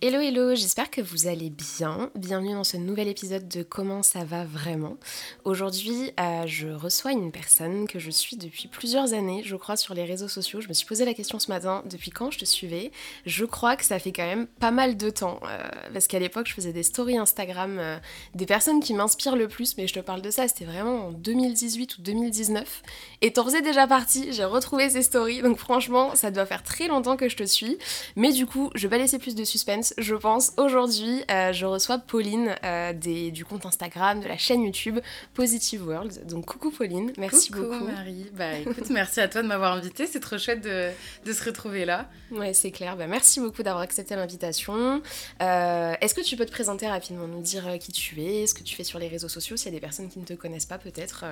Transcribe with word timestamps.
Hello 0.00 0.18
hello, 0.18 0.56
j'espère 0.56 0.90
que 0.90 1.00
vous 1.00 1.28
allez 1.28 1.48
bien. 1.48 2.10
Bienvenue 2.16 2.54
dans 2.54 2.64
ce 2.64 2.76
nouvel 2.76 3.06
épisode 3.06 3.46
de 3.46 3.62
Comment 3.62 4.02
ça 4.02 4.24
va 4.24 4.44
vraiment. 4.44 4.96
Aujourd'hui, 5.44 6.10
euh, 6.18 6.44
je 6.44 6.66
reçois 6.66 7.12
une 7.12 7.30
personne 7.30 7.86
que 7.86 8.00
je 8.00 8.10
suis 8.10 8.36
depuis 8.36 8.66
plusieurs 8.66 9.12
années, 9.12 9.42
je 9.44 9.54
crois, 9.54 9.76
sur 9.76 9.94
les 9.94 10.04
réseaux 10.04 10.26
sociaux. 10.26 10.60
Je 10.60 10.66
me 10.66 10.72
suis 10.72 10.86
posé 10.86 11.04
la 11.04 11.14
question 11.14 11.38
ce 11.38 11.48
matin, 11.52 11.84
depuis 11.88 12.10
quand 12.10 12.32
je 12.32 12.40
te 12.40 12.44
suivais? 12.44 12.90
Je 13.26 13.44
crois 13.44 13.76
que 13.76 13.84
ça 13.84 14.00
fait 14.00 14.10
quand 14.10 14.26
même 14.26 14.48
pas 14.48 14.72
mal 14.72 14.96
de 14.96 15.08
temps, 15.08 15.38
euh, 15.44 15.68
parce 15.92 16.08
qu'à 16.08 16.18
l'époque, 16.18 16.48
je 16.48 16.54
faisais 16.54 16.72
des 16.72 16.82
stories 16.82 17.18
Instagram 17.18 17.78
euh, 17.78 17.96
des 18.34 18.46
personnes 18.46 18.80
qui 18.80 18.94
m'inspirent 18.94 19.36
le 19.36 19.46
plus, 19.46 19.76
mais 19.76 19.86
je 19.86 19.94
te 19.94 20.00
parle 20.00 20.20
de 20.20 20.32
ça, 20.32 20.48
c'était 20.48 20.64
vraiment 20.64 21.06
en 21.06 21.12
2018 21.12 21.98
ou 21.98 22.02
2019. 22.02 22.82
Et 23.20 23.32
t'en 23.32 23.44
faisais 23.44 23.62
déjà 23.62 23.86
partie, 23.86 24.32
j'ai 24.32 24.44
retrouvé 24.44 24.90
ces 24.90 25.02
stories, 25.02 25.42
donc 25.42 25.58
franchement, 25.58 26.16
ça 26.16 26.32
doit 26.32 26.46
faire 26.46 26.64
très 26.64 26.88
longtemps 26.88 27.16
que 27.16 27.28
je 27.28 27.36
te 27.36 27.44
suis. 27.44 27.78
Mais 28.16 28.32
du 28.32 28.46
coup, 28.46 28.70
je 28.74 28.88
vais 28.88 28.96
pas 28.96 28.98
laisser 28.98 29.20
plus 29.20 29.36
de 29.36 29.44
suspense 29.44 29.91
je 29.98 30.14
pense. 30.14 30.52
Aujourd'hui, 30.56 31.24
euh, 31.30 31.52
je 31.52 31.66
reçois 31.66 31.98
Pauline 31.98 32.54
euh, 32.64 32.92
des, 32.92 33.30
du 33.30 33.44
compte 33.44 33.66
Instagram, 33.66 34.20
de 34.20 34.28
la 34.28 34.36
chaîne 34.36 34.62
YouTube 34.62 34.98
Positive 35.34 35.86
World. 35.86 36.26
Donc 36.26 36.46
coucou 36.46 36.70
Pauline, 36.70 37.12
merci 37.18 37.50
coucou, 37.50 37.68
beaucoup. 37.68 37.84
Marie, 37.86 38.30
bah 38.34 38.54
écoute, 38.58 38.88
merci 38.90 39.20
à 39.20 39.28
toi 39.28 39.42
de 39.42 39.48
m'avoir 39.48 39.72
invitée, 39.72 40.06
c'est 40.06 40.20
trop 40.20 40.38
chouette 40.38 40.60
de, 40.62 40.90
de, 41.24 41.32
se 41.32 41.44
retrouver 41.44 41.84
là. 41.84 42.08
Ouais, 42.30 42.52
c'est 42.54 42.70
clair. 42.70 42.96
Bah, 42.96 43.06
merci 43.06 43.40
beaucoup 43.40 43.62
d'avoir 43.62 43.82
accepté 43.82 44.16
l'invitation. 44.16 45.02
Euh, 45.40 45.94
est-ce 46.00 46.14
que 46.14 46.22
tu 46.22 46.36
peux 46.36 46.46
te 46.46 46.52
présenter 46.52 46.88
rapidement, 46.88 47.26
nous 47.26 47.42
dire 47.42 47.64
qui 47.80 47.92
tu 47.92 48.22
es, 48.22 48.46
ce 48.46 48.54
que 48.54 48.62
tu 48.62 48.74
fais 48.74 48.84
sur 48.84 48.98
les 48.98 49.08
réseaux 49.08 49.28
sociaux, 49.28 49.56
s'il 49.56 49.72
y 49.72 49.74
a 49.74 49.76
des 49.76 49.80
personnes 49.80 50.08
qui 50.08 50.18
ne 50.18 50.24
te 50.24 50.34
connaissent 50.34 50.66
pas 50.66 50.78
peut-être 50.78 51.24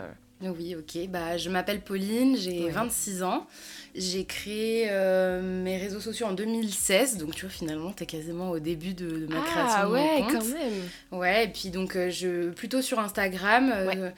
Oui, 0.42 0.74
ok. 0.74 1.08
Bah, 1.08 1.36
je 1.36 1.50
m'appelle 1.50 1.80
Pauline, 1.80 2.36
j'ai 2.36 2.68
26 2.68 3.22
ans. 3.22 3.46
J'ai 3.94 4.24
créé 4.24 4.88
réseaux 6.00 6.12
sociaux 6.12 6.26
en 6.26 6.32
2016, 6.32 7.18
donc 7.18 7.34
tu 7.34 7.42
vois, 7.42 7.50
finalement, 7.50 7.92
t'es 7.92 8.06
quasiment 8.06 8.50
au 8.50 8.58
début 8.58 8.94
de, 8.94 9.26
ma 9.28 9.40
création 9.42 9.78
ah, 9.82 9.86
de 9.86 9.92
ouais, 9.92 10.20
mon 10.20 10.26
compte. 10.26 10.32
quand 10.32 10.44
même. 10.44 11.20
Ouais, 11.20 11.44
et 11.44 11.48
puis 11.48 11.70
donc 11.70 11.96
euh, 11.96 12.10
je 12.10 12.50
plutôt 12.50 12.82
sur 12.82 12.98
Instagram 12.98 13.70
euh, 13.74 14.10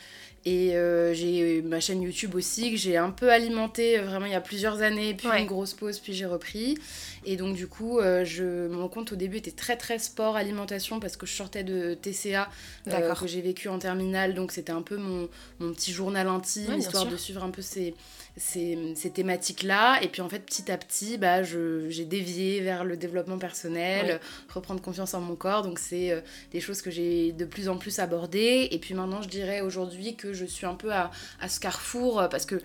et 0.45 0.77
euh, 0.77 1.15
j'ai 1.15 1.63
ma 1.63 1.81
chaîne 1.81 2.03
YouTube 2.03 2.35
aussi 2.35 2.71
que 2.71 2.77
j'ai 2.77 2.97
un 2.97 3.11
peu 3.11 3.31
alimentée 3.31 3.99
vraiment 3.99 4.27
il 4.27 4.33
y 4.33 4.37
a 4.37 4.41
plusieurs 4.41 4.83
années, 4.83 5.15
puis 5.15 5.29
une 5.29 5.47
grosse 5.47 5.75
pause, 5.75 5.99
puis 5.99 6.13
j'ai 6.13 6.27
repris. 6.27 6.79
Et 7.25 7.37
donc 7.37 7.55
du 7.55 7.69
coup, 7.69 8.01
je 8.01 8.69
mon 8.69 8.89
compte 8.89 9.13
au 9.13 9.17
début 9.17 9.37
était 9.37 9.53
très 9.53 9.77
très 9.77 9.99
sport 9.99 10.37
alimentation 10.37 10.99
parce 10.99 11.17
que 11.17 11.27
je 11.27 11.33
sortais 11.33 11.63
de 11.63 11.95
TCA 11.95 12.49
que 12.85 13.27
j'ai 13.27 13.41
vécu 13.41 13.69
en 13.69 13.79
terminale, 13.79 14.35
donc 14.35 14.53
c'était 14.53 14.73
un 14.73 14.83
peu 14.83 14.97
mon, 14.97 15.29
mon 15.61 15.73
petit 15.73 15.93
journal 15.93 16.27
intime 16.27 16.79
histoire 16.79 17.07
de 17.07 17.17
suivre 17.17 17.45
un 17.45 17.51
peu 17.51 17.63
ces 17.63 17.95
ces, 18.37 18.95
ces 18.97 19.11
thématiques-là. 19.11 20.03
Et 20.03 20.09
puis 20.09 20.23
en 20.23 20.29
fait, 20.29 20.41
petit 20.41 20.71
à 20.71 20.79
petit, 20.79 21.19
bah, 21.19 21.43
j'ai 21.43 22.05
dévié 22.05 22.61
vers 22.61 22.85
le 22.85 22.97
développement 22.97 23.39
personnel, 23.39 24.21
reprendre 24.49 24.81
confiance 24.81 25.15
en 25.15 25.21
mon 25.21 25.37
corps. 25.37 25.63
Donc 25.63 25.79
c'est 25.79 26.11
euh, 26.11 26.21
des 26.51 26.61
choses 26.61 26.83
que 26.83 26.91
j'ai 26.91 27.33
de 27.33 27.45
plus 27.45 27.69
en 27.69 27.77
plus 27.77 27.99
abordées. 27.99 28.69
Et 28.71 28.79
puis 28.79 28.95
maintenant, 28.95 29.23
je 29.23 29.29
dirais 29.29 29.61
aujourd'hui 29.61 30.17
que 30.17 30.32
je 30.33 30.45
suis 30.45 30.67
un 30.67 30.75
peu 30.75 30.93
à, 30.93 31.11
à 31.41 31.49
ce 31.49 31.61
carrefour 31.61 32.21
euh, 32.21 32.29
parce 32.29 32.47
que 32.47 32.61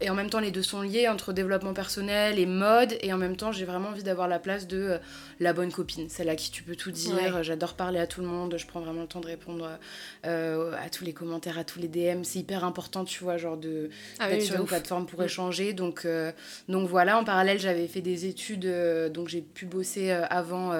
et 0.00 0.10
en 0.10 0.14
même 0.14 0.30
temps 0.30 0.40
les 0.40 0.50
deux 0.50 0.62
sont 0.62 0.82
liés 0.82 1.08
entre 1.08 1.32
développement 1.32 1.72
personnel 1.72 2.38
et 2.38 2.46
mode. 2.46 2.96
Et 3.00 3.12
en 3.12 3.18
même 3.18 3.36
temps 3.36 3.52
j'ai 3.52 3.64
vraiment 3.64 3.90
envie 3.90 4.02
d'avoir 4.02 4.28
la 4.28 4.38
place 4.38 4.66
de 4.66 4.78
euh, 4.78 4.98
la 5.40 5.52
bonne 5.52 5.70
copine. 5.70 6.08
Celle 6.08 6.28
à 6.28 6.36
qui 6.36 6.50
tu 6.50 6.62
peux 6.62 6.76
tout 6.76 6.90
dire. 6.90 7.42
J'adore 7.42 7.74
parler 7.74 7.98
à 7.98 8.06
tout 8.06 8.20
le 8.20 8.26
monde. 8.26 8.56
Je 8.58 8.66
prends 8.66 8.80
vraiment 8.80 9.02
le 9.02 9.06
temps 9.06 9.20
de 9.20 9.26
répondre 9.26 9.68
euh, 10.26 10.72
à 10.82 10.88
tous 10.90 11.04
les 11.04 11.12
commentaires 11.12 11.58
à 11.58 11.64
tous 11.64 11.78
les 11.78 11.88
DM 11.88 12.24
c'est 12.24 12.40
hyper 12.40 12.64
important 12.64 13.04
tu 13.04 13.22
vois 13.22 13.36
genre 13.36 13.56
de 13.56 13.90
ah 14.18 14.28
d'être 14.28 14.42
sur 14.42 14.56
une 14.56 14.66
plateforme 14.66 15.06
pour 15.06 15.20
mm. 15.20 15.24
échanger. 15.24 15.72
Donc 15.72 16.04
euh, 16.04 16.32
donc 16.68 16.88
voilà 16.88 17.18
en 17.18 17.24
parallèle 17.24 17.58
j'avais 17.58 17.86
fait 17.86 18.00
des 18.00 18.26
études 18.26 18.66
donc 19.12 19.28
j'ai 19.28 19.42
pu 19.42 19.66
bosser 19.66 20.10
avant 20.10 20.72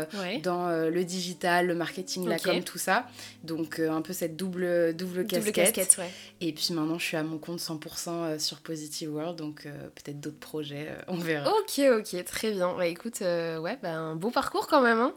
dans 0.43 0.69
le 0.69 1.05
digital 1.05 1.67
le 1.67 1.75
marketing 1.75 2.29
la 2.29 2.39
com 2.39 2.63
tout 2.63 2.79
ça. 2.79 3.07
Donc 3.45 3.79
un 3.79 4.03
peu 4.03 4.13
cette 4.13 4.37
double 4.37 4.95
double 4.95 5.27
casquette, 5.27 5.55
casquette 5.55 6.01
et 6.41 6.53
puis 6.53 6.69
maintenant 6.73 6.99
je 6.99 7.05
suis 7.05 7.17
à 7.17 7.23
mon 7.23 7.39
compte 7.39 7.61
100% 7.61 8.39
sur 8.39 8.61
Positive 8.61 9.04
Donc 9.37 9.67
euh, 9.67 9.89
peut-être 9.95 10.21
d'autres 10.21 10.39
projets, 10.39 10.89
euh, 10.91 11.03
on 11.09 11.17
verra. 11.17 11.51
Ok, 11.51 11.81
ok, 11.99 12.25
très 12.25 12.53
bien. 12.53 12.75
Bah 12.77 12.87
écoute, 12.87 13.23
euh, 13.23 13.59
ouais, 13.59 13.79
bah, 13.83 13.95
un 13.95 14.17
beau 14.17 14.31
parcours 14.31 14.67
quand 14.67 14.83
même. 14.83 14.99
Hein. 14.99 15.15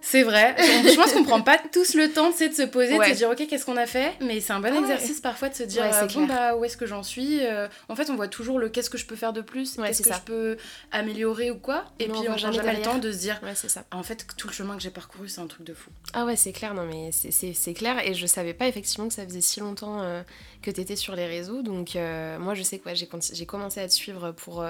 C'est 0.00 0.22
vrai. 0.22 0.54
je 0.58 0.96
pense 0.96 1.12
qu'on 1.12 1.24
prend 1.24 1.42
pas 1.42 1.58
tous 1.72 1.94
le 1.94 2.10
temps 2.12 2.30
de 2.30 2.34
se 2.34 2.62
poser, 2.62 2.98
de 2.98 3.04
se 3.04 3.10
dire 3.12 3.30
ok 3.30 3.46
qu'est-ce 3.46 3.64
qu'on 3.64 3.76
a 3.76 3.86
fait, 3.86 4.14
mais 4.20 4.40
c'est 4.40 4.52
un 4.52 4.60
bon 4.60 4.72
ah 4.72 4.80
exercice 4.80 5.20
parfois 5.20 5.48
de 5.48 5.54
se 5.54 5.62
dire 5.62 5.84
euh, 5.84 6.06
bon 6.06 6.26
bah 6.26 6.56
où 6.56 6.64
est-ce 6.64 6.76
que 6.76 6.86
j'en 6.86 7.02
suis? 7.02 7.44
Euh, 7.44 7.68
en 7.88 7.96
fait 7.96 8.10
on 8.10 8.16
voit 8.16 8.28
toujours 8.28 8.58
le 8.58 8.68
qu'est-ce 8.68 8.90
que 8.90 8.98
je 8.98 9.06
peux 9.06 9.16
faire 9.16 9.32
de 9.32 9.40
plus, 9.40 9.76
qu'est-ce 9.76 10.02
que 10.02 10.12
je 10.12 10.20
peux 10.20 10.56
améliorer 10.92 11.50
ou 11.50 11.58
quoi, 11.58 11.84
et 11.98 12.08
puis 12.08 12.20
on 12.28 12.30
n'a 12.30 12.36
jamais 12.36 12.76
le 12.76 12.82
temps 12.82 12.98
de 12.98 13.12
se 13.12 13.18
dire 13.18 13.40
c'est 13.54 13.68
ça. 13.68 13.84
en 13.92 14.02
fait 14.02 14.26
tout 14.36 14.48
le 14.48 14.52
chemin 14.52 14.76
que 14.76 14.82
j'ai 14.82 14.90
parcouru 14.90 15.28
c'est 15.28 15.40
un 15.40 15.46
truc 15.46 15.64
de 15.64 15.74
fou. 15.74 15.90
Ah 16.12 16.24
ouais 16.24 16.36
c'est 16.36 16.52
clair 16.52 16.74
non 16.74 16.84
mais 16.84 17.10
c'est 17.12 17.74
clair 17.74 18.04
et 18.06 18.14
je 18.14 18.26
savais 18.26 18.54
pas 18.54 18.68
effectivement 18.68 19.08
que 19.08 19.14
ça 19.14 19.24
faisait 19.24 19.40
si 19.40 19.60
longtemps 19.60 20.02
euh, 20.02 20.22
que 20.62 20.70
tu 20.70 20.80
étais 20.80 20.96
sur 20.96 21.14
les 21.14 21.26
réseaux 21.26 21.62
donc 21.62 21.96
moi 22.38 22.54
je 22.54 22.62
sais 22.62 22.78
que 22.78 22.90
j'ai 22.94 23.46
commencé 23.46 23.80
à 23.80 23.88
te 23.88 23.92
suivre 23.92 24.32
pour 24.32 24.64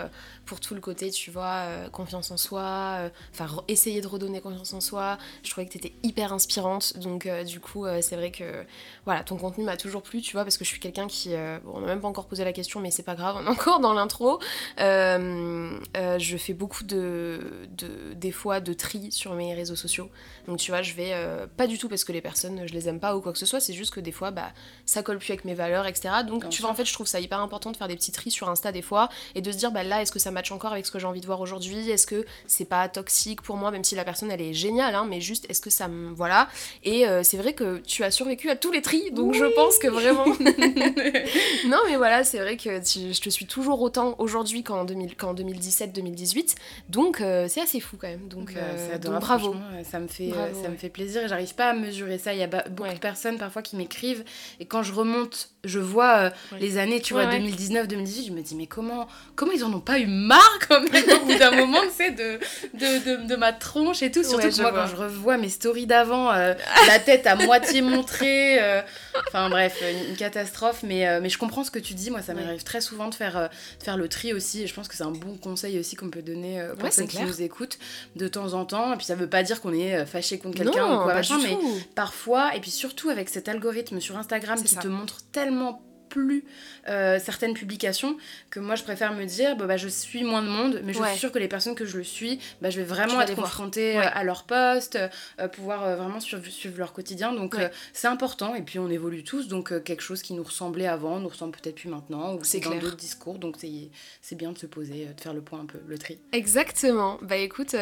pour 0.45 0.61
tout 0.61 0.75
le 0.75 0.81
côté 0.81 1.11
tu 1.11 1.31
vois 1.31 1.67
confiance 1.93 2.31
en 2.31 2.37
soi, 2.37 3.11
enfin 3.33 3.47
essayer 3.69 4.01
de 4.01 4.07
redonner 4.07 4.41
confiance 4.41 4.73
en 4.73 4.81
soi. 4.81 5.19
Je 5.43 5.51
trouvais 5.51 5.67
que 5.67 5.73
tu 5.73 5.79
étais 5.79 5.93
hyper 6.03 6.33
inspirante. 6.33 6.99
Donc, 6.99 7.27
euh, 7.27 7.45
du 7.45 7.61
coup, 7.61 7.87
euh, 7.87 8.01
c'est 8.01 8.17
vrai 8.17 8.31
que 8.31 8.65
voilà, 9.05 9.23
ton 9.23 9.37
contenu 9.37 9.65
m'a 9.65 9.77
toujours 9.77 10.03
plu, 10.03 10.21
tu 10.21 10.33
vois, 10.33 10.45
parce 10.45 10.57
que 10.57 10.65
je 10.65 10.71
suis 10.71 10.81
quelqu'un 10.81 11.07
qui. 11.07 11.35
Euh, 11.35 11.59
bon, 11.65 11.73
on 11.77 11.81
m'a 11.81 11.87
même 11.87 12.01
pas 12.01 12.09
encore 12.09 12.27
posé 12.27 12.45
la 12.45 12.53
question, 12.53 12.81
mais 12.81 12.91
c'est 12.91 13.03
pas 13.03 13.15
grave, 13.15 13.37
on 13.39 13.47
est 13.47 13.49
encore 13.49 13.81
dans 13.81 13.93
l'intro. 13.93 14.41
je 14.79 16.37
fais 16.39 16.55
beaucoup 16.55 16.85
de, 16.85 17.69
de, 17.77 18.15
des 18.15 18.33
fois, 18.33 18.61
de 18.61 18.73
tri 18.73 19.11
sur 19.13 19.35
mes 19.35 19.55
réseaux 19.55 19.77
sociaux. 19.77 20.11
Donc, 20.47 20.59
tu 20.59 20.71
vois, 20.71 20.83
je 20.83 20.95
vais. 20.95 21.15
pas 21.57 21.67
du 21.67 21.79
tout 21.79 21.89
parce 21.89 22.05
que 22.05 22.13
les 22.13 22.21
personnes, 22.21 22.67
je 22.67 22.73
les 22.73 22.89
aime 22.89 23.01
pas 23.01 23.17
ou 23.17 23.21
quoi 23.21 23.33
que 23.33 23.39
ce 23.39 23.47
soit, 23.47 23.61
c'est 23.61 23.75
juste 23.75 23.95
que 23.95 24.01
des 24.01 24.13
fois, 24.13 24.31
bah, 24.31 24.53
ça 24.87 25.03
colle 25.03 25.19
plus 25.19 25.31
avec 25.31 25.45
mes 25.45 25.55
valeurs, 25.55 25.87
etc. 25.87 26.11
Donc, 26.27 26.49
tu 26.49 26.63
vois, 26.63 26.71
en 26.71 26.75
fait, 26.75 26.85
je 26.85 26.93
trouve 26.93 27.07
ça 27.07 27.21
hyper 27.21 27.41
important 27.41 27.71
de 27.71 27.77
faire 27.77 27.89
des 27.89 27.97
petits 27.97 28.13
tris 28.13 28.31
sur 28.31 28.49
Insta 28.49 28.73
des 28.73 28.83
fois 28.83 29.09
et 29.35 29.41
de 29.41 29.53
se 29.53 29.57
dire, 29.57 29.73
bah 29.73 29.83
là, 29.83 30.03
est-ce 30.03 30.13
que 30.13 30.19
ça 30.19 30.31
match 30.31 30.53
encore 30.53 30.73
avec 30.73 30.87
ce 30.87 30.91
que 30.91 30.99
j'ai 30.99 31.07
envie 31.07 31.21
de 31.21 31.27
voir 31.27 31.41
aujourd'hui? 31.41 31.91
Est-ce 31.91 32.07
que 32.07 32.25
c'est 32.47 32.65
pas 32.65 32.89
toxique 32.89 33.43
pour 33.43 33.57
moi, 33.57 33.71
même 33.71 33.85
si 33.85 33.95
la 33.95 34.05
personne, 34.05 34.31
elle 34.31 34.41
est 34.41 34.53
géniale, 34.53 34.95
hein, 34.95 35.05
mais 35.11 35.21
juste, 35.21 35.47
est-ce 35.51 35.61
que 35.61 35.69
ça 35.69 35.89
me. 35.89 36.13
Voilà. 36.15 36.49
Et 36.85 37.07
euh, 37.07 37.23
c'est 37.23 37.37
vrai 37.37 37.53
que 37.53 37.79
tu 37.79 38.05
as 38.05 38.11
survécu 38.11 38.49
à 38.49 38.57
tous 38.57 38.73
les 38.73 38.81
tris, 38.81 39.11
donc 39.11 39.35
je 39.35 39.45
pense 39.45 39.79
que 39.79 39.89
vraiment. 39.89 40.25
non, 41.67 41.79
mais 41.89 41.97
voilà, 41.97 42.25
c'est 42.25 42.39
vrai 42.39 42.57
que 42.57 42.81
je 42.81 43.21
te 43.21 43.29
suis 43.29 43.47
toujours 43.47 43.83
autant 43.83 44.15
aujourd'hui 44.19 44.63
qu'en 44.63 44.85
2017-2018. 44.85 46.55
Donc 46.89 47.21
euh, 47.21 47.47
c'est 47.49 47.61
assez 47.61 47.81
fou 47.81 47.97
quand 48.01 48.09
même. 48.09 48.29
Donc, 48.29 48.55
bah, 48.55 48.61
euh, 48.63 48.99
bravo. 49.19 49.55
Ça 49.85 49.99
me 49.99 50.09
fait, 50.09 50.31
ça 50.63 50.69
me 50.69 50.77
fait 50.77 50.89
plaisir 50.89 51.25
et 51.25 51.29
j'arrive 51.29 51.55
pas 51.55 51.71
à 51.71 51.75
mesurer 51.75 52.19
ça. 52.19 52.33
Il 52.33 52.39
y 52.39 52.43
a 52.43 52.47
beaucoup 52.47 52.93
de 52.93 52.99
personnes 52.99 53.39
parfois 53.39 53.63
qui 53.63 53.77
m'écrivent 53.77 54.25
et 54.61 54.65
quand 54.65 54.83
je 54.83 54.93
remonte, 54.93 55.51
je 55.65 55.79
vois 55.79 56.31
les 56.59 56.79
années, 56.79 57.01
tu 57.01 57.13
vois, 57.13 57.27
2019-2018, 57.27 58.27
je 58.27 58.33
me 58.33 58.41
dis, 58.41 58.55
mais 58.55 58.67
comment, 58.67 59.07
comment 59.37 59.53
ils 59.53 59.65
en 59.65 59.73
ont 59.73 59.81
pas 59.81 59.99
eu 59.99 60.07
marre 60.07 60.59
quand 60.69 60.81
même 60.81 61.05
au 61.23 61.27
bout 61.27 61.39
d'un 61.39 61.51
moment, 61.57 61.81
tu 61.83 62.05
sais, 62.05 62.11
de, 62.11 62.39
de, 62.75 63.27
de, 63.27 63.37
ma 63.37 63.53
tronche 63.53 64.03
et 64.03 64.11
tout. 64.11 64.23
Surtout 64.23 64.49
que 64.49 64.61
moi, 64.63 64.73
quand 64.73 64.87
je 64.87 64.97
revois 64.97 65.37
mes 65.37 65.49
stories 65.49 65.87
d'avant, 65.87 66.33
euh, 66.33 66.55
la 66.87 66.99
tête 66.99 67.27
à 67.27 67.37
moitié 67.37 67.83
montrée. 67.83 68.59
Euh, 68.61 68.83
enfin 69.29 69.51
bref, 69.51 69.83
une, 70.09 70.17
catastrophe. 70.17 70.83
Mais, 70.83 71.09
euh, 71.09 71.21
mais 71.21 71.29
je 71.29 71.39
comprends 71.39 71.65
ce 71.65 71.71
que 71.71 71.79
tu 71.79 71.95
dis. 71.95 72.11
Moi, 72.11 72.23
ça 72.23 72.35
m'arrive 72.35 72.63
très 72.63 72.81
souvent 72.81 73.09
de 73.09 73.15
faire, 73.15 73.51
de 73.79 73.85
faire 73.85 73.97
le 73.97 74.09
tri 74.09 74.33
aussi. 74.33 74.63
Et 74.63 74.67
je 74.67 74.75
pense 74.75 74.89
que 74.89 74.95
c'est 74.95 75.05
un 75.05 75.11
bon 75.11 75.37
conseil 75.37 75.79
aussi 75.79 75.97
qu'on 75.97 76.11
peut 76.11 76.23
donner 76.23 76.63
pour 76.79 76.93
ceux 76.93 77.05
qui 77.05 77.21
nous 77.23 77.43
écoutent 77.43 77.79
de 78.17 78.29
temps 78.29 78.55
en 78.55 78.65
temps. 78.65 78.93
Et 78.93 78.97
puis 78.97 79.07
ça 79.07 79.15
veut 79.15 79.29
pas 79.29 79.43
dire 79.43 79.61
qu'on 79.61 79.73
est 79.73 80.05
fâché 80.07 80.39
contre 80.39 80.57
quelqu'un 80.57 81.01
ou 81.01 81.03
quoi, 81.03 81.15
machin, 81.15 81.39
mais 81.43 81.57
parfois, 81.95 82.55
et 82.55 82.61
puis 82.61 82.71
surtout 82.71 83.11
avec 83.11 83.29
cet 83.29 83.49
algorithme 83.49 84.01
sur 84.01 84.17
Instagram 84.17 84.63
qui 84.63 84.77
te 84.77 84.89
montre 84.89 85.19
tellement 85.33 85.83
plus 86.11 86.45
euh, 86.89 87.19
certaines 87.19 87.55
publications 87.55 88.19
que 88.51 88.61
moi 88.61 88.75
je 88.75 88.83
préfère 88.83 89.15
me 89.15 89.25
dire 89.25 89.57
bah, 89.57 89.67
bah, 89.67 89.79
je 89.79 89.89
suis 89.89 90.25
moins 90.25 90.43
de 90.43 90.49
monde 90.49 90.81
mais 90.85 90.93
je 90.93 91.03
suis 91.03 91.19
sûre 91.19 91.33
que 91.33 91.39
les 91.39 91.49
personnes 91.49 91.75
que 91.75 91.87
je 91.87 91.97
le 91.97 92.05
suis 92.05 92.39
bah, 92.61 92.69
je 92.69 92.79
vais 92.79 92.87
vraiment 92.87 93.23
être 93.23 93.35
confrontée 93.35 93.97
euh, 93.97 94.03
à 94.13 94.25
leur 94.25 94.45
poste 94.45 94.99
euh, 95.39 95.49
pouvoir 95.49 95.97
vraiment 95.97 96.21
suivre, 96.21 96.45
suivre, 96.49 96.79
leur 96.79 96.93
quotidien. 96.93 97.33
Donc 97.33 97.57
c'est 97.93 98.09
important. 98.09 98.55
Et 98.55 98.63
puis 98.63 98.79
on 98.79 98.91
évolue 98.91 99.23
tous. 99.23 99.49
Donc 99.49 99.83
quelque 99.85 100.03
chose 100.03 100.23
qui 100.23 100.35
nous 100.35 100.43
ressemblait 100.43 100.87
avant 100.87 101.21
nous 101.21 101.29
ressemble 101.29 101.53
peut-être 101.53 101.77
plus 101.77 101.89
maintenant 101.89 102.35
ou 102.35 102.45
c'est 102.45 102.61
dans 102.61 102.75
d'autres 102.75 102.97
discours. 102.97 103.39
Donc 103.39 103.57
c'est 103.61 104.35
bien 104.35 104.53
de 104.53 104.59
se 104.59 104.67
poser 104.67 105.07
de 105.07 105.21
faire 105.21 105.33
le 105.33 105.41
point 105.41 105.61
un 105.61 105.67
peu 105.67 105.79
le 105.87 105.97
tri. 105.97 106.19
Exactement. 106.33 107.19
Bah 107.23 107.37
écoute 107.37 107.75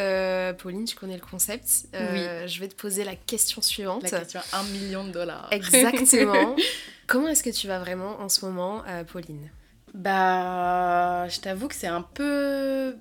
Pauline 0.59 0.85
tu 0.85 0.95
connais 0.95 1.15
le 1.15 1.25
concept. 1.25 1.87
Oui. 1.93 2.21
je 2.45 2.59
vais 2.59 2.67
te 2.67 2.75
poser 2.75 3.03
la 3.03 3.15
question 3.15 3.61
suivante. 3.61 4.03
La 4.03 4.19
question 4.19 4.41
1 4.53 4.63
million 4.65 5.03
de 5.03 5.11
dollars. 5.11 5.47
Exactement 5.51 6.55
Comment 7.09 7.29
est-ce 7.29 7.41
que 7.41 7.49
tu 7.49 7.67
vas 7.67 7.79
vraiment 7.79 8.19
en 8.21 8.29
ce 8.29 8.45
moment, 8.45 8.83
euh, 8.87 9.03
Pauline? 9.03 9.49
Bah, 9.95 11.27
je 11.27 11.39
t'avoue 11.39 11.67
que 11.67 11.73
c'est 11.73 11.87
un 11.87 12.03
peu. 12.03 12.95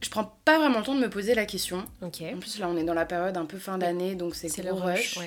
Je 0.00 0.10
prends 0.10 0.38
pas 0.44 0.58
vraiment 0.58 0.78
le 0.78 0.84
temps 0.84 0.94
de 0.94 1.00
me 1.00 1.10
poser 1.10 1.34
la 1.34 1.44
question. 1.44 1.84
Ok. 2.02 2.22
En 2.22 2.38
plus, 2.38 2.60
là, 2.60 2.68
on 2.68 2.76
est 2.76 2.84
dans 2.84 2.94
la 2.94 3.04
période 3.04 3.36
un 3.36 3.44
peu 3.44 3.58
fin 3.58 3.78
d'année, 3.78 4.14
donc 4.14 4.36
c'est 4.36 4.62
le 4.62 4.72
rush. 4.72 5.18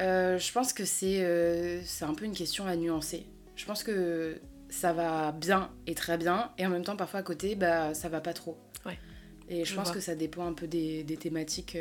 Euh, 0.00 0.36
je 0.36 0.52
pense 0.52 0.72
que 0.72 0.84
c'est 0.84 1.24
euh, 1.24 1.80
c'est 1.84 2.04
un 2.04 2.14
peu 2.14 2.24
une 2.24 2.34
question 2.34 2.66
à 2.66 2.74
nuancer. 2.74 3.24
Je 3.54 3.64
pense 3.64 3.84
que 3.84 4.40
ça 4.68 4.92
va 4.92 5.30
bien 5.30 5.70
et 5.86 5.94
très 5.94 6.18
bien, 6.18 6.50
et 6.58 6.66
en 6.66 6.70
même 6.70 6.84
temps, 6.84 6.96
parfois 6.96 7.20
à 7.20 7.22
côté, 7.22 7.54
bah, 7.54 7.94
ça 7.94 8.08
va 8.08 8.20
pas 8.20 8.32
trop. 8.32 8.58
Ouais. 8.84 8.98
Et 9.48 9.64
je, 9.64 9.74
pense 9.76 9.92
que 9.92 10.00
ça 10.00 10.16
dépend 10.16 10.44
un 10.46 10.54
peu 10.54 10.66
des, 10.66 11.04
des 11.04 11.16
thématiques 11.16 11.76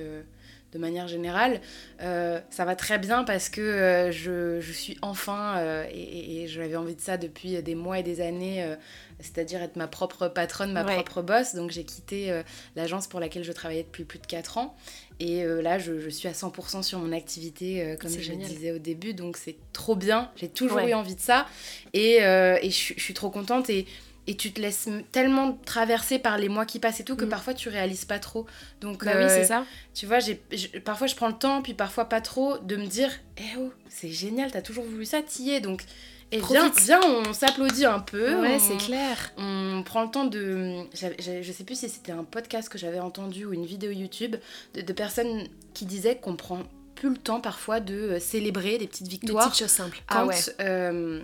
de 0.74 0.80
manière 0.80 1.08
générale. 1.08 1.62
Euh, 2.02 2.40
ça 2.50 2.66
va 2.66 2.76
très 2.76 3.00
bien 3.00 3.24
parce 3.24 3.50
que 3.50 3.62
euh, 3.62 4.12
je, 4.12 4.60
je, 4.60 4.72
suis 4.72 4.98
enfin, 5.02 5.58
euh, 5.58 5.86
et, 5.92 6.44
et 6.44 6.48
j'avais 6.48 6.76
envie 6.76 6.96
de 6.96 7.02
ça 7.02 7.18
depuis 7.18 7.62
des 7.62 7.76
mois 7.76 8.00
et 8.00 8.04
des 8.04 8.22
années, 8.22 8.76
c'est-à-dire 9.20 9.62
être 9.62 9.76
ma 9.76 9.88
propre 9.88 10.28
patronne, 10.28 10.74
ma 10.74 10.84
propre 10.84 11.22
boss. 11.22 11.56
Donc 11.56 11.72
j'ai 11.72 11.84
quitté 11.84 12.42
l'agence 12.76 13.08
pour 13.08 13.20
laquelle 13.20 13.44
je 13.44 13.52
travaillais 13.52 13.84
depuis 13.84 14.04
plus 14.04 14.20
de 14.20 14.28
4 14.28 14.58
ans. 14.58 14.76
Et 15.20 15.44
là, 15.44 15.80
je, 15.80 16.00
je, 16.00 16.10
suis 16.10 16.28
à 16.28 16.34
100% 16.34 16.84
sur 16.84 17.00
mon 17.00 17.12
activité, 17.12 17.96
comme 18.00 18.12
je 18.12 18.32
le 18.32 18.38
disais 18.38 18.72
au 18.72 18.78
début. 18.78 19.14
Donc 19.14 19.38
c'est 19.38 19.56
trop 19.74 19.96
bien. 19.96 20.32
J'ai 20.36 20.50
toujours 20.50 20.80
eu 20.80 20.94
envie 20.94 21.16
de 21.16 21.22
ça. 21.22 21.48
Et, 21.94 22.18
et 22.18 22.70
je, 22.70 22.94
je, 22.96 23.02
suis 23.02 23.14
trop 23.14 23.30
contente. 23.30 23.70
Et 23.70 23.88
et 24.28 24.36
tu 24.36 24.52
te 24.52 24.62
laisses 24.62 24.90
tellement 25.12 25.58
traverser 25.66 26.20
par 26.20 26.38
les 26.38 26.50
mois 26.50 26.66
qui 26.66 26.80
passent 26.80 27.00
et 27.00 27.04
tout 27.04 27.16
que 27.16 27.26
mm. 27.26 27.30
parfois 27.30 27.54
tu 27.54 27.70
réalises 27.70 28.06
pas 28.06 28.20
trop. 28.20 28.46
Donc 28.82 29.06
bah 29.06 29.14
oui, 29.18 29.26
c'est 29.30 29.46
ça. 29.46 29.66
Tu 29.94 30.06
vois, 30.06 30.20
j'ai 30.20 30.36
parfois 30.84 31.08
je 31.08 31.16
prends 31.16 31.30
le 31.30 31.34
temps 31.34 31.62
puis 31.62 31.74
parfois 31.74 32.06
pas 32.06 32.22
trop 32.22 32.58
de 32.58 32.76
me 32.76 32.86
dire 32.86 33.10
"Eh 33.38 33.58
oh, 33.58 33.72
c'est 33.90 34.10
génial, 34.10 34.52
t'as 34.52 34.62
toujours 34.62 34.84
voulu 34.84 35.06
ça, 35.06 35.22
t'y 35.22 35.52
es." 35.52 35.62
Donc 35.62 35.84
et 36.32 36.42
viens, 36.42 36.72
viens, 36.84 37.00
on 37.04 37.32
s'applaudit 37.32 37.86
un 37.86 38.00
peu. 38.00 38.42
Ouais, 38.42 38.60
c'est 38.60 38.76
clair. 38.78 39.32
On 39.38 39.82
prend 39.84 40.04
le 40.04 40.10
temps 40.10 40.26
de. 40.26 40.84
Je 40.94 41.52
sais 41.52 41.64
plus 41.64 41.80
si 41.80 41.90
c'était 41.90 42.12
un 42.12 42.26
podcast 42.26 42.68
que 42.68 42.78
j'avais 42.78 43.00
entendu 43.00 43.46
ou 43.46 43.54
une 43.54 43.66
vidéo 43.66 43.92
YouTube 43.92 44.36
de, 44.74 44.94
personnes 44.94 45.48
qui 45.74 45.86
disaient 45.86 46.18
qu'on 46.18 46.36
prend 46.36 46.64
plus 46.96 47.10
le 47.10 47.18
temps 47.18 47.40
parfois 47.40 47.80
de 47.80 47.94
euh, 47.94 48.20
célébrer 48.20 48.78
des 48.78 48.88
petites 48.88 49.08
victoires. 49.08 49.46
Des 49.46 49.52
petites 49.52 49.64
choses 49.64 49.72
simples. 49.72 50.02
ah 50.08 50.26
ouais. 50.26 50.36
Euh, 50.60 51.22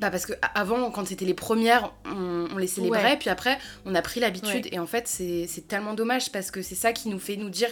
bah 0.00 0.10
parce 0.10 0.24
que 0.24 0.32
avant, 0.54 0.90
quand 0.90 1.06
c'était 1.06 1.26
les 1.26 1.34
premières, 1.34 1.92
on, 2.06 2.56
les 2.56 2.66
célébrait, 2.66 3.18
puis 3.18 3.28
après, 3.28 3.58
on 3.84 3.94
a 3.94 4.00
pris 4.00 4.18
l'habitude. 4.18 4.66
Et 4.72 4.78
en 4.78 4.86
fait, 4.86 5.06
c'est 5.06 5.68
tellement 5.68 5.94
dommage 5.94 6.32
parce 6.32 6.50
que 6.50 6.62
c'est 6.62 6.74
ça 6.74 6.92
qui 6.92 7.08
nous 7.10 7.18
fait 7.18 7.36
nous 7.36 7.50
dire, 7.50 7.68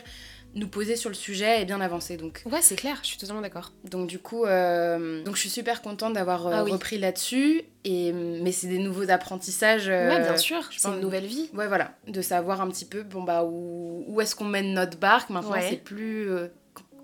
nous 0.54 0.68
poser 0.68 0.96
sur 0.96 1.08
le 1.08 1.14
sujet 1.14 1.62
et 1.62 1.64
bien 1.64 1.80
avancer. 1.80 2.18
Donc. 2.18 2.42
Ouais, 2.44 2.60
c'est 2.60 2.76
clair, 2.76 2.98
je 3.02 3.08
suis 3.08 3.16
totalement 3.16 3.40
d'accord. 3.40 3.72
Donc 3.84 4.08
du 4.08 4.18
coup, 4.18 4.44
euh, 4.44 5.22
donc 5.24 5.36
je 5.36 5.40
suis 5.40 5.50
super 5.50 5.80
contente 5.80 6.12
d'avoir 6.12 6.46
euh, 6.46 6.52
ah 6.52 6.62
repris 6.62 6.98
là-dessus. 6.98 7.62
Et 7.84 8.12
mais 8.12 8.52
c'est 8.52 8.66
des 8.66 8.78
nouveaux 8.78 9.10
apprentissages. 9.10 9.88
Euh, 9.88 10.10
ouais, 10.10 10.20
bien 10.20 10.36
sûr. 10.36 10.68
C'est 10.76 10.88
une 10.88 11.00
nouvelle 11.00 11.24
vie. 11.24 11.48
Ouais, 11.54 11.66
voilà, 11.66 11.94
de 12.06 12.20
savoir 12.20 12.60
un 12.60 12.68
petit 12.68 12.84
peu, 12.84 13.02
bon 13.02 13.22
bah 13.22 13.44
où, 13.44 14.04
où 14.06 14.20
est-ce 14.20 14.36
qu'on 14.36 14.44
mène 14.44 14.74
notre 14.74 14.98
barque. 14.98 15.30
Maintenant, 15.30 15.56
c'est 15.66 15.82
plus 15.82 16.28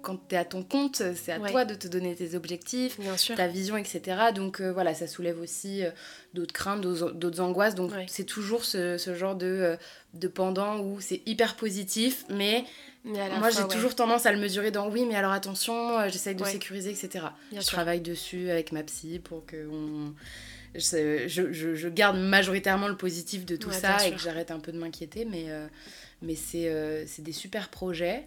quand 0.05 0.29
tu 0.29 0.35
es 0.35 0.39
à 0.39 0.45
ton 0.45 0.63
compte, 0.63 1.03
c'est 1.17 1.33
à 1.33 1.41
toi 1.41 1.65
de 1.65 1.75
te 1.75 1.89
donner 1.89 2.15
tes 2.15 2.37
objectifs, 2.37 2.99
ta 3.37 3.49
vision, 3.49 3.77
etc. 3.77 4.03
Donc 4.35 4.61
euh, 4.61 4.73
voilà, 4.73 4.95
ça 4.95 5.09
soulève 5.09 5.41
aussi 5.41 5.83
euh, 5.83 5.91
d'autres 6.35 6.53
craintes, 6.53 6.83
d'autres 6.83 7.41
angoisses. 7.41 7.75
Donc 7.75 7.91
c'est 8.07 8.25
toujours 8.25 8.65
ce, 8.65 8.99
ce, 8.99 9.15
genre 9.15 9.35
de, 9.35 9.47
euh, 9.47 9.77
de 10.13 10.29
pendant 10.29 10.79
où 10.79 11.01
c'est 11.01 11.23
hyper 11.27 11.57
positif, 11.57 12.25
mais, 12.29 12.65
moi 13.05 13.51
j'ai 13.51 13.67
toujours 13.69 13.97
tendance 13.97 14.27
à 14.27 14.33
le 14.33 14.39
mesurer 14.39 14.71
dans 14.71 14.89
oui, 14.89 15.05
mais 15.09 15.17
alors 15.17 15.33
attention, 15.33 16.09
j'essaye 16.09 16.37
de 16.37 16.45
sécuriser, 16.45 16.91
etc. 16.91 17.27
je 17.53 17.67
travaille 17.67 18.01
dessus 18.01 18.51
avec 18.51 18.71
ma 18.71 18.83
psy 18.83 19.19
pour 19.19 19.45
que 19.47 19.67
on... 19.71 20.15
je, 20.75 21.27
je, 21.27 21.75
je, 21.75 21.89
garde 21.89 22.19
majoritairement 22.19 22.89
le 22.89 22.97
positif 22.97 23.45
de 23.47 23.57
tout 23.57 23.73
ça 23.73 24.07
et 24.07 24.13
que 24.13 24.21
j'arrête 24.21 24.51
un 24.51 24.61
peu 24.61 24.71
de 24.71 24.79
m'inquiéter, 24.79 25.25
mais 25.25 25.47
mais 26.23 26.35
c'est 26.35 27.23
des 27.23 27.33
super 27.33 27.69
projets. 27.69 28.25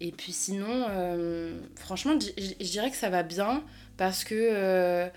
Et 0.00 0.12
puis 0.12 0.32
sinon, 0.32 0.86
euh, 0.88 1.58
franchement, 1.76 2.18
je 2.18 2.70
dirais 2.70 2.90
que 2.90 2.96
ça 2.96 3.10
va 3.10 3.22
bien 3.22 3.62
parce 3.98 4.24
que 4.24 4.34
euh, 4.34 5.08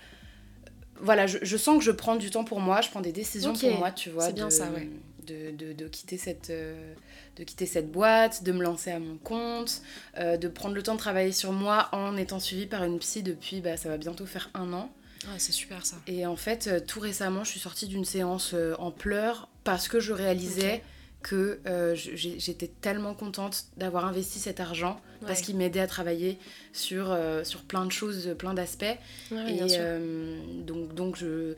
voilà, 1.00 1.26
je, 1.26 1.38
je, 1.40 1.56
sens 1.56 1.78
que 1.78 1.84
je 1.84 1.90
prends 1.90 2.16
du 2.16 2.30
temps 2.30 2.44
pour 2.44 2.60
moi, 2.60 2.82
je 2.82 2.90
prends 2.90 3.00
des 3.00 3.12
décisions 3.12 3.54
pour 3.54 3.78
moi, 3.78 3.90
tu 3.90 4.10
vois. 4.10 4.26
C'est 4.26 4.34
bien 4.34 4.50
ça, 4.50 4.70
ouais. 4.70 4.88
De, 5.26 5.52
de, 5.52 5.72
de, 5.72 5.88
quitter 5.88 6.18
cette, 6.18 6.50
euh, 6.50 6.92
de 7.36 7.44
quitter 7.44 7.64
cette 7.64 7.90
boîte, 7.90 8.44
de 8.44 8.52
me 8.52 8.62
lancer 8.62 8.90
à 8.90 8.98
mon 8.98 9.16
compte, 9.16 9.80
de 10.18 10.48
prendre 10.48 10.74
le 10.74 10.82
temps 10.82 10.92
de 10.92 10.98
travailler 10.98 11.32
sur 11.32 11.50
moi 11.52 11.88
en 11.92 12.18
étant 12.18 12.38
suivie 12.38 12.66
par 12.66 12.84
une 12.84 12.98
psy 12.98 13.22
depuis, 13.22 13.62
bah, 13.62 13.78
ça 13.78 13.88
va 13.88 13.96
bientôt 13.96 14.26
faire 14.26 14.50
un 14.52 14.74
an. 14.74 14.90
Ah, 15.26 15.38
c'est 15.38 15.52
super 15.52 15.86
ça. 15.86 15.96
Et 16.06 16.26
en 16.26 16.36
fait, 16.36 16.84
tout 16.86 17.00
récemment, 17.00 17.42
je 17.42 17.52
suis 17.52 17.60
sortie 17.60 17.86
d'une 17.86 18.04
séance 18.04 18.54
en 18.78 18.90
pleurs 18.90 19.48
parce 19.64 19.88
que 19.88 19.98
je 19.98 20.12
réalisais 20.12 20.82
que 21.24 21.58
euh, 21.66 21.94
j'étais 21.94 22.68
tellement 22.68 23.14
contente 23.14 23.64
d'avoir 23.78 24.04
investi 24.04 24.38
cet 24.38 24.60
argent 24.60 25.00
parce 25.26 25.40
qu'il 25.40 25.56
m'aidait 25.56 25.80
à 25.80 25.86
travailler 25.86 26.38
sur, 26.74 27.10
euh, 27.10 27.44
sur 27.44 27.62
plein 27.62 27.86
de 27.86 27.90
choses, 27.90 28.34
plein 28.38 28.52
d'aspects. 28.52 28.84
et 28.84 28.98
euh, 29.32 30.38
donc, 30.60 30.94
donc 30.94 31.16
je, 31.16 31.54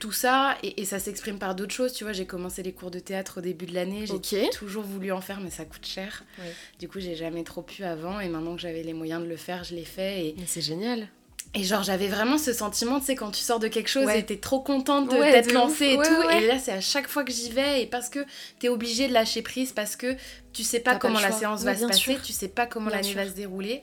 tout 0.00 0.10
ça, 0.10 0.58
et, 0.64 0.84
ça 0.84 0.98
s'exprime 0.98 1.38
par 1.38 1.54
d'autres 1.54 1.72
choses. 1.72 1.92
Tu 1.92 2.02
vois, 2.02 2.12
j'ai 2.12 2.26
commencé 2.26 2.64
les 2.64 2.72
cours 2.72 2.90
de 2.90 2.98
théâtre 2.98 3.38
au 3.38 3.40
début 3.40 3.66
de 3.66 3.74
l'année. 3.74 4.04
J'ai 4.04 4.50
toujours 4.50 4.82
voulu 4.82 5.12
en 5.12 5.20
faire, 5.20 5.40
mais 5.40 5.50
ça 5.50 5.64
coûte 5.64 5.86
cher. 5.86 6.24
Du 6.80 6.88
coup, 6.88 6.98
j'ai 6.98 7.14
jamais 7.14 7.44
trop 7.44 7.62
pu 7.62 7.84
avant. 7.84 8.18
Et 8.18 8.28
maintenant 8.28 8.56
que 8.56 8.60
j'avais 8.60 8.82
les 8.82 8.94
moyens 8.94 9.22
de 9.22 9.28
le 9.28 9.36
faire, 9.36 9.62
je 9.62 9.76
l'ai 9.76 9.84
fait. 9.84 10.26
Et... 10.26 10.36
C'est 10.46 10.60
génial. 10.60 11.06
Et 11.54 11.64
genre, 11.64 11.82
j'avais 11.82 12.08
vraiment 12.08 12.36
ce 12.36 12.52
sentiment, 12.52 13.00
tu 13.00 13.06
sais, 13.06 13.14
quand 13.16 13.30
tu 13.30 13.40
sors 13.40 13.58
de 13.58 13.68
quelque 13.68 13.88
chose 13.88 14.08
et 14.10 14.24
t'es 14.24 14.36
trop 14.36 14.60
contente 14.60 15.10
de 15.10 15.16
t'être 15.16 15.52
lancée 15.52 15.92
et 15.92 15.96
tout. 15.96 16.30
Et 16.30 16.46
là, 16.46 16.58
c'est 16.58 16.72
à 16.72 16.80
chaque 16.80 17.08
fois 17.08 17.24
que 17.24 17.32
j'y 17.32 17.50
vais, 17.50 17.82
et 17.82 17.86
parce 17.86 18.08
que 18.10 18.24
t'es 18.58 18.68
obligée 18.68 19.08
de 19.08 19.14
lâcher 19.14 19.42
prise, 19.42 19.72
parce 19.72 19.96
que 19.96 20.14
tu 20.52 20.62
sais 20.62 20.80
pas 20.80 20.96
comment 20.96 21.20
la 21.20 21.32
séance 21.32 21.62
va 21.62 21.74
se 21.76 21.86
passer, 21.86 22.18
tu 22.22 22.32
sais 22.32 22.48
pas 22.48 22.66
comment 22.66 22.90
l'année 22.90 23.14
va 23.14 23.26
se 23.26 23.32
dérouler. 23.32 23.82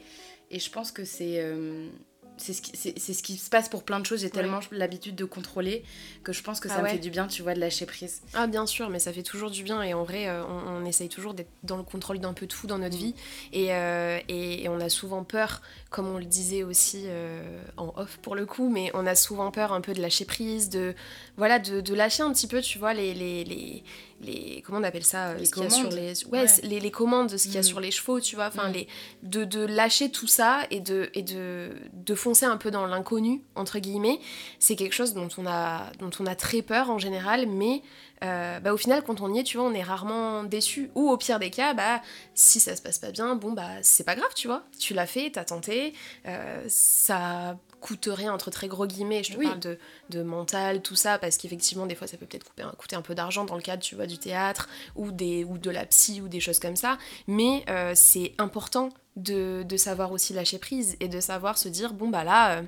Et 0.52 0.60
je 0.60 0.70
pense 0.70 0.92
que 0.92 1.04
c'est. 1.06 1.40
Euh, 1.40 1.88
c'est 2.38 2.54
ce, 2.54 2.62
qui, 2.62 2.72
c'est, 2.76 3.14
ce 3.14 3.24
qui 3.24 3.38
se 3.38 3.50
passe 3.50 3.70
pour 3.70 3.84
plein 3.84 4.00
de 4.00 4.06
choses. 4.06 4.22
J'ai 4.22 4.30
tellement 4.30 4.60
l'habitude 4.72 5.16
de 5.16 5.26
contrôler 5.26 5.84
que 6.24 6.34
je 6.34 6.42
pense 6.44 6.60
que 6.60 6.70
ça 6.70 6.78
ah 6.80 6.82
me 6.84 6.88
fait 6.88 6.98
du 6.98 7.10
bien, 7.10 7.28
tu 7.28 7.42
vois, 7.42 7.54
de 7.54 7.60
lâcher 7.60 7.86
prise. 7.86 8.22
Ah, 8.34 8.48
bien 8.48 8.66
sûr, 8.66 8.90
mais 8.90 9.00
ça 9.00 9.14
fait 9.14 9.24
toujours 9.24 9.52
du 9.52 9.64
bien. 9.64 9.82
Et 9.84 9.94
en 9.94 10.04
vrai, 10.04 10.28
euh, 10.28 10.44
on, 10.46 10.84
on, 10.84 10.86
essaye 10.86 11.10
toujours 11.10 11.34
d'être 11.34 11.50
dans 11.64 11.78
le 11.78 11.84
contrôle 11.84 12.20
d'un 12.20 12.34
peu 12.34 12.48
tout 12.48 12.68
dans 12.68 12.78
notre 12.78 12.96
mm. 12.96 13.00
vie. 13.00 13.16
Et, 13.54 13.74
euh, 13.74 14.20
et, 14.28 14.68
on 14.70 14.80
a 14.80 14.90
souvent 14.90 15.24
peur, 15.24 15.62
comme 15.90 16.08
on 16.08 16.18
le 16.18 16.26
disait 16.26 16.64
aussi 16.64 17.04
euh, 17.06 17.62
en 17.78 17.94
off 17.96 18.18
pour 18.22 18.36
le 18.36 18.46
coup, 18.46 18.70
mais 18.70 18.92
on 18.94 19.06
a 19.06 19.16
souvent 19.16 19.52
peur 19.52 19.74
un 19.74 19.82
peu 19.82 19.94
de 19.94 20.02
lâcher 20.02 20.26
prise, 20.26 20.70
de, 20.70 20.96
voilà, 21.38 21.60
de, 21.60 21.82
de 21.82 21.94
lâcher 21.94 22.24
un 22.24 22.32
petit 22.34 22.48
peu, 22.48 22.62
tu 22.62 22.80
vois, 22.80 22.94
les, 22.94 23.14
les, 23.14 23.44
les 23.44 23.84
les 24.26 24.62
comment 24.66 24.80
on 24.80 24.84
appelle 24.84 25.04
ça 25.04 25.34
les 25.36 25.48
commandes 25.48 25.72
sur 25.72 25.90
les 25.90 26.26
ouais, 26.28 26.46
Les, 26.64 26.80
les, 26.80 26.92
commandes 26.92 27.30
de 27.30 27.38
ce 27.38 27.44
qu'il 27.44 27.56
y 27.56 27.58
a 27.58 27.62
mm. 27.62 27.64
sur 27.64 27.80
les 27.80 27.92
chevaux 27.92 28.20
tu 28.20 28.36
vois 28.36 28.48
enfin 28.48 28.70
mm. 28.70 28.74
les 28.74 28.88
de, 29.24 29.44
de, 29.46 29.66
lâcher 29.66 30.10
tout 30.10 30.28
ça 30.28 30.62
et 30.72 30.80
de 30.80 31.10
et 31.14 31.22
de, 31.22 31.70
de 31.94 32.16
foncer 32.16 32.46
un 32.46 32.58
peu 32.58 32.72
dans 32.72 32.86
l'inconnu 32.86 33.42
entre 33.56 33.80
guillemets 33.80 34.20
c'est 34.60 34.76
quelque 34.76 34.94
chose 34.94 35.14
dont 35.14 35.30
on 35.38 35.46
a 35.46 35.92
dont 36.00 36.12
on 36.20 36.26
a 36.26 36.36
très 36.36 36.62
peur 36.62 36.90
en 36.90 36.98
général 36.98 37.48
mais 37.48 37.82
euh, 38.24 38.60
bah, 38.60 38.74
au 38.74 38.78
final 38.78 39.04
quand 39.04 39.22
on 39.22 39.34
y 39.34 39.40
est 39.40 39.44
tu 39.44 39.58
vois 39.58 39.68
on 39.68 39.74
est 39.74 39.84
rarement 39.84 40.44
déçu 40.44 40.90
ou 40.96 41.10
au 41.10 41.18
pire 41.18 41.38
des 41.38 41.50
cas 41.50 41.74
bah 41.74 42.02
si 42.34 42.60
ça 42.60 42.76
se 42.76 42.82
passe 42.82 42.98
pas 42.98 43.12
bien 43.12 43.36
bon 43.36 43.52
bah 43.52 43.70
c'est 43.82 44.06
pas 44.06 44.16
grave 44.16 44.32
tu 44.36 44.48
vois 44.48 44.64
tu 44.80 44.94
l'as 44.94 45.06
fait 45.06 45.32
t'as 45.32 45.44
tenté 45.44 45.94
euh, 46.26 46.64
ça 46.68 47.58
coûte 47.86 48.10
rien 48.12 48.34
entre 48.34 48.50
très 48.50 48.68
gros 48.68 48.88
guillemets 48.88 49.24
je 49.24 49.34
te 49.34 49.44
parle 49.44 49.60
de, 49.60 49.78
de, 50.10 50.24
mental 50.24 50.82
tout 50.82 50.96
ça 50.96 51.20
parce 51.20 51.38
qu'effectivement 51.38 51.86
des 51.86 51.94
fois 51.94 52.08
ça 52.08 52.18
peut 52.18 52.26
peut-être 52.26 52.52
coûter 52.78 52.96
un 52.96 53.04
peu 53.04 53.14
d'argent 53.14 53.46
dans 53.46 53.54
le 53.54 53.62
cadre 53.62 53.84
tu 53.84 53.94
vois 53.94 54.08
du 54.08 54.18
théâtre 54.18 54.68
ou 54.96 55.12
des 55.12 55.44
ou 55.44 55.60
de 55.60 55.70
la 55.70 55.86
psy 55.86 56.20
ou 56.20 56.28
des 56.28 56.40
choses 56.40 56.58
comme 56.58 56.76
ça. 56.76 56.98
Mais 57.28 57.64
euh, 57.70 57.92
c'est 57.94 58.34
important 58.40 58.90
de, 59.18 59.64
de, 59.64 59.78
savoir 59.78 60.12
aussi 60.12 60.34
lâcher 60.34 60.58
prise 60.58 60.98
et 61.00 61.08
de 61.08 61.20
savoir 61.20 61.60
se 61.60 61.70
dire 61.70 61.94
bon 61.94 62.10
bah 62.10 62.24
là 62.24 62.58
euh, 62.58 62.62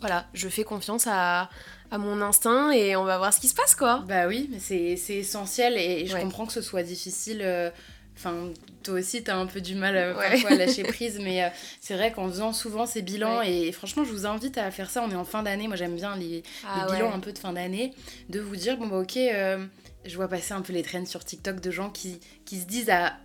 voilà 0.00 0.26
je 0.34 0.48
fais 0.48 0.64
confiance 0.64 1.06
à, 1.06 1.48
à 1.90 1.96
mon 1.96 2.20
instinct 2.20 2.72
et 2.72 2.94
on 2.94 3.04
va 3.04 3.16
voir 3.16 3.32
ce 3.32 3.40
qui 3.40 3.48
se 3.48 3.54
passe 3.54 3.74
quoi. 3.74 4.04
Bah 4.06 4.26
oui 4.26 4.50
mais 4.52 4.58
c'est 4.58 5.16
essentiel 5.16 5.78
et 5.78 6.06
je 6.06 6.16
comprends 6.18 6.44
que 6.44 6.52
ce 6.52 6.60
soit 6.60 6.82
difficile 6.82 7.40
euh, 7.42 7.70
Enfin, 8.16 8.50
toi 8.82 8.94
aussi, 8.94 9.22
t'as 9.22 9.36
un 9.36 9.46
peu 9.46 9.60
du 9.60 9.74
mal 9.74 9.96
euh, 9.96 10.14
parfois 10.14 10.50
à 10.50 10.54
lâcher 10.54 10.82
prise, 10.84 11.18
mais 11.22 11.44
euh, 11.44 11.48
c'est 11.80 11.94
vrai 11.94 12.12
qu'en 12.12 12.28
faisant 12.28 12.52
souvent 12.52 12.86
ces 12.86 13.02
bilans, 13.02 13.42
et 13.42 13.70
franchement, 13.72 14.04
je 14.04 14.10
vous 14.10 14.26
invite 14.26 14.56
à 14.56 14.70
faire 14.70 14.88
ça. 14.88 15.02
On 15.02 15.10
est 15.10 15.16
en 15.16 15.24
fin 15.24 15.42
d'année, 15.42 15.68
moi 15.68 15.76
j'aime 15.76 15.96
bien 15.96 16.16
les, 16.16 16.42
ah 16.66 16.86
bilans 16.90 17.12
un 17.12 17.20
peu 17.20 17.32
de 17.32 17.38
fin 17.38 17.52
d'année, 17.52 17.92
de 18.30 18.40
vous 18.40 18.56
dire 18.56 18.78
bon, 18.78 18.86
bah 18.86 18.98
ok, 18.98 19.16
euh, 19.18 19.66
je 20.06 20.16
vois 20.16 20.28
passer 20.28 20.54
un 20.54 20.62
peu 20.62 20.72
les 20.72 20.82
trends 20.82 21.04
sur 21.04 21.24
TikTok 21.24 21.60
de 21.60 21.70
gens 21.70 21.90
qui, 21.90 22.20
qui 22.46 22.58
se 22.58 22.66
disent 22.66 22.90
à 22.90 23.18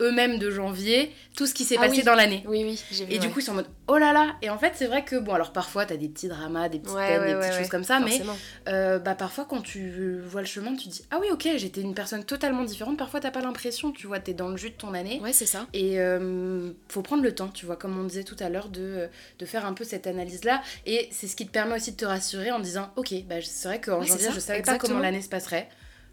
eux-mêmes 0.00 0.38
de 0.38 0.50
janvier 0.50 1.12
tout 1.36 1.46
ce 1.46 1.54
qui 1.54 1.64
s'est 1.64 1.76
ah 1.78 1.86
passé 1.86 2.02
dans 2.02 2.14
l'année. 2.14 2.44
Oui, 2.46 2.64
oui, 2.64 2.82
j'ai 2.90 3.04
vu. 3.04 3.12
Et 3.12 3.18
du 3.18 3.28
coup, 3.30 3.40
ils 3.40 3.42
sont 3.42 3.52
en 3.52 3.56
mode 3.56 3.68
oh 3.88 3.98
là 3.98 4.12
là. 4.12 4.36
Et 4.42 4.50
en 4.50 4.58
fait, 4.58 4.72
c'est 4.74 4.86
vrai 4.86 5.04
que, 5.04 5.16
bon, 5.16 5.32
alors 5.32 5.52
parfois, 5.52 5.86
t'as 5.86 5.96
des 5.96 6.08
petits 6.08 6.28
dramas, 6.28 6.68
des 6.68 6.78
petites 6.78 6.96
peines, 6.96 7.26
des 7.26 7.34
petites 7.34 7.58
choses 7.58 7.68
comme 7.68 7.84
ça, 7.84 8.00
mais 8.00 8.20
euh, 8.68 8.98
bah, 8.98 9.14
parfois, 9.14 9.46
quand 9.48 9.62
tu 9.62 10.20
vois 10.26 10.40
le 10.40 10.46
chemin, 10.46 10.74
tu 10.74 10.88
dis 10.88 11.04
ah 11.10 11.18
oui, 11.20 11.28
ok, 11.30 11.48
j'étais 11.56 11.80
une 11.80 11.94
personne 11.94 12.24
totalement 12.24 12.64
différente. 12.64 12.96
Parfois, 12.96 13.20
t'as 13.20 13.30
pas 13.30 13.42
l'impression, 13.42 13.92
tu 13.92 14.06
vois, 14.06 14.18
t'es 14.20 14.34
dans 14.34 14.48
le 14.48 14.56
jus 14.56 14.70
de 14.70 14.76
ton 14.76 14.94
année. 14.94 15.20
Ouais, 15.22 15.32
c'est 15.32 15.46
ça. 15.46 15.66
Et 15.72 16.00
euh, 16.00 16.70
faut 16.88 17.02
prendre 17.02 17.22
le 17.22 17.34
temps, 17.34 17.48
tu 17.48 17.66
vois, 17.66 17.76
comme 17.76 17.98
on 17.98 18.04
disait 18.04 18.24
tout 18.24 18.36
à 18.40 18.48
l'heure, 18.48 18.68
de, 18.68 19.08
de 19.38 19.46
faire 19.46 19.66
un 19.66 19.72
peu 19.72 19.84
cette 19.84 20.06
analyse-là. 20.06 20.62
Et 20.86 21.08
c'est 21.12 21.26
ce 21.26 21.36
qui 21.36 21.46
te 21.46 21.52
permet 21.52 21.76
aussi 21.76 21.92
de 21.92 21.96
te 21.96 22.04
rassurer 22.04 22.50
en 22.50 22.60
disant 22.60 22.90
ok, 22.96 23.12
bah, 23.28 23.36
c'est 23.42 23.68
vrai 23.68 23.80
qu'en 23.80 24.02
janvier, 24.02 24.28
je 24.34 24.40
savais 24.40 24.62
pas 24.62 24.78
comment 24.78 24.98
l'année 24.98 25.22
se 25.22 25.28
passerait. 25.28 25.68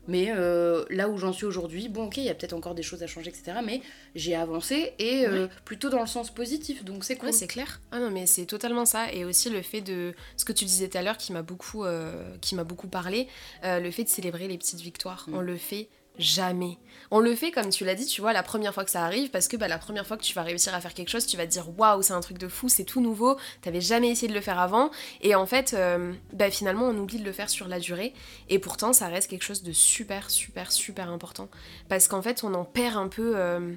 Mais 0.08 0.32
euh, 0.32 0.84
là 0.90 1.08
où 1.10 1.18
j'en 1.18 1.32
suis 1.32 1.46
aujourd'hui, 1.46 1.88
bon 1.88 2.06
ok, 2.06 2.18
il 2.18 2.24
y 2.24 2.30
a 2.30 2.36
peut-être 2.36 2.54
encore 2.54 2.76
des 2.76 2.84
choses 2.84 3.04
à 3.04 3.08
changer, 3.08 3.30
etc. 3.30 3.58
Mais 3.64 3.82
j'ai 4.16 4.36
avancé 4.36 4.94
et 5.00 5.26
euh, 5.26 5.48
plutôt 5.66 5.90
dans 5.90 6.02
le 6.02 6.08
sens 6.08 6.34
positif, 6.34 6.84
donc 6.84 7.04
c'est 7.04 7.16
cool. 7.16 7.34
c'est 7.34 7.48
clair. 7.48 7.82
Ah 7.92 8.00
non, 8.00 8.12
mais 8.12 8.26
c'est 8.26 8.46
totalement 8.46 8.86
ça. 8.86 9.12
Et 9.14 9.26
aussi 9.26 9.50
le 9.50 9.62
fait 9.62 9.82
de... 9.82 10.14
Ce 10.38 10.46
que 10.46 10.54
tu 10.54 10.66
disais 10.66 10.90
tout 10.90 10.98
à 10.98 11.02
l'heure 11.02 11.18
qui 11.18 11.32
m'a 11.32 11.42
beaucoup, 11.42 11.86
euh, 11.86 12.36
qui 12.42 12.56
m'a 12.56 12.64
beaucoup 12.64 12.88
parlé, 12.88 13.28
le 13.64 13.92
fait 13.92 14.04
de 14.04 14.10
célébrer 14.10 14.48
les 14.48 14.58
petites 14.58 14.82
victoires. 14.82 15.26
Mm. 15.28 15.36
On 15.36 15.42
le 15.42 15.58
fait 15.58 15.88
Jamais. 16.20 16.78
On 17.10 17.20
le 17.20 17.36
fait 17.36 17.52
comme 17.52 17.70
tu 17.70 17.86
l'as 17.86 17.96
dit, 17.96 18.06
tu 18.06 18.22
vois, 18.22 18.34
la 18.34 18.44
première 18.44 18.74
fois 18.74 18.86
que 18.86 18.92
ça 18.92 19.04
arrive, 19.04 19.30
parce 19.32 19.48
que 19.48 19.58
bah, 19.58 19.68
la 19.68 19.80
première 19.80 20.06
fois 20.06 20.16
que 20.16 20.24
tu 20.24 20.34
vas 20.34 20.44
réussir 20.44 20.74
à 20.74 20.82
faire 20.82 20.94
quelque 20.94 21.10
chose, 21.10 21.26
tu 21.26 21.38
vas 21.38 21.46
te 21.46 21.52
dire 21.52 21.68
waouh, 21.78 22.02
c'est 22.02 22.14
un 22.14 22.22
truc 22.22 22.38
de 22.38 22.48
fou, 22.48 22.70
c'est 22.70 22.84
tout 22.84 23.02
nouveau, 23.02 23.38
t'avais 23.62 23.82
jamais 23.82 24.10
essayé 24.10 24.28
de 24.28 24.34
le 24.34 24.42
faire 24.42 24.60
avant, 24.60 24.92
et 25.22 25.34
en 25.36 25.46
fait, 25.46 25.74
euh, 25.74 26.14
bah, 26.32 26.52
finalement, 26.52 26.86
on 26.86 26.98
oublie 26.98 27.20
de 27.20 27.26
le 27.26 27.32
faire 27.32 27.50
sur 27.50 27.68
la 27.68 27.80
durée, 27.80 28.14
et 28.50 28.60
pourtant, 28.60 28.94
ça 28.94 29.08
reste 29.08 29.30
quelque 29.30 29.44
chose 29.44 29.64
de 29.64 29.72
super, 29.72 30.30
super, 30.30 30.72
super 30.72 31.10
important, 31.10 31.50
parce 31.90 32.08
qu'en 32.08 32.22
fait, 32.22 32.44
on 32.44 32.54
en 32.54 32.66
perd 32.66 32.98
un 32.98 33.08
peu. 33.08 33.34
Euh, 33.36 33.74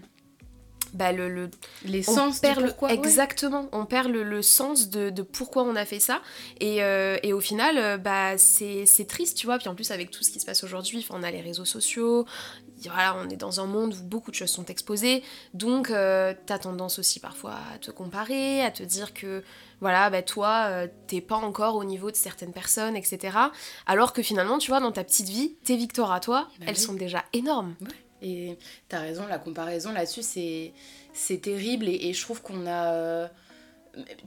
bah, 0.97 1.12
le, 1.12 1.29
le 1.29 1.50
l'essence 1.85 2.41
perd 2.41 2.61
le 2.61 2.69
pourquoi 2.69 2.93
exactement. 2.93 3.69
On 3.73 3.87
perd 3.87 4.09
le, 4.09 4.43
sens 4.43 4.91
de, 4.91 5.11
pourquoi 5.23 5.62
on 5.62 5.76
a 5.76 5.85
fait 5.85 6.00
ça. 6.00 6.21
Et, 6.61 6.83
euh, 6.83 7.17
au 7.33 7.41
final 7.41 8.00
bah 8.00 8.38
c'est, 8.38 8.87
triste 9.09 9.37
tu 9.37 9.47
vois. 9.47 9.59
Puis 9.59 9.69
en 9.69 9.75
plus 9.75 9.91
avec 9.91 10.11
tout 10.11 10.23
ce 10.23 10.31
qui 10.31 10.41
se 10.41 10.47
passe 10.47 10.65
aujourd'hui 10.65 11.07
on 11.11 11.23
a 11.23 11.31
les 11.31 11.41
réseaux 11.41 11.65
sociaux. 11.65 12.26
Voilà, 12.85 13.17
on 13.17 13.29
est 13.31 13.37
dans 13.37 13.61
un 13.61 13.67
monde 13.67 13.95
où 13.95 14.03
beaucoup 14.03 14.31
de 14.31 14.37
choses 14.37 14.50
sont 14.50 14.67
exposées, 14.67 15.23
donc 15.55 15.91
euh, 15.91 16.35
t'as 16.45 16.59
tendance 16.59 16.99
aussi 16.99 17.21
parfois 17.21 17.55
à 17.75 17.79
te 17.79 17.91
comparer, 17.91 18.62
à 18.62 18.71
te 18.71 18.83
dire 18.83 19.15
que 19.15 19.43
voilà, 19.81 20.11
bah 20.11 20.23
toi, 20.23 20.67
euh, 20.69 20.87
t'es 21.07 21.23
pas 21.23 21.37
encore 21.37 21.76
au 21.76 21.85
niveau 21.85 22.11
de 22.11 22.17
certaines 22.17 22.53
personnes, 22.53 22.95
etc. 22.95 23.38
Alors 23.87 24.12
que 24.12 24.23
finalement, 24.23 24.59
tu 24.59 24.71
vois, 24.71 24.81
dans 24.81 24.93
ta 24.93 25.05
petite 25.05 25.29
vie, 25.29 25.57
tes 25.65 25.76
victoires 25.76 26.12
à 26.12 26.21
toi, 26.21 26.49
bah 26.61 26.67
elles 26.69 26.76
sont 26.76 26.95
déjà 26.95 27.25
énormes. 27.33 27.75
Et 28.23 28.56
t'as 28.88 29.00
raison, 29.00 29.26
la 29.26 29.38
comparaison 29.38 29.92
là-dessus, 29.92 30.23
c'est 30.23 31.38
terrible 31.38 31.88
et, 31.88 32.12
je 32.12 32.23
trouve 32.23 32.42
qu'on 32.42 32.66
a. 32.66 32.92
Euh, 32.92 33.28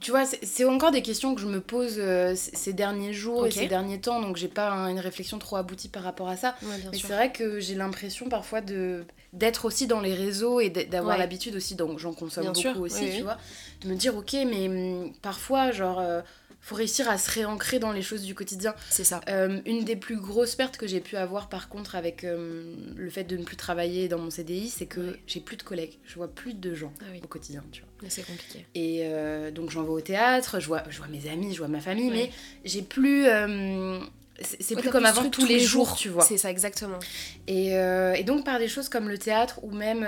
tu 0.00 0.10
vois, 0.10 0.24
c'est 0.26 0.64
encore 0.64 0.90
des 0.90 1.02
questions 1.02 1.34
que 1.34 1.40
je 1.40 1.46
me 1.46 1.60
pose 1.60 1.94
euh, 1.98 2.34
ces 2.34 2.72
derniers 2.72 3.12
jours 3.12 3.46
et 3.46 3.52
ces 3.52 3.68
derniers 3.68 4.00
temps, 4.00 4.20
donc 4.20 4.36
j'ai 4.36 4.48
pas 4.48 4.70
une 4.90 4.98
réflexion 4.98 5.38
trop 5.38 5.56
aboutie 5.56 5.88
par 5.88 6.02
rapport 6.02 6.28
à 6.28 6.36
ça. 6.36 6.56
mais 6.62 6.98
c'est 6.98 7.06
vrai 7.06 7.30
que 7.30 7.60
j'ai 7.60 7.76
l'impression 7.76 8.28
parfois 8.28 8.60
de 8.60 9.04
d'être 9.32 9.64
aussi 9.64 9.86
dans 9.86 10.00
les 10.00 10.14
réseaux 10.14 10.60
et 10.60 10.70
d'avoir 10.70 11.16
l'habitude 11.16 11.54
aussi, 11.54 11.76
donc 11.76 12.00
j'en 12.00 12.12
consomme 12.12 12.52
beaucoup 12.52 12.84
aussi, 12.84 13.10
tu 13.16 13.22
vois, 13.22 13.38
de 13.82 13.88
me 13.88 13.94
dire 13.94 14.16
ok, 14.16 14.32
mais 14.32 14.68
hum, 14.68 15.12
parfois 15.22 15.70
genre 15.70 16.00
euh, 16.00 16.20
faut 16.60 16.74
réussir 16.74 17.08
à 17.08 17.18
se 17.18 17.30
réancrer 17.30 17.78
dans 17.78 17.92
les 17.92 18.02
choses 18.02 18.22
du 18.22 18.34
quotidien. 18.34 18.74
C'est 18.90 19.04
ça. 19.04 19.20
Euh, 19.28 19.60
une 19.64 19.84
des 19.84 19.96
plus 19.96 20.16
grosses 20.16 20.54
pertes 20.54 20.76
que 20.76 20.86
j'ai 20.86 21.00
pu 21.00 21.16
avoir 21.16 21.48
par 21.48 21.68
contre 21.68 21.96
avec 21.96 22.22
euh, 22.22 22.74
le 22.96 23.10
fait 23.10 23.24
de 23.24 23.36
ne 23.36 23.44
plus 23.44 23.56
travailler 23.56 24.08
dans 24.08 24.18
mon 24.18 24.30
CDI, 24.30 24.68
c'est 24.68 24.86
que 24.86 25.16
j'ai 25.26 25.40
plus 25.40 25.56
de 25.56 25.62
collègues, 25.62 25.98
je 26.04 26.14
vois 26.16 26.28
plus 26.28 26.54
de 26.54 26.74
gens 26.74 26.92
ah 27.00 27.04
au 27.22 27.26
quotidien, 27.26 27.64
tu 27.72 27.82
vois. 27.82 28.10
C'est 28.10 28.26
compliqué. 28.26 28.66
Et 28.74 29.00
euh, 29.04 29.50
donc 29.50 29.70
j'en 29.70 29.82
vais 29.82 29.90
au 29.90 30.00
théâtre, 30.00 30.60
je 30.60 30.66
vois, 30.66 30.82
je 30.90 30.98
vois 30.98 31.08
mes 31.08 31.28
amis, 31.30 31.54
je 31.54 31.58
vois 31.58 31.68
ma 31.68 31.80
famille, 31.80 32.10
mais 32.10 32.30
j'ai 32.64 32.82
plus 32.82 33.26
c'est 34.58 34.74
plus 34.74 34.88
comme 34.88 35.04
avant 35.04 35.28
tous, 35.28 35.44
les 35.44 35.60
jours, 35.60 35.96
tu 35.96 36.08
vois. 36.08 36.24
C'est 36.24 36.38
ça, 36.38 36.50
exactement. 36.50 36.98
Et, 37.46 37.72
et, 37.72 38.24
donc 38.24 38.44
par 38.44 38.58
des 38.58 38.68
choses 38.68 38.88
comme 38.88 39.08
le 39.08 39.18
théâtre 39.18 39.60
ou 39.62 39.70
même, 39.70 40.06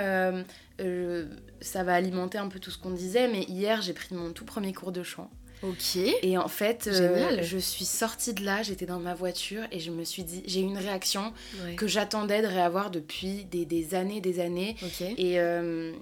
ça 1.61 1.83
va 1.83 1.93
alimenter 1.95 2.37
un 2.37 2.47
peu 2.47 2.59
tout 2.59 2.71
ce 2.71 2.77
qu'on 2.77 2.91
disait, 2.91 3.27
mais 3.27 3.43
hier 3.43 3.81
j'ai 3.81 3.93
pris 3.93 4.13
mon 4.13 4.31
tout 4.31 4.45
premier 4.45 4.73
cours 4.73 4.91
de 4.91 5.03
chant. 5.03 5.29
Ok. 5.63 5.95
Et 6.21 6.37
en 6.37 6.47
fait, 6.49 6.87
euh, 6.87 7.37
je 7.41 7.57
suis 7.57 7.85
sortie 7.85 8.33
de 8.33 8.43
là, 8.43 8.63
j'étais 8.63 8.85
dans 8.85 8.99
ma 8.99 9.13
voiture 9.13 9.63
et 9.71 9.79
je 9.79 9.91
me 9.91 10.03
suis 10.03 10.23
dit, 10.23 10.43
j'ai 10.45 10.59
eu 10.59 10.63
une 10.63 10.77
réaction 10.77 11.33
que 11.77 11.87
j'attendais 11.87 12.41
de 12.41 12.47
réavoir 12.47 12.91
depuis 12.91 13.45
des, 13.45 13.65
des 13.65 13.95
années, 13.95 14.19
des 14.19 14.39
années. 14.41 14.75
Et 15.17 15.39
euh, 15.39 15.93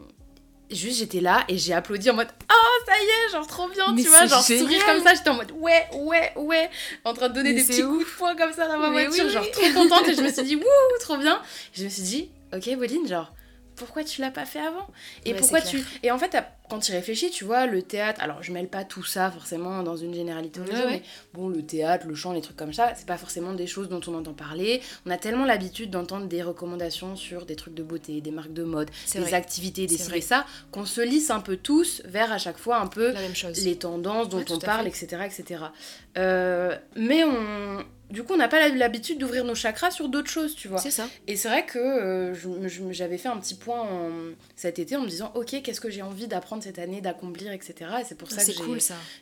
juste, 0.72 0.98
j'étais 1.00 1.22
là 1.22 1.44
et 1.48 1.58
j'ai 1.58 1.74
applaudi 1.74 2.10
en 2.10 2.16
mode, 2.16 2.30
oh 2.52 2.84
ça 2.88 2.94
y 3.00 3.04
est, 3.06 3.32
genre 3.34 3.46
trop 3.46 3.68
bien, 3.70 3.86
tu 4.04 4.10
vois, 4.10 4.26
genre 4.26 4.44
sourire 4.60 4.86
comme 4.86 5.04
ça, 5.04 5.14
j'étais 5.14 5.30
en 5.30 5.36
mode, 5.36 5.52
ouais, 5.52 5.86
ouais, 5.94 6.32
ouais, 6.38 6.70
en 7.04 7.14
train 7.14 7.30
de 7.30 7.36
donner 7.36 7.54
des 7.54 7.64
petits 7.64 7.84
coups 7.84 8.06
de 8.06 8.18
poing 8.18 8.36
comme 8.36 8.54
ça 8.54 8.68
dans 8.68 8.80
ma 8.80 8.90
voiture, 8.90 9.30
genre 9.30 9.50
trop 9.52 9.72
contente 9.74 10.08
et 10.08 10.16
je 10.16 10.22
me 10.22 10.32
suis 10.32 10.44
dit, 10.44 10.56
wouh, 10.56 10.64
trop 11.02 11.18
bien. 11.18 11.40
je 11.74 11.84
me 11.84 11.90
suis 11.90 12.04
dit, 12.04 12.30
ok, 12.54 12.78
Pauline, 12.78 13.08
genre 13.08 13.32
pourquoi 13.82 14.04
tu 14.04 14.22
l'as 14.22 14.30
pas 14.30 14.46
fait 14.46 14.60
avant? 14.60 14.88
Et 15.26 15.34
pourquoi 15.34 15.60
tu 15.60 15.84
Et 16.04 16.12
en 16.12 16.20
fait, 16.20 16.38
quand 16.70 16.80
tu 16.80 16.92
réfléchis, 16.92 17.32
tu 17.32 17.44
vois, 17.44 17.66
le 17.66 17.82
théâtre, 17.82 18.22
alors 18.22 18.44
je 18.44 18.52
mêle 18.52 18.68
pas 18.68 18.84
tout 18.84 19.04
ça 19.04 19.32
forcément 19.32 19.82
dans 19.82 19.98
une 19.98 20.14
généralité, 20.14 20.62
mais 20.72 21.02
bon, 21.34 21.50
le 21.50 21.66
théâtre, 21.66 22.06
le 22.08 22.14
chant, 22.14 22.32
les 22.32 22.42
trucs 22.42 22.56
comme 22.56 22.74
ça, 22.74 22.94
c'est 22.96 23.08
pas 23.08 23.18
forcément 23.18 23.54
des 23.54 23.66
choses 23.66 23.90
dont 23.90 24.00
on 24.08 24.14
entend 24.14 24.34
parler. 24.34 24.82
On 25.08 25.10
a 25.10 25.18
tellement 25.18 25.46
l'habitude 25.46 25.90
d'entendre 25.90 26.28
des 26.28 26.44
recommandations 26.44 27.16
sur 27.16 27.48
des 27.48 27.56
trucs 27.56 27.74
de 27.74 27.82
beauté, 27.82 28.22
des 28.22 28.32
marques 28.32 28.54
de 28.54 28.64
mode, 28.64 28.92
des 29.14 29.34
activités, 29.34 29.88
des 29.88 29.98
ci 29.98 30.22
ça, 30.22 30.46
qu'on 30.72 30.86
se 30.86 31.02
lisse 31.02 31.32
un 31.32 31.40
peu 31.40 31.58
tous 31.58 32.04
vers 32.06 32.32
à 32.32 32.38
chaque 32.38 32.60
fois 32.60 32.78
un 32.78 32.88
peu 32.88 33.14
les 33.64 33.78
tendances 33.78 34.30
dont 34.30 34.46
on 34.50 34.60
parle, 34.60 34.88
etc. 34.88 35.24
etc. 35.26 35.64
Euh, 36.18 36.78
mais 36.96 37.24
on 37.24 37.84
du 38.12 38.24
coup, 38.24 38.34
on 38.34 38.38
n'a 38.38 38.48
pas 38.48 38.68
l'habitude 38.70 39.18
d'ouvrir 39.18 39.46
nos 39.46 39.56
chakras 39.56 39.92
sur 39.92 40.10
d'autres 40.10 40.30
choses, 40.30 40.56
tu 40.56 40.68
vois. 40.68 40.80
C'est 40.80 40.92
ça. 40.92 41.08
Et 41.28 41.36
c'est 41.36 41.48
vrai 41.48 41.66
que 41.66 41.80
euh, 41.80 42.92
j'avais 42.92 43.18
fait 43.18 43.30
un 43.30 43.38
petit 43.38 43.56
point 43.56 43.88
cet 44.56 44.80
été 44.80 44.96
en 44.96 45.02
me 45.02 45.08
disant, 45.08 45.32
ok, 45.36 45.62
qu'est-ce 45.62 45.82
que 45.82 45.90
j'ai 45.90 46.02
envie 46.02 46.28
d'apprendre 46.28 46.62
cette 46.62 46.80
année, 46.80 47.02
d'accomplir, 47.02 47.52
etc. 47.52 47.74
Et 48.02 48.04
c'est 48.04 48.16
pour 48.16 48.30
ça 48.30 48.44
que 48.44 48.52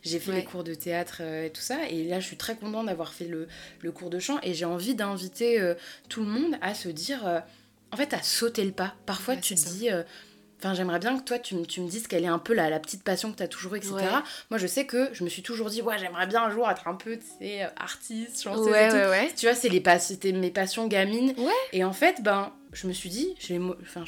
j'ai 0.04 0.20
fait 0.20 0.32
les 0.32 0.44
cours 0.44 0.64
de 0.64 0.74
théâtre 0.74 1.20
euh, 1.22 1.46
et 1.46 1.50
tout 1.52 1.62
ça. 1.62 1.88
Et 1.90 2.04
là, 2.06 2.20
je 2.20 2.26
suis 2.26 2.38
très 2.38 2.56
contente 2.56 2.88
d'avoir 2.88 3.14
fait 3.14 3.28
le, 3.28 3.48
le, 3.82 3.92
cours 3.92 4.10
de 4.10 4.20
chant. 4.20 4.40
Et 4.44 4.54
j'ai 4.54 4.66
envie 4.66 4.96
d'inviter 4.96 5.60
euh, 5.60 5.76
tout 6.10 6.22
le 6.22 6.28
monde 6.28 6.56
à 6.62 6.74
se 6.74 6.90
dire, 6.90 7.44
en 7.92 7.98
fait, 7.98 8.14
à 8.14 8.24
sauter 8.24 8.64
le 8.64 8.72
pas. 8.72 8.96
Parfois, 9.06 9.36
tu 9.36 9.56
te 9.56 9.70
dis 9.70 9.90
Enfin, 10.60 10.74
j'aimerais 10.74 11.00
bien 11.00 11.18
que 11.18 11.24
toi, 11.24 11.40
tu, 11.40 11.56
tu 11.64 11.80
me 11.80 11.88
dises 11.88 12.08
quelle 12.08 12.26
est 12.26 12.28
un 12.28 12.38
peu 12.38 12.54
la, 12.54 12.70
la 12.70 12.80
petite 12.80 13.04
passion 13.04 13.32
que 13.32 13.38
tu 13.38 13.44
as 13.44 13.48
toujours, 13.48 13.78
etc. 13.78 13.94
Moi, 14.50 14.58
je 14.58 14.68
sais 14.68 14.86
que 14.86 15.10
je 15.14 15.24
me 15.24 15.30
suis 15.30 15.42
toujours 15.42 15.70
dit, 15.70 15.82
ouais, 15.82 15.98
j'aimerais 15.98 16.28
bien 16.28 16.44
un 16.44 16.50
jour 16.52 16.70
être 16.70 16.88
un 16.88 16.96
peu, 16.96 17.18
tu 17.18 17.24
sais, 17.40 17.64
euh, 17.64 17.68
artiste, 17.78 18.44
chanteuse 18.44 18.68
ouais, 18.68 18.88
et 18.88 18.90
tout. 18.90 18.96
Ouais, 18.96 19.32
Tu 19.38 19.46
vois, 19.46 19.56
c'est 19.56 19.70
les 19.70 19.82
c'était 20.00 20.34
mes 20.34 20.52
passions 20.52 20.88
gamines. 20.88 21.34
Et 21.72 21.84
en 21.84 21.94
fait, 21.94 22.22
ben, 22.22 22.52
je 22.74 22.88
me 22.88 22.94
suis 22.94 23.10
dit, 23.10 23.36
j'ai 23.40 23.58
enfin, 23.82 24.04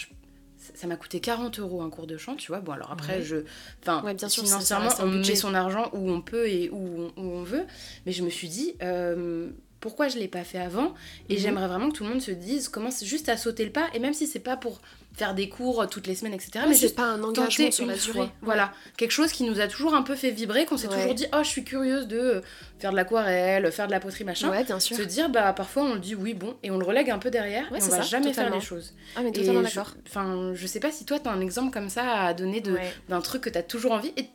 ça 0.76 0.88
m'a 0.88 0.96
coûté 0.96 1.20
40 1.20 1.60
euros 1.60 1.82
un 1.82 1.90
cours 1.90 2.08
de 2.08 2.18
chant, 2.18 2.36
tu 2.36 2.52
vois. 2.52 2.60
Bon, 2.60 2.74
alors 2.74 2.92
après, 2.92 3.22
je. 3.22 3.38
Enfin, 3.82 4.14
bien 4.14 4.30
sûr, 4.30 4.44
financièrement, 4.44 4.90
on 5.00 5.08
met 5.08 5.36
son 5.36 5.54
argent 5.54 5.90
où 5.94 6.12
on 6.12 6.22
peut 6.22 6.50
et 6.50 6.70
où, 6.70 7.06
où 7.06 7.12
on 7.22 7.44
veut. 7.44 7.66
Mais 8.06 8.12
je 8.12 8.24
me 8.24 8.30
suis 8.30 8.50
dit, 8.50 8.76
euh, 8.82 9.50
pourquoi 9.82 10.08
je 10.08 10.18
l'ai 10.18 10.28
pas 10.28 10.44
fait 10.44 10.60
avant 10.60 10.94
Et 11.28 11.34
mhm. 11.34 11.40
j'aimerais 11.40 11.68
vraiment 11.68 11.90
que 11.90 11.98
tout 11.98 12.04
le 12.04 12.12
monde 12.12 12.22
se 12.22 12.32
dise, 12.32 12.70
commence 12.70 13.04
juste 13.04 13.28
à 13.28 13.36
sauter 13.36 13.66
le 13.66 13.72
pas. 13.72 13.88
Et 13.94 14.00
même 14.00 14.14
si 14.14 14.28
c'est 14.28 14.40
pas 14.40 14.56
pour 14.56 14.80
faire 15.14 15.36
des 15.36 15.50
cours 15.50 15.86
toutes 15.90 16.08
les 16.08 16.16
semaines, 16.16 16.34
etc. 16.34 16.66
mais 16.68 16.74
c'est 16.74 16.96
pas 16.96 17.04
un 17.04 17.22
engagement 17.22 17.72
sur 17.72 17.86
la 17.86 17.96
durée. 17.96 18.30
Voilà, 18.42 18.72
quelque 18.96 19.12
chose 19.12 19.32
qui 19.32 19.44
nous 19.44 19.60
a 19.60 19.68
toujours 19.68 19.94
un 19.94 20.04
peu 20.04 20.16
fait 20.16 20.32
vibrer, 20.32 20.66
qu'on 20.66 20.78
s'est 20.78 20.88
toujours 20.88 21.14
dit, 21.14 21.26
oh, 21.34 21.40
je 21.44 21.50
suis 21.50 21.64
curieuse 21.64 22.08
de 22.08 22.42
faire 22.80 22.92
de 22.92 22.96
l'aquarelle, 22.96 23.70
faire 23.72 23.88
de 23.88 23.92
la 23.92 24.00
poterie, 24.00 24.24
machin. 24.24 24.50
Ouais, 24.50 24.64
bien 24.64 24.80
sûr. 24.80 24.96
Se 24.96 25.02
dire, 25.02 25.30
bah 25.30 25.52
parfois 25.54 25.84
on 25.84 25.94
le 25.96 26.00
dit 26.00 26.16
oui, 26.16 26.34
bon, 26.34 26.56
et 26.64 26.72
on 26.72 26.78
le 26.78 26.86
relègue 26.86 27.10
un 27.10 27.20
peu 27.20 27.30
derrière, 27.30 27.66
et 27.76 27.84
on 27.84 27.88
va 27.88 28.02
jamais 28.02 28.34
faire 28.34 28.54
les 28.54 28.62
choses. 28.62 28.94
Ah, 29.16 29.22
mais 29.24 29.32
totalement 29.32 29.62
d'accord. 29.62 29.96
Enfin, 30.08 30.54
je, 30.54 30.68
sais 30.68 30.80
pas 30.80 30.92
si 30.92 31.06
toi 31.06 31.20
t'as 31.20 31.32
un 31.32 31.42
exemple 31.42 31.72
comme 31.72 31.90
ça 31.90 32.24
à 32.24 32.34
donner 32.34 32.62
de 32.62 32.78
d'un 33.10 33.22
truc 33.22 33.42
que 33.42 33.50
t'as 33.50 33.64
toujours 33.64 33.92
envie. 33.92 34.14
Et 34.16 34.28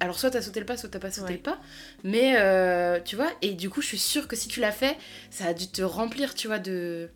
alors 0.00 0.18
soit 0.18 0.30
t'as 0.30 0.42
sauté 0.42 0.60
le 0.60 0.66
pas, 0.66 0.76
soit 0.76 0.88
t'as 0.88 0.98
pas 0.98 1.10
sauté 1.10 1.34
le 1.34 1.38
pas. 1.38 1.58
Mais 2.02 2.36
euh, 2.36 3.00
tu 3.04 3.16
vois, 3.16 3.30
et 3.42 3.54
du 3.54 3.70
coup 3.70 3.80
je 3.80 3.86
suis 3.86 3.98
sûre 3.98 4.28
que 4.28 4.36
si 4.36 4.48
tu 4.48 4.60
l'as 4.60 4.72
fait, 4.72 4.96
ça 5.30 5.46
a 5.46 5.54
dû 5.54 5.68
te 5.68 5.82
remplir, 5.82 6.34
tu 6.34 6.46
vois, 6.46 6.58
de... 6.58 7.10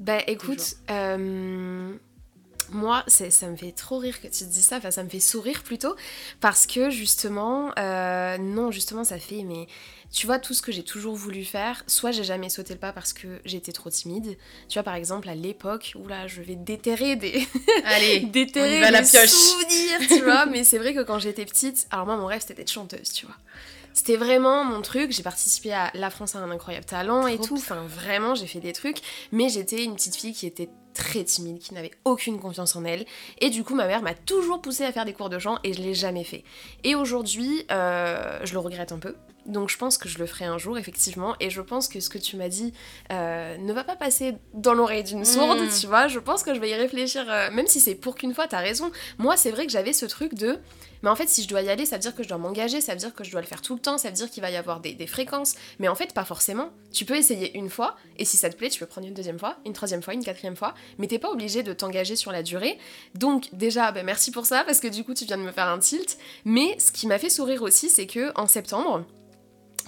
Bah 0.00 0.18
écoute, 0.26 0.76
euh, 0.90 1.94
moi, 2.70 3.04
ça 3.08 3.48
me 3.48 3.56
fait 3.56 3.72
trop 3.72 3.98
rire 3.98 4.20
que 4.20 4.26
tu 4.26 4.44
te 4.44 4.50
dises 4.50 4.66
ça, 4.66 4.78
enfin 4.78 4.90
ça 4.90 5.02
me 5.02 5.08
fait 5.08 5.20
sourire 5.20 5.62
plutôt, 5.62 5.94
parce 6.40 6.66
que 6.66 6.90
justement, 6.90 7.70
euh, 7.78 8.38
non, 8.38 8.70
justement 8.70 9.04
ça 9.04 9.18
fait, 9.18 9.42
mais 9.42 9.66
tu 10.14 10.26
vois, 10.26 10.38
tout 10.38 10.54
ce 10.54 10.62
que 10.62 10.70
j'ai 10.70 10.84
toujours 10.84 11.16
voulu 11.16 11.44
faire, 11.44 11.82
soit 11.88 12.12
j'ai 12.12 12.22
jamais 12.22 12.48
sauté 12.48 12.72
le 12.72 12.78
pas 12.78 12.92
parce 12.92 13.12
que 13.12 13.40
j'étais 13.44 13.72
trop 13.72 13.90
timide. 13.90 14.36
Tu 14.68 14.74
vois, 14.74 14.84
par 14.84 14.94
exemple, 14.94 15.28
à 15.28 15.34
l'époque, 15.34 15.92
où 15.96 16.06
là, 16.06 16.28
je 16.28 16.40
vais 16.40 16.54
déterrer 16.54 17.16
des. 17.16 17.46
Allez, 17.84 18.20
déterrer 18.32 18.80
des 18.80 18.90
la 18.92 19.04
souvenirs, 19.04 20.06
tu 20.06 20.22
vois. 20.22 20.46
Mais 20.46 20.62
c'est 20.62 20.78
vrai 20.78 20.94
que 20.94 21.00
quand 21.02 21.18
j'étais 21.18 21.44
petite, 21.44 21.88
alors 21.90 22.06
moi, 22.06 22.16
mon 22.16 22.26
rêve, 22.26 22.40
c'était 22.40 22.54
d'être 22.54 22.70
chanteuse, 22.70 23.12
tu 23.12 23.26
vois. 23.26 23.34
C'était 23.92 24.16
vraiment 24.16 24.64
mon 24.64 24.82
truc. 24.82 25.10
J'ai 25.10 25.24
participé 25.24 25.72
à 25.72 25.90
La 25.94 26.10
France 26.10 26.36
a 26.36 26.38
un 26.38 26.50
incroyable 26.50 26.86
talent 26.86 27.26
et 27.26 27.38
tout. 27.38 27.56
Enfin, 27.56 27.84
vraiment, 27.86 28.36
j'ai 28.36 28.46
fait 28.46 28.60
des 28.60 28.72
trucs. 28.72 28.98
Mais 29.32 29.48
j'étais 29.48 29.82
une 29.82 29.96
petite 29.96 30.14
fille 30.14 30.32
qui 30.32 30.46
était 30.46 30.68
très 30.94 31.24
timide, 31.24 31.58
qui 31.58 31.74
n'avait 31.74 31.90
aucune 32.04 32.40
confiance 32.40 32.76
en 32.76 32.84
elle. 32.84 33.04
Et 33.40 33.50
du 33.50 33.64
coup, 33.64 33.74
ma 33.74 33.86
mère 33.86 34.02
m'a 34.02 34.14
toujours 34.14 34.62
poussée 34.62 34.84
à 34.84 34.92
faire 34.92 35.04
des 35.04 35.12
cours 35.12 35.28
de 35.28 35.38
chant 35.38 35.58
et 35.64 35.72
je 35.72 35.82
l'ai 35.82 35.94
jamais 35.94 36.24
fait. 36.24 36.44
Et 36.84 36.94
aujourd'hui, 36.94 37.66
euh, 37.70 38.38
je 38.44 38.52
le 38.52 38.58
regrette 38.60 38.92
un 38.92 38.98
peu. 38.98 39.14
Donc 39.46 39.68
je 39.68 39.76
pense 39.76 39.98
que 39.98 40.08
je 40.08 40.18
le 40.18 40.26
ferai 40.26 40.46
un 40.46 40.56
jour, 40.56 40.78
effectivement. 40.78 41.34
Et 41.40 41.50
je 41.50 41.60
pense 41.60 41.88
que 41.88 42.00
ce 42.00 42.08
que 42.08 42.18
tu 42.18 42.36
m'as 42.36 42.48
dit 42.48 42.72
euh, 43.12 43.56
ne 43.58 43.72
va 43.72 43.84
pas 43.84 43.96
passer 43.96 44.36
dans 44.54 44.72
l'oreille 44.72 45.04
d'une 45.04 45.24
sourde, 45.24 45.60
hmm. 45.60 45.68
tu 45.80 45.86
vois. 45.86 46.08
Je 46.08 46.18
pense 46.18 46.42
que 46.42 46.54
je 46.54 46.60
vais 46.60 46.70
y 46.70 46.74
réfléchir, 46.74 47.26
euh, 47.28 47.50
même 47.50 47.66
si 47.66 47.80
c'est 47.80 47.94
pour 47.94 48.14
qu'une 48.14 48.34
fois, 48.34 48.46
t'as 48.48 48.60
raison. 48.60 48.90
Moi, 49.18 49.36
c'est 49.36 49.50
vrai 49.50 49.66
que 49.66 49.72
j'avais 49.72 49.92
ce 49.92 50.06
truc 50.06 50.34
de 50.34 50.58
mais 51.04 51.10
en 51.10 51.16
fait, 51.16 51.28
si 51.28 51.42
je 51.42 51.48
dois 51.48 51.60
y 51.60 51.68
aller, 51.68 51.84
ça 51.84 51.96
veut 51.96 52.00
dire 52.00 52.14
que 52.14 52.22
je 52.22 52.28
dois 52.30 52.38
m'engager, 52.38 52.80
ça 52.80 52.92
veut 52.92 52.98
dire 52.98 53.14
que 53.14 53.24
je 53.24 53.30
dois 53.30 53.42
le 53.42 53.46
faire 53.46 53.60
tout 53.60 53.74
le 53.74 53.80
temps, 53.80 53.98
ça 53.98 54.08
veut 54.08 54.14
dire 54.14 54.30
qu'il 54.30 54.40
va 54.40 54.50
y 54.50 54.56
avoir 54.56 54.80
des, 54.80 55.06
fréquences. 55.06 55.54
Mais 55.78 55.86
en 55.86 55.94
fait, 55.94 56.14
pas 56.14 56.24
forcément. 56.24 56.70
Tu 56.94 57.04
peux 57.04 57.14
essayer 57.14 57.54
une 57.58 57.68
fois, 57.68 57.94
et 58.16 58.24
si 58.24 58.38
ça 58.38 58.48
te 58.48 58.56
plaît, 58.56 58.70
tu 58.70 58.80
peux 58.80 58.86
prendre 58.86 59.06
une 59.06 59.12
deuxième 59.12 59.38
fois, 59.38 59.58
une 59.66 59.74
troisième 59.74 60.02
fois, 60.02 60.14
une 60.14 60.24
quatrième 60.24 60.56
fois, 60.56 60.72
mais 60.98 61.06
t'es 61.06 61.18
pas 61.18 61.30
obligé 61.30 61.62
de 61.62 61.72
t'engager 61.72 62.16
sur 62.16 62.32
la 62.32 62.42
durée. 62.42 62.78
Donc, 63.14 63.48
déjà, 63.52 63.92
ben, 63.92 64.04
merci 64.04 64.30
pour 64.30 64.46
ça, 64.46 64.64
parce 64.64 64.80
que 64.80 64.88
du 64.88 65.04
coup, 65.04 65.14
tu 65.14 65.24
viens 65.24 65.38
de 65.38 65.42
me 65.42 65.52
faire 65.52 65.68
un 65.68 65.78
tilt. 65.78 66.18
Mais 66.44 66.76
ce 66.78 66.92
qui 66.92 67.06
m'a 67.06 67.18
fait 67.18 67.30
sourire 67.30 67.62
aussi, 67.62 67.88
c'est 67.88 68.06
que 68.06 68.32
en 68.38 68.46
septembre, 68.46 69.04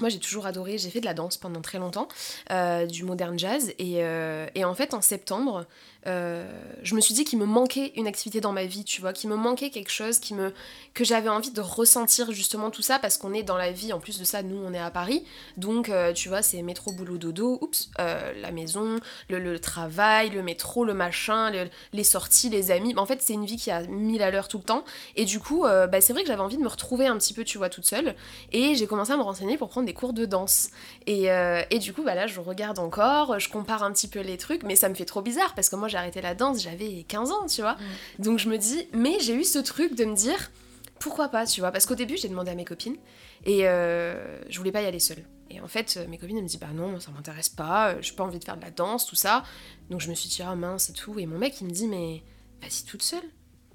moi 0.00 0.08
j'ai 0.08 0.18
toujours 0.18 0.46
adoré, 0.46 0.78
j'ai 0.78 0.90
fait 0.90 1.00
de 1.00 1.04
la 1.04 1.14
danse 1.14 1.36
pendant 1.36 1.60
très 1.60 1.78
longtemps, 1.78 2.08
euh, 2.50 2.86
du 2.86 3.04
modern 3.04 3.38
jazz, 3.38 3.72
et, 3.78 4.04
euh, 4.04 4.46
et, 4.54 4.64
en 4.64 4.74
fait 4.74 4.94
en 4.94 5.00
septembre, 5.00 5.66
euh, 6.06 6.48
je 6.82 6.94
me 6.94 7.00
suis 7.00 7.14
dit 7.14 7.24
qu'il 7.24 7.38
me 7.38 7.46
manquait 7.46 7.92
une 7.96 8.06
activité 8.06 8.40
dans 8.40 8.52
ma 8.52 8.64
vie, 8.64 8.84
tu 8.84 9.00
vois, 9.00 9.12
qu'il 9.12 9.28
me 9.28 9.36
manquait 9.36 9.70
quelque 9.70 9.90
chose, 9.90 10.18
qui 10.18 10.34
me, 10.34 10.52
que 10.94 11.04
j'avais 11.04 11.28
envie 11.28 11.50
de 11.50 11.60
ressentir 11.60 12.30
justement 12.32 12.70
tout 12.70 12.82
ça, 12.82 12.98
parce 12.98 13.18
qu'on 13.18 13.32
est 13.32 13.42
dans 13.42 13.56
la 13.56 13.72
vie, 13.72 13.92
en 13.92 13.98
plus 13.98 14.18
de 14.18 14.24
ça, 14.24 14.42
nous 14.42 14.56
on 14.56 14.72
est 14.72 14.78
à 14.78 14.90
Paris, 14.90 15.24
donc 15.56 15.90
tu 16.14 16.28
vois, 16.28 16.42
c'est 16.42 16.62
métro, 16.62 16.92
boulot, 16.92 17.18
dodo, 17.18 17.58
oups, 17.60 17.90
la 17.98 18.52
maison, 18.52 18.98
le, 19.28 19.58
travail, 19.58 20.30
le 20.30 20.42
métro, 20.42 20.84
le 20.84 20.94
machin, 20.94 21.50
les 21.92 22.04
sorties, 22.04 22.50
les 22.50 22.70
amis, 22.70 22.94
en 22.96 23.06
fait 23.06 23.20
c'est 23.22 23.32
une 23.32 23.46
vie 23.46 23.56
qui 23.56 23.70
a 23.70 23.82
mille 23.82 24.22
à 24.22 24.30
l'heure 24.30 24.48
tout 24.48 24.58
le 24.58 24.64
temps, 24.64 24.84
et 25.16 25.24
du 25.24 25.40
coup, 25.40 25.62
bah, 25.62 26.00
c'est 26.00 26.12
vrai 26.12 26.22
que 26.22 26.28
j'avais 26.28 26.42
envie 26.42 26.56
de 26.56 26.62
me 26.62 26.68
retrouver 26.68 27.06
un 27.06 27.16
petit 27.18 27.34
peu, 27.34 27.44
tu 27.44 27.58
vois, 27.58 27.68
toute 27.68 27.86
seule, 27.86 28.14
et 28.52 28.74
j'ai 28.74 28.86
commencé 28.86 29.12
à 29.12 29.16
me 29.16 29.22
renseigner 29.22 29.56
pour 29.56 29.68
prendre 29.68 29.85
des 29.86 29.94
cours 29.94 30.12
de 30.12 30.26
danse. 30.26 30.70
Et, 31.06 31.30
euh, 31.30 31.62
et, 31.70 31.78
du 31.78 31.94
coup, 31.94 32.02
bah 32.02 32.14
là, 32.14 32.26
je 32.26 32.38
regarde 32.40 32.78
encore, 32.78 33.38
je 33.38 33.48
compare 33.48 33.82
un 33.82 33.92
petit 33.92 34.08
peu 34.08 34.20
les 34.20 34.36
trucs, 34.36 34.62
mais 34.62 34.76
ça 34.76 34.88
me 34.88 34.94
fait 34.94 35.04
trop 35.04 35.22
bizarre 35.22 35.54
parce 35.54 35.70
que 35.70 35.76
moi, 35.76 35.88
j'ai 35.88 35.96
arrêté 35.96 36.20
la 36.20 36.34
danse, 36.34 36.62
j'avais 36.62 37.04
15 37.08 37.30
ans, 37.30 37.46
tu 37.46 37.62
vois. 37.62 37.74
Mm. 37.74 38.22
Donc 38.22 38.38
je 38.38 38.48
me 38.48 38.58
dis, 38.58 38.88
mais 38.92 39.18
j'ai 39.20 39.34
eu 39.34 39.44
ce 39.44 39.58
truc 39.58 39.94
de 39.94 40.04
me 40.04 40.14
dire, 40.14 40.50
pourquoi 40.98 41.28
pas, 41.28 41.46
tu 41.46 41.60
vois. 41.60 41.72
Parce 41.72 41.86
qu'au 41.86 41.94
début, 41.94 42.16
j'ai 42.16 42.28
demandé 42.28 42.50
à 42.50 42.54
mes 42.54 42.64
copines 42.64 42.96
et 43.44 43.66
euh, 43.66 44.38
je 44.50 44.58
voulais 44.58 44.72
pas 44.72 44.82
y 44.82 44.86
aller 44.86 45.00
seule. 45.00 45.24
Et 45.48 45.60
en 45.60 45.68
fait, 45.68 45.98
mes 46.08 46.18
copines, 46.18 46.36
elles 46.36 46.42
me 46.42 46.48
disent, 46.48 46.60
bah 46.60 46.72
non, 46.74 46.98
ça 47.00 47.10
m'intéresse 47.12 47.48
pas, 47.48 48.00
j'ai 48.00 48.12
pas 48.12 48.24
envie 48.24 48.38
de 48.38 48.44
faire 48.44 48.56
de 48.56 48.62
la 48.62 48.70
danse, 48.70 49.06
tout 49.06 49.14
ça. 49.14 49.44
Donc 49.90 50.00
je 50.00 50.10
me 50.10 50.14
suis 50.14 50.28
dit, 50.28 50.42
ah 50.42 50.54
mince 50.54 50.90
et 50.90 50.92
tout. 50.92 51.18
Et 51.18 51.26
mon 51.26 51.38
mec, 51.38 51.60
il 51.60 51.66
me 51.66 51.72
dit, 51.72 51.86
mais 51.86 52.22
vas-y 52.60 52.84
toute 52.84 53.02
seule. 53.02 53.22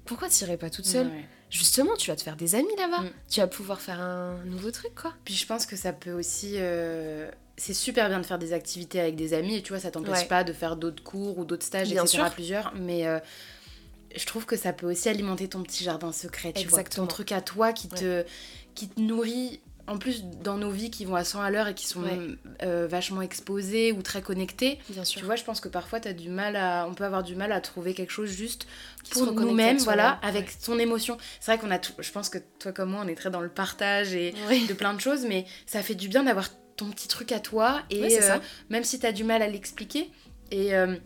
Pourquoi 0.04 0.28
t'irais 0.28 0.56
pas 0.56 0.70
toute 0.70 0.86
seule 0.86 1.10
justement, 1.52 1.94
tu 1.96 2.10
vas 2.10 2.16
te 2.16 2.22
faire 2.22 2.36
des 2.36 2.56
amis 2.56 2.74
là-bas. 2.76 3.02
Mm. 3.02 3.10
Tu 3.30 3.40
vas 3.40 3.46
pouvoir 3.46 3.80
faire 3.80 4.00
un 4.00 4.42
nouveau 4.44 4.72
truc, 4.72 4.94
quoi. 4.94 5.12
Puis 5.24 5.34
je 5.34 5.46
pense 5.46 5.66
que 5.66 5.76
ça 5.76 5.92
peut 5.92 6.12
aussi. 6.12 6.54
Euh, 6.56 7.30
c'est 7.56 7.74
super 7.74 8.08
bien 8.08 8.18
de 8.18 8.26
faire 8.26 8.38
des 8.38 8.54
activités 8.54 8.98
avec 8.98 9.14
des 9.14 9.34
amis 9.34 9.56
et 9.56 9.62
tu 9.62 9.72
vois, 9.72 9.80
ça 9.80 9.90
t'empêche 9.90 10.26
pas 10.26 10.42
de 10.42 10.52
faire 10.52 10.76
d'autres 10.76 11.04
cours 11.04 11.38
ou 11.38 11.44
d'autres 11.44 11.66
stages, 11.66 11.90
bien 11.90 12.02
etc. 12.02 12.24
Sûr. 12.24 12.30
plusieurs. 12.30 12.72
Mais 12.74 13.06
euh, 13.06 13.20
je 14.16 14.24
trouve 14.26 14.46
que 14.46 14.56
ça 14.56 14.72
peut 14.72 14.90
aussi 14.90 15.08
alimenter 15.08 15.48
ton 15.48 15.62
petit 15.62 15.84
jardin 15.84 16.10
secret, 16.10 16.52
tu 16.54 16.62
Exactement. 16.62 17.04
vois. 17.04 17.10
Ton 17.10 17.14
truc 17.14 17.32
à 17.32 17.42
toi 17.42 17.72
qui, 17.72 17.88
te, 17.88 18.24
qui 18.74 18.88
te 18.88 18.98
nourrit 19.00 19.60
en 19.86 19.98
plus 19.98 20.24
dans 20.24 20.56
nos 20.56 20.70
vies 20.70 20.90
qui 20.90 21.04
vont 21.04 21.16
à 21.16 21.24
100 21.24 21.40
à 21.42 21.50
l'heure 21.50 21.68
et 21.68 21.74
qui 21.74 21.86
sont 21.86 22.04
euh, 22.62 22.86
vachement 22.86 23.22
exposées 23.22 23.92
ou 23.92 24.02
très 24.02 24.22
connectées, 24.22 24.78
Bien 24.88 25.04
sûr. 25.04 25.20
tu 25.20 25.26
vois, 25.26 25.36
je 25.36 25.44
pense 25.44 25.60
que 25.60 25.68
parfois 25.68 25.98
as 26.04 26.12
du 26.12 26.28
mal 26.28 26.56
à, 26.56 26.86
on 26.88 26.94
peut 26.94 27.04
avoir 27.04 27.22
du 27.22 27.34
mal 27.34 27.52
à 27.52 27.60
trouver 27.60 27.94
quelque 27.94 28.12
chose 28.12 28.30
juste 28.30 28.66
pour 29.10 29.32
nous-mêmes, 29.32 29.78
voilà, 29.78 30.20
avec 30.22 30.60
ton 30.60 30.78
émotion. 30.78 31.18
C'est 31.40 31.52
vrai 31.52 31.60
qu'on 31.60 31.70
a, 31.70 31.78
tout, 31.78 31.92
je 31.98 32.10
pense 32.12 32.28
que 32.28 32.38
toi 32.58 32.72
comme 32.72 32.90
moi, 32.90 33.02
on 33.04 33.08
est 33.08 33.14
très 33.14 33.30
dans 33.30 33.40
le 33.40 33.48
partage 33.48 34.14
et 34.14 34.32
de 34.68 34.74
plein 34.74 34.94
de 34.94 35.00
choses, 35.00 35.24
mais 35.26 35.46
ça 35.66 35.82
fait 35.82 35.94
du 35.94 36.08
bien 36.08 36.22
d'avoir 36.22 36.48
ton 36.76 36.90
petit 36.90 37.08
truc 37.08 37.32
à 37.32 37.40
toi 37.40 37.82
et 37.90 38.18
euh, 38.22 38.38
même 38.70 38.84
si 38.84 38.98
tu 38.98 39.06
as 39.06 39.12
du 39.12 39.24
mal 39.24 39.42
à 39.42 39.48
l'expliquer. 39.48 40.10
Et 40.50 40.74
euh, 40.74 40.96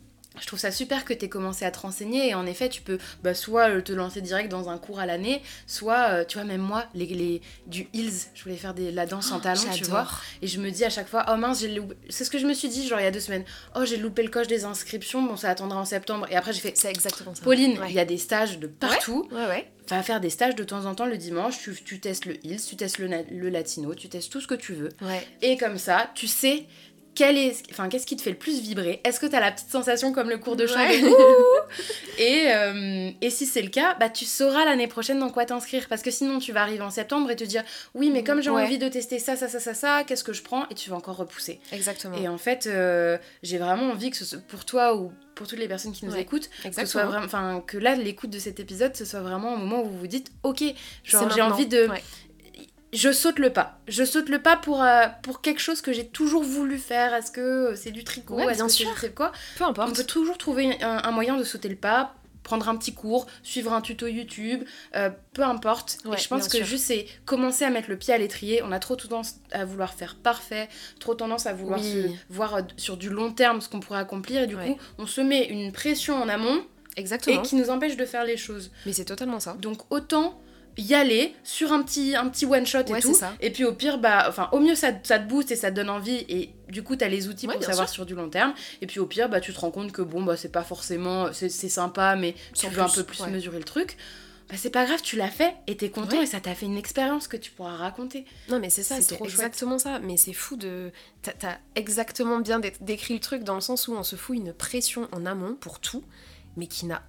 je 0.41 0.47
trouve 0.47 0.59
ça 0.59 0.71
super 0.71 1.05
que 1.05 1.13
tu 1.13 1.25
aies 1.25 1.29
commencé 1.29 1.65
à 1.65 1.71
te 1.71 1.79
renseigner 1.79 2.29
et 2.29 2.35
en 2.35 2.47
effet 2.47 2.69
tu 2.69 2.83
peux 2.83 2.99
bah, 3.23 3.35
soit 3.35 3.71
euh, 3.71 3.81
te 3.81 3.93
lancer 3.93 4.21
direct 4.21 4.51
dans 4.51 4.69
un 4.69 4.79
cours 4.79 4.99
à 4.99 5.07
l'année 5.07 5.43
soit 5.67 6.11
euh, 6.11 6.25
tu 6.25 6.39
vois 6.39 6.47
même 6.47 6.61
moi 6.61 6.85
les, 6.95 7.07
les, 7.07 7.43
du 7.67 7.89
heels 7.95 8.13
je 8.35 8.43
voulais 8.43 8.57
faire 8.57 8.75
des, 8.75 8.91
la 8.93 9.07
danse 9.07 9.33
en 9.33 9.39
oh, 9.39 9.41
talons 9.41 9.63
tu 9.75 9.85
vois. 9.85 10.07
et 10.43 10.47
je 10.47 10.61
me 10.61 10.71
dis 10.71 10.85
à 10.85 10.91
chaque 10.91 11.09
fois 11.09 11.25
oh 11.31 11.37
mince 11.37 11.61
j'ai 11.61 11.81
c'est 12.09 12.25
ce 12.25 12.31
que 12.31 12.39
je 12.39 12.47
me 12.47 12.55
suis 12.55 12.69
dit 12.69 12.87
genre 12.87 13.01
il 13.01 13.05
y 13.05 13.07
a 13.07 13.11
deux 13.11 13.21
semaines. 13.21 13.45
Oh 13.75 13.85
j'ai 13.85 13.97
loupé 13.97 14.23
le 14.23 14.31
coche 14.31 14.47
des 14.47 14.65
inscriptions 14.65 15.23
bon 15.23 15.37
ça 15.37 15.51
attendra 15.51 15.81
en 15.81 15.85
septembre. 15.85 16.27
Et 16.31 16.37
après 16.37 16.53
j'ai 16.53 16.61
fait 16.61 16.77
c'est 16.77 16.91
exactement 16.91 17.35
ça. 17.35 17.43
Pauline 17.43 17.79
il 17.89 17.95
y 17.95 18.01
a 18.01 18.05
des 18.05 18.19
stages 18.19 18.59
de 18.59 18.67
partout. 18.67 19.29
Ouais, 19.31 19.47
ouais, 19.47 19.71
va 19.91 20.03
faire 20.03 20.21
des 20.21 20.31
stages 20.31 20.57
de 20.57 20.65
temps 20.65 20.85
en 20.87 20.95
temps 20.95 21.07
le 21.07 21.17
dimanche, 21.17 21.59
tu, 21.59 21.75
tu 21.75 22.01
testes 22.01 22.25
le 22.25 22.35
heels, 22.45 22.61
tu 22.61 22.77
testes 22.77 22.99
le, 22.99 23.09
le, 23.31 23.49
latino, 23.49 23.95
tu 23.95 24.09
testes 24.09 24.33
tout 24.33 24.41
ce 24.41 24.47
que 24.47 24.55
tu 24.55 24.73
veux. 24.75 24.89
Et 25.43 25.57
comme 25.57 25.79
ça, 25.79 26.11
tu 26.15 26.27
sais 26.27 26.65
est, 27.23 27.63
enfin, 27.71 27.89
qu'est-ce 27.89 28.07
qui 28.07 28.17
te 28.17 28.23
fait 28.23 28.31
le 28.31 28.37
plus 28.37 28.61
vibrer? 28.61 29.01
Est-ce 29.05 29.21
que 29.21 29.27
tu 29.27 29.35
as 29.35 29.41
la 29.41 29.53
petite 29.53 29.71
sensation 29.71 30.13
comme 30.13 30.29
le 30.29 30.39
cours 30.39 30.57
de 30.57 30.67
chant 30.67 30.81
et, 32.19 32.53
euh, 32.53 33.11
et 33.21 33.31
si 33.31 33.47
c'est 33.47 33.63
le 33.63 33.69
cas, 33.69 33.95
bah, 33.99 34.09
tu 34.09 34.25
sauras 34.25 34.65
l'année 34.65 34.87
prochaine 34.87 35.19
dans 35.19 35.31
quoi 35.31 35.45
t'inscrire. 35.45 35.87
Parce 35.89 36.03
que 36.03 36.11
sinon, 36.11 36.39
tu 36.39 36.53
vas 36.53 36.63
arriver 36.63 36.83
en 36.83 36.91
septembre 36.91 37.31
et 37.31 37.37
te 37.37 37.45
dire 37.45 37.63
Oui, 37.95 38.11
mais 38.11 38.25
comme 38.25 38.43
j'ai 38.43 38.51
envie 38.51 38.79
de 38.79 38.89
tester 38.89 39.19
ça, 39.19 39.37
ça, 39.37 39.49
ça, 39.49 39.61
ça, 39.61 39.75
ça, 39.75 40.05
qu'est-ce 40.05 40.25
que 40.25 40.33
je 40.33 40.43
prends? 40.43 40.69
Et 40.71 40.75
tu 40.75 40.91
vas 40.91 40.97
encore 40.97 41.17
repousser. 41.17 41.61
Exactement. 41.73 42.17
Et 42.17 42.29
en 42.29 42.39
fait, 42.39 42.67
euh, 42.67 43.19
j'ai 43.43 43.59
vraiment 43.59 43.91
envie 43.91 44.11
que 44.11 44.17
ce, 44.17 44.37
pour 44.37 44.65
toi 44.65 44.97
ou 44.97 45.13
pour 45.35 45.47
toutes 45.47 45.59
les 45.59 45.69
personnes 45.69 45.93
qui 45.93 46.07
nous 46.07 46.17
écoutent, 46.17 46.49
que, 46.65 46.75
ce 46.75 46.87
soit 46.87 47.05
vraiment, 47.05 47.61
que 47.61 47.77
là, 47.77 47.95
l'écoute 47.95 48.31
de 48.31 48.39
cet 48.39 48.59
épisode, 48.59 48.97
ce 48.97 49.05
soit 49.05 49.21
vraiment 49.21 49.55
un 49.55 49.59
moment 49.59 49.83
où 49.83 49.85
vous 49.85 49.99
vous 49.99 50.07
dites 50.07 50.33
Ok, 50.43 50.65
j'ai 51.05 51.43
envie 51.43 51.67
de 51.67 51.89
je 52.93 53.13
saute 53.13 53.39
le 53.39 53.53
pas. 53.53 53.79
Je 53.89 54.05
saute 54.05 54.29
le 54.29 54.41
pas 54.41 54.57
pour, 54.57 54.83
euh, 54.83 55.07
pour 55.23 55.41
quelque 55.41 55.61
chose 55.61 55.81
que 55.81 55.93
j'ai 55.93 56.07
toujours 56.07 56.43
voulu 56.43 56.79
faire. 56.79 57.15
Est-ce 57.15 57.31
que 57.31 57.75
c'est 57.75 57.91
du 57.91 58.05
tricot? 58.05 58.39
Est-ce 58.39 58.63
que 58.63 59.01
c'est 59.01 59.15
quoi 59.15 59.33
Peu 59.57 59.65
importe. 59.65 59.91
On 59.91 59.93
peut 59.93 60.05
toujours 60.05 60.39
trouver 60.39 60.83
un, 60.83 61.11
moyen 61.11 61.37
de 61.37 61.45
sauter 61.45 61.69
le 61.69 61.77
pas, 61.77 62.15
prendre 62.43 62.69
un 62.69 62.77
petit 62.77 62.95
cours, 62.95 63.27
suivre 63.43 63.73
un 63.73 63.81
tuto 63.81 64.07
YouTube, 64.07 64.65
euh, 64.95 65.11
peu 65.33 65.43
importe. 65.43 65.99
et 66.07 66.17
je 66.17 66.29
pense 66.29 66.49
que 66.49 66.63
juste 66.63 66.85
c'est 66.85 67.07
commencer 67.25 67.65
à 67.65 67.71
mettre 67.71 67.91
le 67.91 67.99
pied 67.99 68.15
à 68.15 68.19
l'étrier. 68.19 68.63
On 68.63 68.73
a 68.73 68.79
trop 68.79 68.97
tendance 68.97 69.37
à 69.53 69.65
vouloir 69.65 69.93
faire 69.95 70.15
parfait, 70.15 70.69
trop 71.01 71.15
tendance 71.15 71.47
à 71.47 71.53
vouloir 71.53 71.83
se 71.83 72.09
voir 72.31 72.55
euh, 72.55 72.63
sur 72.77 72.97
du 72.97 73.11
long 73.11 73.33
terme 73.33 73.61
ce 73.61 73.69
qu'on 73.69 73.81
pourrait 73.81 74.01
accomplir. 74.01 74.43
Et 74.43 74.47
du 74.47 74.57
coup, 74.57 74.79
on 74.99 75.07
se 75.07 75.21
met 75.21 75.45
une 75.47 75.73
pression 75.73 76.15
en 76.23 76.29
amont. 76.29 76.65
Exactement. 76.97 77.43
Et 77.43 77.47
qui 77.47 77.57
nous 77.57 77.69
empêche 77.69 77.97
de 77.97 78.07
faire 78.07 78.25
les 78.25 78.39
choses. 78.39 78.71
Mais 78.87 78.95
c'est 78.95 79.05
totalement 79.05 79.39
ça. 79.39 79.55
Donc 79.61 79.81
autant 79.91 80.41
y 80.77 80.95
aller 80.95 81.35
sur 81.43 81.73
un 81.73 81.83
petit, 81.83 82.15
un 82.15 82.29
petit 82.29 82.47
one 82.47 82.67
shot 82.67 82.81
et 82.81 83.01
tout. 83.01 83.17
Et 83.41 83.51
puis 83.51 83.65
au 83.65 83.73
pire, 83.73 83.99
bah, 83.99 84.27
enfin, 84.29 84.49
au 84.53 84.61
mieux 84.61 84.75
ça, 84.75 84.93
ça, 85.03 85.19
te 85.19 85.29
booste 85.29 85.51
et 85.51 85.57
ça 85.57 85.71
te 85.71 85.77
donne 85.77 85.91
envie 85.91 86.25
et 86.29 86.51
du 86.69 86.83
coup 86.83 86.97
t'as 86.97 87.09
les 87.09 87.29
outils 87.29 87.47
pour 87.47 87.63
savoir 87.63 87.89
sur 87.89 88.07
du 88.07 88.15
long 88.15 88.29
terme. 88.29 88.55
Et 88.83 88.87
puis 88.87 89.01
au 89.01 89.07
pire, 89.07 89.29
bah, 89.29 89.41
tu 89.41 89.53
te 89.53 89.61
rends 89.61 89.71
compte 89.71 89.93
que 89.93 90.03
bon, 90.03 90.23
bah, 90.23 90.37
c'est 90.37 90.53
pas 90.53 90.65
forcément, 90.65 91.33
c'est 91.33 91.49
sympa, 91.51 92.17
mais 92.17 92.35
tu 92.55 92.67
veux 92.69 92.83
un 92.83 92.89
peu 92.89 93.05
plus 93.05 93.27
mesurer 93.27 93.59
le 93.59 93.65
truc. 93.65 93.97
Bah, 94.49 94.55
c'est 94.57 94.71
pas 94.71 94.85
grave, 94.85 95.03
tu 95.03 95.17
l'as 95.17 95.31
fait 95.31 95.57
et 95.67 95.77
t'es 95.77 95.91
content 95.91 96.21
et 96.23 96.27
ça 96.27 96.39
t'a 96.39 96.55
fait 96.55 96.67
une 96.67 96.77
expérience 96.77 97.27
que 97.27 97.37
tu 97.37 97.51
pourras 97.51 97.77
raconter. 97.77 98.25
Non, 98.49 98.61
mais 98.61 98.71
c'est 98.71 98.85
ça, 98.85 99.01
c'est 99.01 99.21
exactement 99.21 99.79
ça. 99.79 99.99
Mais 99.99 100.17
c'est 100.17 100.33
fou 100.33 100.57
de. 100.57 100.93
T'as 101.23 101.59
exactement 101.75 102.39
bien 102.39 102.61
décrit 102.81 103.15
le 103.15 103.21
truc 103.21 103.43
dans 103.43 103.57
le 103.57 103.61
sens 103.61 103.89
où 103.89 103.95
on 103.95 104.05
se 104.05 104.15
fout 104.15 104.37
une 104.37 104.53
pression 104.53 105.09
en 105.11 105.27
amont 105.27 105.55
pour 105.55 105.81
tout, 105.81 106.05
mais 106.57 106.69
qui 106.69 106.87
n'a 106.87 107.03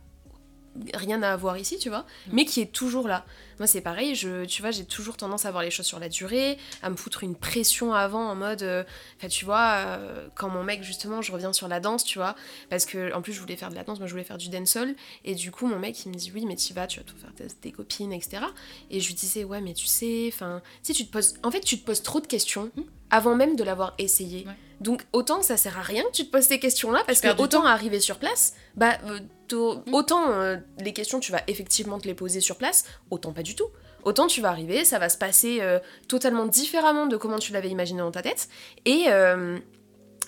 rien 0.93 1.21
à 1.23 1.35
voir 1.35 1.57
ici, 1.57 1.77
tu 1.77 1.89
vois, 1.89 2.05
mm. 2.27 2.31
mais 2.33 2.45
qui 2.45 2.61
est 2.61 2.71
toujours 2.71 3.07
là. 3.07 3.25
Moi, 3.59 3.65
c'est 3.65 3.81
pareil, 3.81 4.13
je, 4.13 4.45
tu 4.45 4.61
vois, 4.61 4.71
j'ai 4.71 4.85
toujours 4.85 5.17
tendance 5.17 5.45
à 5.45 5.51
voir 5.51 5.63
les 5.63 5.71
choses 5.71 5.87
sur 5.87 5.99
la 5.99 6.09
durée, 6.09 6.57
à 6.83 6.89
me 6.89 6.95
foutre 6.95 7.23
une 7.23 7.35
pression 7.35 7.93
avant 7.93 8.29
en 8.29 8.35
mode, 8.35 8.61
euh, 8.61 8.83
tu 9.29 9.45
vois, 9.45 9.77
euh, 9.77 10.27
quand 10.35 10.49
mon 10.49 10.63
mec, 10.63 10.83
justement, 10.83 11.21
je 11.21 11.31
reviens 11.31 11.53
sur 11.53 11.67
la 11.67 11.79
danse, 11.79 12.03
tu 12.03 12.19
vois, 12.19 12.35
parce 12.69 12.85
que 12.85 13.13
en 13.13 13.21
plus, 13.21 13.33
je 13.33 13.39
voulais 13.39 13.55
faire 13.55 13.69
de 13.69 13.75
la 13.75 13.83
danse, 13.83 13.97
moi, 13.97 14.07
je 14.07 14.11
voulais 14.11 14.23
faire 14.23 14.37
du 14.37 14.49
dancehall, 14.49 14.95
et 15.25 15.33
du 15.33 15.51
coup, 15.51 15.65
mon 15.65 15.79
mec, 15.79 16.05
il 16.05 16.09
me 16.09 16.15
dit, 16.15 16.31
oui, 16.33 16.45
mais 16.45 16.55
tu 16.55 16.73
vas, 16.73 16.85
tu 16.85 16.99
vas 16.99 17.05
tout 17.05 17.15
faire 17.17 17.31
tes, 17.61 17.71
copines, 17.71 18.13
etc. 18.13 18.43
Et 18.91 18.99
je 18.99 19.07
lui 19.07 19.15
disais, 19.15 19.43
ouais, 19.43 19.61
mais 19.61 19.73
tu 19.73 19.87
sais, 19.87 20.29
enfin, 20.31 20.61
si 20.83 20.93
tu 20.93 21.05
te 21.05 21.11
poses, 21.11 21.35
en 21.43 21.51
fait, 21.51 21.61
tu 21.61 21.79
te 21.79 21.85
poses 21.85 22.03
trop 22.03 22.19
de 22.19 22.27
questions 22.27 22.71
mm. 22.75 22.81
avant 23.09 23.35
même 23.35 23.55
de 23.55 23.63
l'avoir 23.63 23.95
essayé. 23.97 24.45
Donc 24.79 25.05
autant 25.11 25.41
ça 25.41 25.57
sert 25.57 25.77
à 25.77 25.81
rien 25.81 26.03
que 26.03 26.11
tu 26.11 26.25
te 26.25 26.31
poses 26.31 26.45
ces 26.45 26.59
questions-là, 26.59 27.03
parce 27.07 27.21
que 27.21 27.41
autant 27.41 27.65
arriver 27.65 27.99
sur 27.99 28.19
place, 28.19 28.53
bah 28.75 28.97
euh, 29.05 29.19
mm. 29.51 29.93
autant 29.93 30.31
euh, 30.31 30.57
les 30.79 30.93
questions 30.93 31.19
tu 31.19 31.31
vas 31.31 31.41
effectivement 31.47 31.99
te 31.99 32.07
les 32.07 32.13
poser 32.13 32.41
sur 32.41 32.57
place, 32.57 32.85
autant 33.09 33.33
pas 33.33 33.43
du 33.43 33.55
tout. 33.55 33.67
Autant 34.03 34.27
tu 34.27 34.39
vas 34.39 34.49
arriver, 34.49 34.85
ça 34.85 34.99
va 34.99 35.09
se 35.09 35.17
passer 35.17 35.57
euh, 35.61 35.79
totalement 36.07 36.45
différemment 36.45 37.07
de 37.07 37.17
comment 37.17 37.39
tu 37.39 37.51
l'avais 37.53 37.69
imaginé 37.69 37.99
dans 37.99 38.11
ta 38.11 38.21
tête, 38.21 38.49
et, 38.85 39.07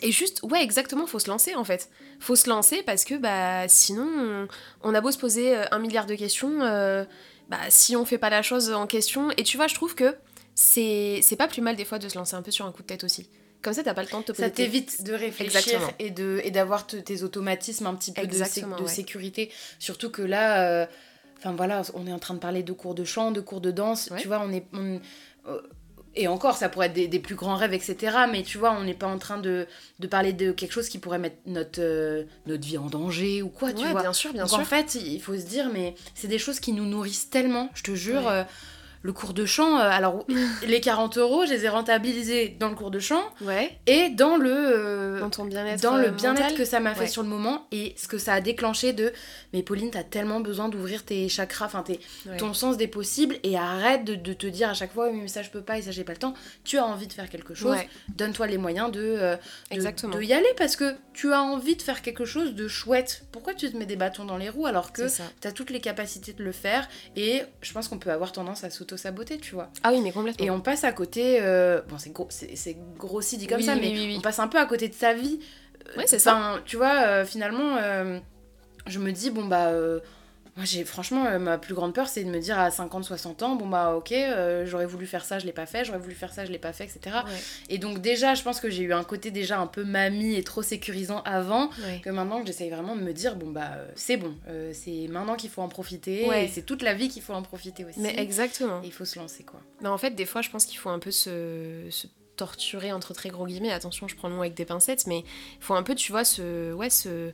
et 0.01 0.11
juste, 0.11 0.41
ouais 0.43 0.63
exactement, 0.63 1.05
faut 1.05 1.19
se 1.19 1.29
lancer 1.29 1.55
en 1.55 1.63
fait. 1.63 1.89
Faut 2.19 2.35
se 2.35 2.49
lancer 2.49 2.81
parce 2.83 3.05
que 3.05 3.15
bah 3.15 3.67
sinon 3.67 4.47
on, 4.81 4.95
a 4.95 5.01
beau 5.01 5.11
se 5.11 5.17
poser 5.17 5.55
un 5.55 5.79
milliard 5.79 6.07
de 6.07 6.15
questions, 6.15 6.59
bah 7.49 7.59
si 7.69 7.95
on 7.95 8.03
fait 8.03 8.17
pas 8.17 8.31
la 8.31 8.41
chose 8.41 8.71
en 8.71 8.87
question, 8.87 9.29
et 9.37 9.43
tu 9.43 9.57
vois 9.57 9.67
je 9.67 9.75
trouve 9.75 9.93
que 9.93 10.15
c'est 10.55 11.21
pas 11.37 11.47
plus 11.47 11.61
mal 11.61 11.75
des 11.75 11.85
fois 11.85 11.99
de 11.99 12.09
se 12.09 12.17
lancer 12.17 12.35
un 12.35 12.41
peu 12.41 12.51
sur 12.51 12.65
un 12.65 12.71
coup 12.71 12.81
de 12.81 12.87
tête 12.87 13.03
aussi. 13.03 13.29
Comme 13.61 13.73
ça, 13.73 13.83
t'as 13.83 13.93
pas 13.93 14.03
le 14.03 14.07
temps 14.07 14.21
de 14.21 14.25
te 14.25 14.31
poser. 14.31 14.43
Ça 14.43 14.49
t'évite 14.49 15.03
de 15.03 15.13
réfléchir 15.13 15.81
et 15.99 16.11
de 16.11 16.39
et 16.43 16.51
d'avoir 16.51 16.87
tes 16.87 17.23
automatismes 17.23 17.87
un 17.87 17.95
petit 17.95 18.13
peu 18.13 18.25
de, 18.25 18.81
de 18.81 18.87
sécurité. 18.87 19.51
Surtout 19.79 20.09
que 20.09 20.21
là, 20.21 20.63
euh, 20.63 20.85
enfin 21.37 21.53
voilà, 21.53 21.81
on 21.93 22.07
est 22.07 22.13
en 22.13 22.19
train 22.19 22.35
de 22.35 22.39
parler 22.39 22.63
de 22.63 22.71
cours 22.71 22.95
de 22.95 23.03
chant, 23.03 23.31
de 23.31 23.41
cours 23.41 23.61
de 23.61 23.71
danse. 23.71 24.09
Tu 24.17 24.27
vois, 24.27 24.41
on 24.41 24.51
est 24.53 24.65
euh, 24.73 24.99
et 26.15 26.27
encore, 26.27 26.57
ça 26.57 26.69
pourrait 26.69 26.87
être 26.87 27.09
des, 27.09 27.19
plus 27.19 27.35
grands 27.35 27.55
rêves, 27.55 27.73
etc. 27.73 28.17
Mais 28.31 28.43
tu 28.43 28.57
vois, 28.57 28.71
on 28.71 28.83
n'est 28.83 28.95
pas 28.95 29.07
en 29.07 29.19
train 29.19 29.37
de, 29.37 29.67
de, 29.99 30.07
parler 30.07 30.33
de 30.33 30.51
quelque 30.51 30.71
chose 30.71 30.89
qui 30.89 30.97
pourrait 30.97 31.19
mettre 31.19 31.37
notre, 31.45 31.81
euh, 31.81 32.23
notre 32.47 32.65
vie 32.65 32.77
en 32.77 32.87
danger 32.87 33.41
ou 33.41 33.49
quoi, 33.49 33.71
tu 33.71 33.85
vois. 33.87 34.01
bien 34.01 34.13
sûr, 34.13 34.33
bien 34.33 34.43
Donc 34.43 34.49
sûr. 34.49 34.59
en 34.59 34.65
fait, 34.65 34.95
il 34.95 35.21
faut 35.21 35.35
se 35.35 35.45
dire, 35.45 35.69
mais 35.71 35.95
c'est 36.15 36.27
des 36.27 36.39
choses 36.39 36.59
qui 36.59 36.73
nous 36.73 36.85
nourrissent 36.85 37.29
tellement, 37.29 37.69
je 37.73 37.83
te 37.83 37.95
jure 37.95 38.23
le 39.01 39.13
cours 39.13 39.33
de 39.33 39.45
chant, 39.45 39.79
euh, 39.79 39.89
alors 39.89 40.25
les 40.67 40.81
40 40.81 41.17
euros, 41.17 41.45
je 41.45 41.53
les 41.53 41.65
ai 41.65 41.69
rentabilisés 41.69 42.49
dans 42.59 42.69
le 42.69 42.75
cours 42.75 42.91
de 42.91 42.99
chant 42.99 43.23
et 43.87 44.09
dans 44.09 44.35
le 44.35 44.51
euh, 44.51 45.19
dans 45.19 45.29
ton 45.29 45.45
bien-être 45.45 45.81
dans 45.81 45.95
le 45.95 46.07
euh, 46.07 46.11
bien-être 46.11 46.55
que 46.55 46.65
ça 46.65 46.79
m'a 46.79 46.95
fait 46.95 47.07
sur 47.07 47.23
le 47.23 47.29
moment 47.29 47.67
et 47.71 47.93
ce 47.97 48.07
que 48.07 48.17
ça 48.17 48.33
a 48.33 48.41
déclenché 48.41 48.93
de 48.93 49.13
mais 49.53 49.63
Pauline, 49.63 49.89
t'as 49.89 50.03
tellement 50.03 50.41
besoin 50.41 50.69
d'ouvrir 50.69 51.03
tes 51.05 51.29
chakras, 51.29 51.65
enfin 51.65 51.83
ton 52.37 52.53
sens 52.53 52.77
des 52.77 52.87
possibles 52.87 53.37
et 53.43 53.57
arrête 53.57 54.03
de, 54.03 54.33
te 54.33 54.47
dire 54.47 54.69
à 54.69 54.73
chaque 54.73 54.93
fois 54.93 55.11
mais 55.11 55.27
ça 55.27 55.41
je 55.41 55.49
peux 55.49 55.61
pas 55.61 55.77
et 55.77 55.81
ça 55.81 55.91
j'ai 55.91 56.03
pas 56.03 56.13
le 56.13 56.19
temps. 56.19 56.33
Tu 56.63 56.77
as 56.77 56.85
envie 56.85 57.07
de 57.07 57.13
faire 57.13 57.29
quelque 57.29 57.53
chose, 57.53 57.77
donne-toi 58.09 58.47
les 58.47 58.57
moyens 58.57 58.91
de, 58.91 59.37
de, 59.71 59.77
de 59.77 60.21
y 60.21 60.33
aller 60.33 60.53
parce 60.57 60.75
que 60.75 60.95
tu 61.13 61.33
as 61.33 61.41
envie 61.41 61.75
de 61.75 61.81
faire 61.81 62.01
quelque 62.01 62.25
chose 62.25 62.53
de 62.53 62.67
chouette. 62.67 63.25
Pourquoi 63.31 63.53
tu 63.53 63.71
te 63.71 63.77
mets 63.77 63.85
des 63.85 63.95
bâtons 63.95 64.25
dans 64.25 64.37
les 64.37 64.49
roues 64.49 64.65
alors 64.65 64.91
que 64.91 65.07
tu 65.41 65.47
as 65.47 65.51
toutes 65.51 65.69
les 65.69 65.79
capacités 65.79 66.33
de 66.33 66.43
le 66.43 66.51
faire 66.51 66.87
et 67.15 67.43
je 67.61 67.73
pense 67.73 67.87
qu'on 67.87 67.99
peut 67.99 68.11
avoir 68.11 68.31
tendance 68.31 68.63
à 68.63 68.69
s'auto-saboter, 68.89 69.37
tu 69.37 69.55
vois. 69.55 69.69
Ah 69.83 69.91
oui, 69.91 70.01
mais 70.01 70.11
complètement. 70.11 70.45
Et 70.45 70.49
on 70.49 70.61
passe 70.61 70.83
à 70.83 70.91
côté, 70.91 71.39
euh, 71.41 71.81
bon, 71.87 71.97
c'est, 71.97 72.11
gros, 72.11 72.27
c'est, 72.29 72.77
grossi 72.97 73.37
dit 73.37 73.47
comme 73.47 73.61
ça, 73.61 73.75
mais 73.75 74.15
on 74.17 74.21
passe 74.21 74.39
un 74.39 74.47
peu 74.47 74.59
à 74.59 74.65
côté 74.65 74.87
de 74.87 74.93
sa 74.93 75.13
vie. 75.13 75.39
Ouais, 75.97 76.07
c'est 76.07 76.19
ça. 76.19 76.59
Tu 76.65 76.77
vois, 76.77 77.03
euh, 77.07 77.25
finalement, 77.25 77.77
euh, 77.77 78.19
je 78.87 78.99
me 78.99 79.11
dis, 79.11 79.29
bon, 79.29 79.45
bah 79.45 79.71
moi, 80.55 80.65
j'ai 80.65 80.83
franchement, 80.83 81.25
euh, 81.25 81.39
ma 81.39 81.57
plus 81.57 81.73
grande 81.73 81.93
peur, 81.93 82.07
c'est 82.07 82.23
de 82.23 82.29
me 82.29 82.39
dire 82.39 82.59
à 82.59 82.71
50, 82.71 83.03
60 83.03 83.43
ans, 83.43 83.55
bon 83.55 83.67
bah 83.67 83.95
ok, 83.95 84.11
euh, 84.11 84.65
j'aurais 84.65 84.85
voulu 84.85 85.05
faire 85.05 85.23
ça, 85.23 85.39
je 85.39 85.45
l'ai 85.45 85.53
pas 85.53 85.65
fait, 85.65 85.85
j'aurais 85.85 85.99
voulu 85.99 86.15
faire 86.15 86.33
ça, 86.33 86.45
je 86.45 86.51
l'ai 86.51 86.59
pas 86.59 86.73
fait, 86.73 86.85
etc. 86.85 87.17
Et 87.69 87.77
donc, 87.77 87.99
déjà, 87.99 88.35
je 88.35 88.43
pense 88.43 88.59
que 88.59 88.69
j'ai 88.69 88.83
eu 88.83 88.93
un 88.93 89.03
côté 89.03 89.31
déjà 89.31 89.59
un 89.59 89.67
peu 89.67 89.83
mamie 89.83 90.35
et 90.35 90.43
trop 90.43 90.61
sécurisant 90.61 91.21
avant, 91.23 91.69
que 92.03 92.09
maintenant 92.09 92.41
que 92.41 92.47
j'essaye 92.47 92.69
vraiment 92.69 92.95
de 92.95 93.01
me 93.01 93.13
dire, 93.13 93.35
bon 93.35 93.51
bah 93.51 93.71
euh, 93.77 93.87
c'est 93.95 94.17
bon, 94.17 94.35
c'est 94.73 95.07
maintenant 95.09 95.35
qu'il 95.35 95.49
faut 95.49 95.61
en 95.61 95.69
profiter, 95.69 96.25
et 96.25 96.47
c'est 96.47 96.63
toute 96.63 96.81
la 96.81 96.93
vie 96.93 97.09
qu'il 97.09 97.21
faut 97.21 97.33
en 97.33 97.43
profiter 97.43 97.85
aussi. 97.85 97.99
Mais 97.99 98.15
exactement. 98.17 98.81
il 98.83 98.91
faut 98.91 99.05
se 99.05 99.19
lancer 99.19 99.43
quoi. 99.43 99.61
Mais 99.81 99.89
en 99.89 99.97
fait, 99.97 100.11
des 100.11 100.25
fois, 100.25 100.41
je 100.41 100.49
pense 100.49 100.65
qu'il 100.65 100.77
faut 100.77 100.89
un 100.89 100.99
peu 100.99 101.11
se, 101.11 101.87
se 101.89 102.07
torturer 102.35 102.91
entre 102.91 103.13
très 103.13 103.29
gros 103.29 103.45
guillemets, 103.45 103.71
attention, 103.71 104.07
je 104.07 104.15
prends 104.15 104.29
le 104.29 104.35
mot 104.35 104.41
avec 104.41 104.53
des 104.53 104.65
pincettes, 104.65 105.07
mais 105.07 105.19
il 105.19 105.63
faut 105.63 105.73
un 105.73 105.83
peu, 105.83 105.95
tu 105.95 106.11
vois, 106.11 106.23
se. 106.23 106.73
Ouais, 106.73 106.89
se 106.89 107.31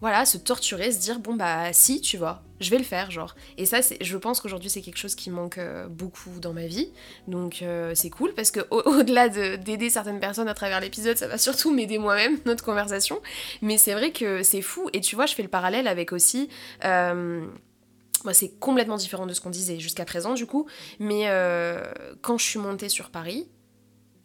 voilà, 0.00 0.26
se 0.26 0.36
torturer, 0.36 0.92
se 0.92 0.98
dire 0.98 1.18
bon 1.18 1.34
bah 1.34 1.72
si, 1.72 2.00
tu 2.00 2.18
vois, 2.18 2.42
je 2.60 2.68
vais 2.70 2.76
le 2.78 2.84
faire, 2.84 3.10
genre. 3.10 3.34
Et 3.56 3.64
ça, 3.64 3.80
je 4.00 4.16
pense 4.18 4.40
qu'aujourd'hui 4.40 4.68
c'est 4.68 4.82
quelque 4.82 4.98
chose 4.98 5.14
qui 5.14 5.30
manque 5.30 5.56
euh, 5.58 5.86
beaucoup 5.88 6.40
dans 6.40 6.52
ma 6.52 6.66
vie, 6.66 6.90
donc 7.26 7.62
euh, 7.62 7.94
c'est 7.94 8.10
cool 8.10 8.34
parce 8.34 8.50
que 8.50 8.60
au- 8.70 9.02
delà 9.04 9.28
d'aider 9.28 9.88
certaines 9.88 10.20
personnes 10.20 10.48
à 10.48 10.54
travers 10.54 10.80
l'épisode, 10.80 11.16
ça 11.16 11.26
va 11.26 11.38
surtout 11.38 11.72
m'aider 11.72 11.98
moi-même 11.98 12.38
notre 12.44 12.64
conversation. 12.64 13.20
Mais 13.62 13.78
c'est 13.78 13.94
vrai 13.94 14.12
que 14.12 14.42
c'est 14.42 14.62
fou 14.62 14.90
et 14.92 15.00
tu 15.00 15.16
vois, 15.16 15.26
je 15.26 15.34
fais 15.34 15.42
le 15.42 15.48
parallèle 15.48 15.88
avec 15.88 16.12
aussi. 16.12 16.48
Euh, 16.84 17.46
c'est 18.32 18.58
complètement 18.58 18.96
différent 18.96 19.26
de 19.26 19.34
ce 19.34 19.40
qu'on 19.40 19.50
disait 19.50 19.78
jusqu'à 19.78 20.04
présent, 20.04 20.34
du 20.34 20.46
coup. 20.46 20.66
Mais 20.98 21.26
quand 22.22 22.38
je 22.38 22.44
suis 22.44 22.58
montée 22.58 22.88
sur 22.88 23.10
Paris, 23.10 23.48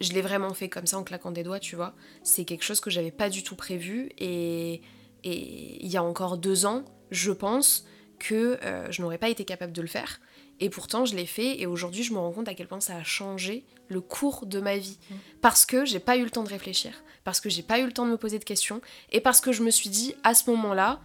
je 0.00 0.12
l'ai 0.12 0.22
vraiment 0.22 0.54
fait 0.54 0.70
comme 0.70 0.86
ça 0.86 0.96
en 0.98 1.04
claquant 1.04 1.30
des 1.30 1.42
doigts, 1.42 1.60
tu 1.60 1.76
vois. 1.76 1.94
C'est 2.22 2.46
quelque 2.46 2.64
chose 2.64 2.80
que 2.80 2.88
j'avais 2.88 3.10
pas 3.10 3.28
du 3.28 3.42
tout 3.42 3.56
prévu 3.56 4.10
et 4.18 4.80
et 5.24 5.84
il 5.84 5.90
y 5.90 5.96
a 5.96 6.02
encore 6.02 6.36
deux 6.38 6.66
ans, 6.66 6.84
je 7.10 7.32
pense 7.32 7.86
que 8.18 8.58
euh, 8.62 8.90
je 8.90 9.02
n'aurais 9.02 9.18
pas 9.18 9.28
été 9.28 9.44
capable 9.44 9.72
de 9.72 9.82
le 9.82 9.88
faire. 9.88 10.20
Et 10.60 10.68
pourtant, 10.68 11.06
je 11.06 11.16
l'ai 11.16 11.26
fait 11.26 11.60
et 11.60 11.66
aujourd'hui, 11.66 12.02
je 12.02 12.12
me 12.12 12.18
rends 12.18 12.32
compte 12.32 12.48
à 12.48 12.54
quel 12.54 12.68
point 12.68 12.80
ça 12.80 12.96
a 12.96 13.02
changé 13.02 13.64
le 13.88 14.00
cours 14.00 14.46
de 14.46 14.60
ma 14.60 14.76
vie. 14.76 14.98
Mm. 15.10 15.14
Parce 15.40 15.64
que 15.64 15.84
j'ai 15.86 16.00
pas 16.00 16.18
eu 16.18 16.24
le 16.24 16.30
temps 16.30 16.44
de 16.44 16.50
réfléchir, 16.50 17.02
parce 17.24 17.40
que 17.40 17.48
j'ai 17.48 17.62
pas 17.62 17.78
eu 17.80 17.86
le 17.86 17.92
temps 17.92 18.06
de 18.06 18.10
me 18.10 18.18
poser 18.18 18.38
de 18.38 18.44
questions 18.44 18.82
et 19.10 19.20
parce 19.20 19.40
que 19.40 19.52
je 19.52 19.62
me 19.62 19.70
suis 19.70 19.88
dit 19.88 20.14
à 20.22 20.34
ce 20.34 20.50
moment-là, 20.50 21.00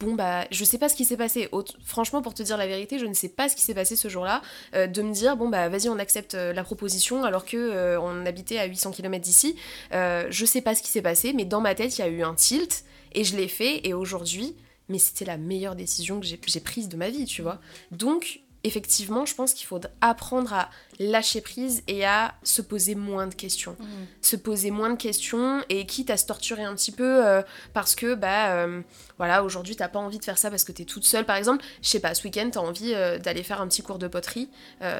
bon 0.00 0.14
bah 0.14 0.46
je 0.50 0.64
sais 0.64 0.78
pas 0.78 0.88
ce 0.88 0.94
qui 0.94 1.04
s'est 1.04 1.16
passé. 1.16 1.48
franchement 1.84 2.22
pour 2.22 2.34
te 2.34 2.42
dire 2.42 2.56
la 2.56 2.66
vérité, 2.66 2.98
je 2.98 3.06
ne 3.06 3.14
sais 3.14 3.28
pas 3.28 3.48
ce 3.48 3.56
qui 3.56 3.62
s'est 3.62 3.74
passé 3.74 3.96
ce 3.96 4.08
jour-là. 4.08 4.42
Euh, 4.74 4.86
de 4.86 5.02
me 5.02 5.12
dire 5.12 5.36
bon 5.36 5.48
bah 5.48 5.68
vas-y 5.68 5.88
on 5.88 5.98
accepte 5.98 6.34
euh, 6.34 6.52
la 6.52 6.64
proposition 6.64 7.24
alors 7.24 7.44
que 7.44 7.96
on 7.98 8.26
habitait 8.26 8.58
à 8.58 8.64
800 8.64 8.92
km 8.92 9.22
d'ici. 9.22 9.56
je 9.92 10.44
sais 10.46 10.60
pas 10.60 10.74
ce 10.74 10.82
qui 10.82 10.90
s'est 10.90 11.02
passé, 11.02 11.32
mais 11.32 11.44
dans 11.44 11.60
ma 11.60 11.74
tête 11.74 11.98
il 11.98 12.00
y 12.00 12.04
a 12.04 12.08
eu 12.08 12.22
un 12.22 12.34
tilt 12.34 12.84
et 13.14 13.24
je 13.24 13.36
l'ai 13.36 13.48
fait, 13.48 13.86
et 13.86 13.94
aujourd'hui, 13.94 14.54
mais 14.88 14.98
c'était 14.98 15.24
la 15.24 15.36
meilleure 15.36 15.76
décision 15.76 16.20
que 16.20 16.26
j'ai 16.26 16.60
prise 16.60 16.88
de 16.88 16.96
ma 16.96 17.10
vie, 17.10 17.24
tu 17.24 17.42
vois. 17.42 17.60
Donc, 17.90 18.40
effectivement, 18.64 19.26
je 19.26 19.34
pense 19.34 19.54
qu'il 19.54 19.66
faut 19.66 19.80
apprendre 20.00 20.52
à 20.52 20.70
lâcher 20.98 21.40
prise 21.40 21.82
et 21.88 22.04
à 22.04 22.34
se 22.42 22.62
poser 22.62 22.94
moins 22.94 23.26
de 23.26 23.34
questions. 23.34 23.76
Mmh. 23.78 23.86
Se 24.20 24.36
poser 24.36 24.70
moins 24.70 24.90
de 24.90 24.96
questions 24.96 25.64
et 25.68 25.86
quitte 25.86 26.10
à 26.10 26.16
se 26.16 26.26
torturer 26.26 26.62
un 26.62 26.74
petit 26.74 26.92
peu 26.92 27.26
euh, 27.26 27.42
parce 27.72 27.94
que, 27.94 28.14
bah, 28.14 28.52
euh, 28.52 28.82
voilà, 29.18 29.42
aujourd'hui, 29.42 29.74
t'as 29.74 29.88
pas 29.88 29.98
envie 29.98 30.18
de 30.18 30.24
faire 30.24 30.38
ça 30.38 30.50
parce 30.50 30.64
que 30.64 30.72
t'es 30.72 30.84
toute 30.84 31.04
seule, 31.04 31.24
par 31.24 31.36
exemple. 31.36 31.64
Je 31.82 31.88
sais 31.88 32.00
pas, 32.00 32.14
ce 32.14 32.22
week-end, 32.24 32.48
t'as 32.52 32.60
envie 32.60 32.94
euh, 32.94 33.18
d'aller 33.18 33.42
faire 33.42 33.60
un 33.60 33.68
petit 33.68 33.82
cours 33.82 33.98
de 33.98 34.08
poterie 34.08 34.48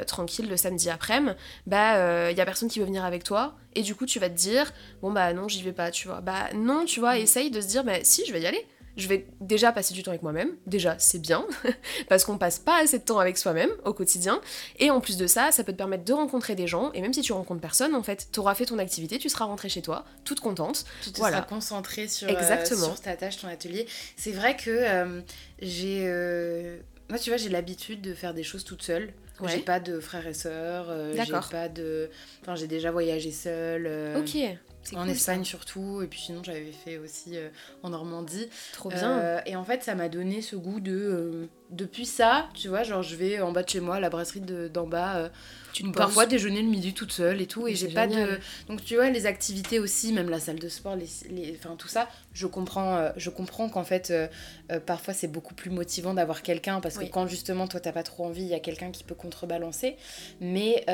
tranquille 0.07 0.49
le 0.49 0.57
samedi 0.57 0.91
après-midi. 0.91 1.35
Bah, 1.67 2.31
il 2.31 2.37
y 2.37 2.41
a 2.41 2.45
personne 2.45 2.69
qui 2.69 2.79
veut 2.79 2.87
venir 2.87 3.05
avec 3.05 3.25
toi. 3.25 3.55
Et 3.75 3.83
du 3.83 3.95
coup, 3.95 4.07
tu 4.07 4.19
vas 4.19 4.29
te 4.29 4.35
dire, 4.35 4.73
bon, 5.01 5.11
bah 5.13 5.33
non, 5.33 5.49
j'y 5.49 5.63
vais 5.63 5.73
pas, 5.73 5.91
tu 5.91 6.09
vois. 6.09 6.21
Bah 6.21 6.49
non, 6.55 6.85
tu 6.85 7.01
vois, 7.01 7.15
mmh. 7.15 7.19
essaye 7.19 7.51
de 7.51 7.61
se 7.61 7.67
dire, 7.67 7.85
bah 7.85 8.03
si, 8.03 8.25
je 8.27 8.33
vais 8.33 8.41
y 8.41 8.47
aller 8.47 8.67
je 8.97 9.09
vais 9.09 9.27
déjà 9.41 9.73
passer 9.73 9.95
du 9.95 10.03
temps 10.03 10.11
avec 10.11 10.23
moi-même, 10.23 10.51
déjà 10.67 10.97
c'est 10.99 11.19
bien, 11.19 11.47
parce 12.09 12.25
qu'on 12.25 12.39
passe 12.39 12.59
pas 12.59 12.83
assez 12.83 12.99
de 12.99 13.05
temps 13.05 13.19
avec 13.19 13.39
soi-même 13.39 13.71
au 13.85 13.95
quotidien, 13.95 14.41
et 14.79 14.91
en 14.91 15.01
plus 15.01 15.17
de 15.17 15.27
ça, 15.27 15.51
ça 15.51 15.65
peut 15.65 15.73
te 15.73 15.79
permettre 15.79 16.05
de 16.05 16.13
rencontrer 16.13 16.55
des 16.55 16.67
gens, 16.67 16.93
et 16.93 17.01
même 17.01 17.13
si 17.13 17.23
tu 17.23 17.33
rencontres 17.33 17.61
personne, 17.61 17.95
en 17.95 18.03
fait, 18.03 18.29
tu 18.33 18.41
auras 18.41 18.55
fait 18.55 18.67
ton 18.67 18.79
activité, 18.79 19.19
tu 19.19 19.29
seras 19.29 19.47
rentrée 19.47 19.69
chez 19.69 19.83
toi, 19.83 20.05
toute 20.25 20.41
contente. 20.41 20.85
Tu 21.03 21.13
te 21.13 21.19
seras 21.19 21.43
concentrée 21.43 22.09
sur, 22.09 22.29
euh, 22.29 22.33
Exactement. 22.33 22.87
sur 22.87 23.01
ta 23.01 23.17
tâche, 23.17 23.39
ton 23.39 23.49
atelier. 23.49 23.87
C'est 24.17 24.33
vrai 24.33 24.57
que 24.57 24.71
euh, 24.71 25.21
j'ai... 25.61 26.03
Euh, 26.05 26.79
moi, 27.09 27.19
tu 27.19 27.31
vois, 27.31 27.37
j'ai 27.37 27.49
l'habitude 27.49 28.01
de 28.01 28.15
faire 28.15 28.35
des 28.35 28.43
choses 28.43 28.65
toute 28.65 28.83
seule. 28.83 29.13
J'ai 29.47 29.59
pas 29.59 29.81
de 29.81 29.99
frères 29.99 30.27
et 30.27 30.35
sœurs, 30.35 30.87
j'ai 31.15 31.33
pas 31.51 31.69
de... 31.69 32.11
Enfin, 32.43 32.55
j'ai 32.55 32.69
déjà 32.69 32.93
voyagé 32.93 33.33
seule. 33.33 34.17
ok 34.17 34.57
en 34.95 35.09
Espagne 35.09 35.45
surtout, 35.45 36.03
et 36.03 36.07
puis 36.07 36.21
sinon 36.21 36.43
j'avais 36.45 36.73
fait 36.73 36.99
aussi 36.99 37.37
euh, 37.37 37.49
en 37.83 37.91
Normandie. 37.91 38.49
Trop 38.73 38.89
bien. 38.89 39.19
Euh, 39.19 39.41
et 39.47 39.57
en 39.57 39.65
fait, 39.65 39.83
ça 39.83 39.95
m'a 39.95 40.09
donné 40.09 40.43
ce 40.43 40.57
goût 40.57 40.81
de. 40.81 40.93
Euh, 40.93 41.47
depuis 41.71 42.05
ça, 42.05 42.51
tu 42.53 42.69
vois, 42.69 42.83
genre 42.83 43.03
je 43.03 43.17
vais 43.17 43.41
en 43.41 43.51
bas 43.51 43.63
de 43.63 43.69
chez 43.69 43.81
moi, 43.81 43.97
à 43.97 44.01
la 44.01 44.11
brasserie 44.11 44.41
d'en 44.41 44.87
bas, 44.87 45.31
tu 45.73 45.91
parfois 45.91 46.27
déjeuner 46.27 46.61
le 46.61 46.69
midi 46.69 46.93
toute 46.93 47.13
seule 47.13 47.41
et 47.41 47.47
tout, 47.47 47.67
et 47.67 47.75
j'ai 47.75 47.89
pas 47.89 48.07
de. 48.07 48.39
Donc 48.69 48.85
tu 48.85 48.97
vois, 48.97 49.09
les 49.09 49.25
activités 49.25 49.79
aussi, 49.79 50.13
même 50.13 50.29
la 50.29 50.39
salle 50.39 50.59
de 50.59 50.69
sport, 50.69 50.97
les, 50.97 51.07
les... 51.31 51.57
enfin 51.59 51.77
tout 51.77 51.89
ça, 51.89 52.11
je 52.35 52.47
comprends, 52.47 53.11
je 53.17 53.31
comprends 53.31 53.71
qu'en 53.71 53.85
fait, 53.85 54.13
parfois 54.85 55.15
c'est 55.15 55.29
beaucoup 55.29 55.55
plus 55.55 55.71
motivant 55.71 56.13
d'avoir 56.13 56.43
quelqu'un, 56.43 56.81
parce 56.81 56.99
que 56.99 57.07
quand 57.07 57.27
justement 57.27 57.67
toi 57.67 57.81
t'as 57.81 57.93
pas 57.93 58.03
trop 58.03 58.27
envie, 58.27 58.43
il 58.43 58.49
y 58.49 58.55
a 58.55 58.61
quelqu'un 58.61 58.91
qui 58.91 59.03
peut 59.03 59.15
contrebalancer. 59.15 59.97
Mais 60.43 60.85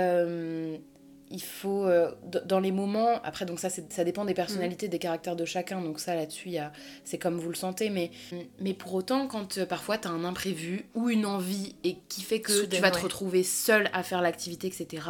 il 1.31 1.43
faut 1.43 1.85
euh, 1.85 2.12
dans 2.45 2.61
les 2.61 2.73
moments 2.73 3.21
après 3.23 3.45
donc 3.45 3.61
ça 3.61 3.69
ça 3.71 4.05
dépend 4.05 4.25
des 4.25 4.35
personnalités 4.35 4.87
mm. 4.87 4.91
des 4.91 4.99
caractères 4.99 5.37
de 5.37 5.45
chacun 5.45 5.81
donc 5.81 6.01
ça 6.01 6.14
là-dessus 6.14 6.57
c'est 7.05 7.19
comme 7.19 7.38
vous 7.38 7.49
le 7.49 7.55
sentez 7.55 7.91
mais 7.91 8.11
mais 8.61 8.75
pour 8.75 8.95
autant 8.95 9.27
quand 9.27 9.59
euh, 9.59 9.67
parfois 9.67 9.99
tu 9.99 10.09
as 10.09 10.11
un 10.11 10.25
imprévu 10.25 10.87
ou 10.95 11.11
une 11.11 11.27
envie 11.27 11.75
et 11.85 11.99
qui 12.09 12.23
fait 12.23 12.41
que 12.41 12.64
tu 12.64 12.81
vas 12.81 12.91
te 12.91 13.01
retrouver 13.01 13.43
seul 13.43 13.91
à 13.93 14.03
faire 14.03 14.23
l'activité 14.23 14.67
etc 14.69 15.03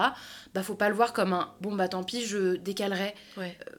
bah 0.54 0.62
faut 0.62 0.74
pas 0.74 0.88
le 0.88 0.94
voir 0.94 1.12
comme 1.12 1.32
un 1.32 1.52
bon 1.60 1.74
bah 1.74 1.88
tant 1.88 2.02
pis 2.02 2.24
je 2.24 2.56
décalerai 2.56 3.14
ouais. 3.36 3.56
Euh, 3.68 3.74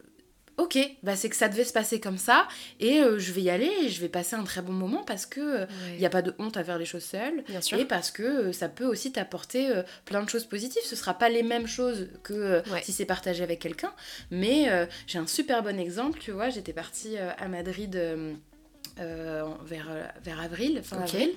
ok, 0.60 0.78
bah 1.04 1.16
c'est 1.16 1.30
que 1.30 1.38
ça 1.38 1.48
devait 1.48 1.64
se 1.64 1.72
passer 1.72 2.02
comme 2.02 2.18
ça 2.18 2.48
et 2.82 3.00
euh, 3.00 3.18
je 3.18 3.32
vais 3.32 3.42
y 3.42 3.50
aller 3.50 3.72
et 3.84 3.90
je 3.90 4.02
vais 4.02 4.10
passer 4.10 4.36
un 4.36 4.44
très 4.44 4.62
bon 4.62 4.74
moment 4.74 5.04
parce 5.04 5.26
que 5.26 5.40
il 5.40 5.44
euh, 5.44 5.98
n'y 5.98 6.06
a 6.06 6.10
pas 6.10 6.22
de 6.22 6.36
honte 6.38 6.58
à 6.58 6.64
faire 6.66 6.78
les 6.78 6.86
choses 6.86 7.06
seules 7.06 7.46
et 7.78 7.86
parce 7.86 8.12
que 8.12 8.24
euh, 8.24 8.52
ça 8.52 8.68
peut 8.68 8.86
aussi 8.86 9.14
t'apporter 9.14 9.72
plein 10.04 10.22
de 10.22 10.30
choses 10.30 10.46
positives. 10.46 10.82
Ce 10.84 10.98
sera 10.98 11.14
pas 11.14 11.30
les 11.30 11.44
mêmes 11.44 11.68
choses 11.68 12.10
que 12.24 12.62
si 12.82 12.92
c'est 12.92 13.06
partagé 13.06 13.42
avec 13.42 13.60
quelqu'un, 13.60 13.94
mais 14.32 14.70
j'ai 15.08 15.18
un 15.18 15.28
super 15.28 15.64
bon 15.64 15.80
exemple, 15.80 16.20
tu 16.20 16.32
vois, 16.32 16.50
j'étais 16.50 16.74
partie 16.74 17.18
à 17.18 17.48
Madrid 17.48 18.00
vers, 18.98 20.12
vers 20.22 20.40
avril, 20.42 20.82
fin 20.84 21.02
avril. 21.02 21.32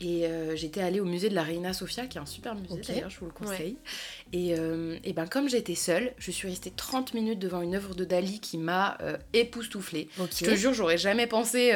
Et 0.00 0.26
euh, 0.26 0.54
j'étais 0.54 0.80
allée 0.80 1.00
au 1.00 1.04
musée 1.04 1.28
de 1.28 1.34
la 1.34 1.42
Reina 1.42 1.72
Sofia, 1.72 2.06
qui 2.06 2.18
est 2.18 2.20
un 2.20 2.26
super 2.26 2.54
musée 2.54 2.80
d'ailleurs, 2.86 3.10
je 3.10 3.18
vous 3.18 3.26
le 3.26 3.32
conseille. 3.32 3.76
Et, 4.32 4.54
euh, 4.56 4.96
et, 5.02 5.12
ben 5.12 5.26
comme 5.26 5.48
j'étais 5.48 5.74
seule, 5.74 6.12
je 6.18 6.30
suis 6.30 6.48
restée 6.48 6.70
30 6.70 7.14
minutes 7.14 7.38
devant 7.38 7.62
une 7.62 7.74
œuvre 7.74 7.94
de 7.94 8.04
Dali 8.04 8.38
qui 8.40 8.58
m'a 8.58 8.96
euh, 9.02 9.16
époustouflée. 9.32 10.08
Je 10.16 10.44
te 10.44 10.54
jure, 10.54 10.72
j'aurais 10.72 10.98
jamais 10.98 11.26
pensé 11.26 11.72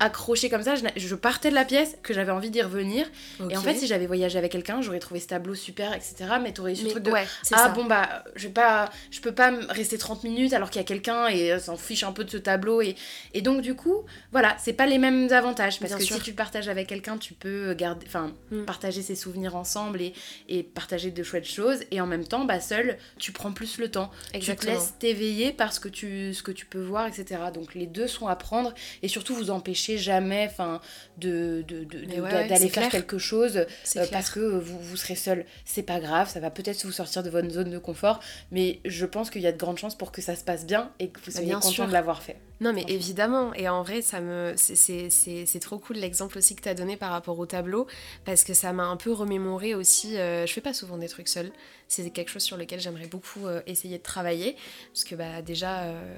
accrocher 0.00 0.50
comme 0.50 0.62
ça. 0.62 0.74
Je, 0.74 1.14
partais 1.14 1.50
de 1.50 1.54
la 1.54 1.64
pièce, 1.64 1.96
que 2.02 2.12
j'avais 2.12 2.32
envie 2.32 2.50
d'y 2.50 2.60
revenir. 2.60 3.06
Et 3.48 3.56
en 3.56 3.62
fait, 3.62 3.76
si 3.76 3.86
j'avais 3.86 4.06
voyagé 4.06 4.38
avec 4.38 4.52
quelqu'un, 4.52 4.82
j'aurais 4.82 4.98
trouvé 4.98 5.20
ce 5.20 5.28
tableau 5.28 5.54
super, 5.54 5.94
etc. 5.94 6.14
Mais 6.42 6.52
t'aurais 6.52 6.72
eu 6.72 6.76
ce 6.76 6.86
truc 6.88 7.02
de 7.02 7.12
Ah 7.52 7.68
bon, 7.70 7.84
bah, 7.84 8.24
je, 8.36 8.48
vais 8.48 8.52
pas, 8.52 8.90
je 9.10 9.20
peux 9.20 9.32
pas 9.32 9.50
rester 9.70 9.96
30 9.96 10.24
minutes 10.24 10.52
alors 10.52 10.68
qu'il 10.68 10.80
y 10.80 10.84
a 10.84 10.86
quelqu'un 10.86 11.28
et 11.28 11.58
s'en 11.58 11.76
fiche 11.76 12.02
un 12.02 12.12
peu 12.12 12.24
de 12.24 12.30
ce 12.30 12.36
tableau. 12.36 12.82
Et, 12.82 12.96
et 13.32 13.40
donc, 13.40 13.62
du 13.62 13.74
coup, 13.74 14.04
voilà, 14.30 14.42
voilà, 14.42 14.56
c'est 14.58 14.72
pas 14.72 14.86
les 14.86 14.98
mêmes 14.98 15.32
avantages. 15.32 15.78
Parce 15.78 15.94
que 15.94 16.02
si 16.02 16.20
tu 16.20 16.32
partages 16.32 16.68
avec 16.68 16.88
quelqu'un, 16.88 17.16
tu 17.16 17.32
peux 17.32 17.61
garder, 17.74 18.06
enfin, 18.06 18.32
mm. 18.50 18.64
partager 18.64 19.02
ses 19.02 19.14
souvenirs 19.14 19.56
ensemble 19.56 20.00
et, 20.00 20.12
et 20.48 20.62
partager 20.62 21.10
de 21.10 21.22
chouettes 21.22 21.48
choses. 21.48 21.80
Et 21.90 22.00
en 22.00 22.06
même 22.06 22.24
temps, 22.24 22.44
bah, 22.44 22.60
seul, 22.60 22.98
tu 23.18 23.32
prends 23.32 23.52
plus 23.52 23.78
le 23.78 23.90
temps. 23.90 24.10
Tu 24.32 24.54
te 24.54 24.66
laisses 24.66 24.94
t'éveiller 24.98 25.52
parce 25.52 25.78
que 25.78 25.88
tu, 25.88 26.34
ce 26.34 26.42
que 26.42 26.52
tu 26.52 26.66
peux 26.66 26.82
voir, 26.82 27.06
etc. 27.06 27.40
Donc 27.52 27.74
les 27.74 27.86
deux 27.86 28.06
sont 28.06 28.26
à 28.26 28.36
prendre. 28.36 28.74
Et 29.02 29.08
surtout, 29.08 29.34
vous 29.34 29.50
empêchez 29.50 29.98
jamais 29.98 30.48
enfin, 30.50 30.80
de, 31.18 31.64
de, 31.66 31.84
d'aller 31.84 32.68
faire 32.68 32.88
quelque 32.88 33.18
chose 33.18 33.66
euh, 33.96 34.06
parce 34.10 34.30
que 34.30 34.40
vous, 34.40 34.78
vous 34.78 34.96
serez 34.96 35.16
seul. 35.16 35.44
C'est 35.64 35.82
pas 35.82 36.00
grave, 36.00 36.28
ça 36.28 36.40
va 36.40 36.50
peut-être 36.50 36.84
vous 36.84 36.92
sortir 36.92 37.22
de 37.22 37.30
votre 37.30 37.48
zone 37.50 37.70
de 37.70 37.78
confort. 37.78 38.20
Mais 38.50 38.80
je 38.84 39.06
pense 39.06 39.30
qu'il 39.30 39.42
y 39.42 39.46
a 39.46 39.52
de 39.52 39.58
grandes 39.58 39.78
chances 39.78 39.96
pour 39.96 40.12
que 40.12 40.22
ça 40.22 40.36
se 40.36 40.44
passe 40.44 40.66
bien 40.66 40.90
et 40.98 41.08
que 41.08 41.18
vous 41.20 41.32
bah, 41.32 41.38
soyez 41.38 41.54
content 41.54 41.86
de 41.86 41.92
l'avoir 41.92 42.22
fait. 42.22 42.38
Non, 42.60 42.72
mais 42.72 42.84
évidemment. 42.86 43.52
Et 43.54 43.68
en 43.68 43.82
vrai, 43.82 44.02
ça 44.02 44.20
me 44.20 44.54
c'est 44.56 45.60
trop 45.60 45.78
cool 45.78 45.96
l'exemple 45.96 46.38
aussi 46.38 46.54
que 46.54 46.62
tu 46.62 46.68
as 46.68 46.74
donné 46.74 46.96
par 46.96 47.10
rapport 47.10 47.38
au 47.38 47.46
tableau, 47.52 47.86
parce 48.24 48.44
que 48.44 48.54
ça 48.54 48.72
m'a 48.72 48.84
un 48.84 48.96
peu 48.96 49.12
remémoré 49.12 49.74
aussi. 49.74 50.16
Euh, 50.16 50.46
je 50.46 50.52
fais 50.52 50.60
pas 50.60 50.72
souvent 50.72 50.96
des 50.96 51.08
trucs 51.08 51.28
seuls. 51.28 51.52
C'est 51.86 52.08
quelque 52.08 52.30
chose 52.30 52.42
sur 52.42 52.56
lequel 52.56 52.80
j'aimerais 52.80 53.06
beaucoup 53.06 53.46
euh, 53.46 53.60
essayer 53.66 53.98
de 53.98 54.02
travailler, 54.02 54.56
parce 54.92 55.04
que 55.04 55.14
bah, 55.14 55.42
déjà, 55.42 55.82
euh, 55.82 56.14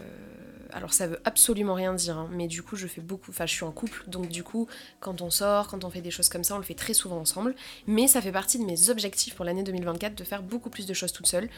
alors 0.72 0.92
ça 0.92 1.08
veut 1.08 1.18
absolument 1.24 1.74
rien 1.74 1.92
dire, 1.94 2.16
hein, 2.16 2.28
mais 2.30 2.46
du 2.46 2.62
coup 2.62 2.76
je 2.76 2.86
fais 2.86 3.00
beaucoup, 3.00 3.32
enfin 3.32 3.44
je 3.46 3.54
suis 3.54 3.64
en 3.64 3.72
couple, 3.72 4.04
donc 4.06 4.28
du 4.28 4.44
coup 4.44 4.68
quand 5.00 5.20
on 5.20 5.30
sort, 5.30 5.66
quand 5.66 5.82
on 5.82 5.90
fait 5.90 6.00
des 6.00 6.12
choses 6.12 6.28
comme 6.28 6.44
ça, 6.44 6.54
on 6.54 6.58
le 6.58 6.64
fait 6.64 6.74
très 6.74 6.94
souvent 6.94 7.18
ensemble, 7.18 7.56
mais 7.88 8.06
ça 8.06 8.20
fait 8.20 8.30
partie 8.30 8.60
de 8.60 8.64
mes 8.64 8.88
objectifs 8.88 9.34
pour 9.34 9.44
l'année 9.44 9.64
2024 9.64 10.14
de 10.14 10.22
faire 10.22 10.44
beaucoup 10.44 10.70
plus 10.70 10.86
de 10.86 10.94
choses 10.94 11.12
toute 11.12 11.26
seule, 11.26 11.48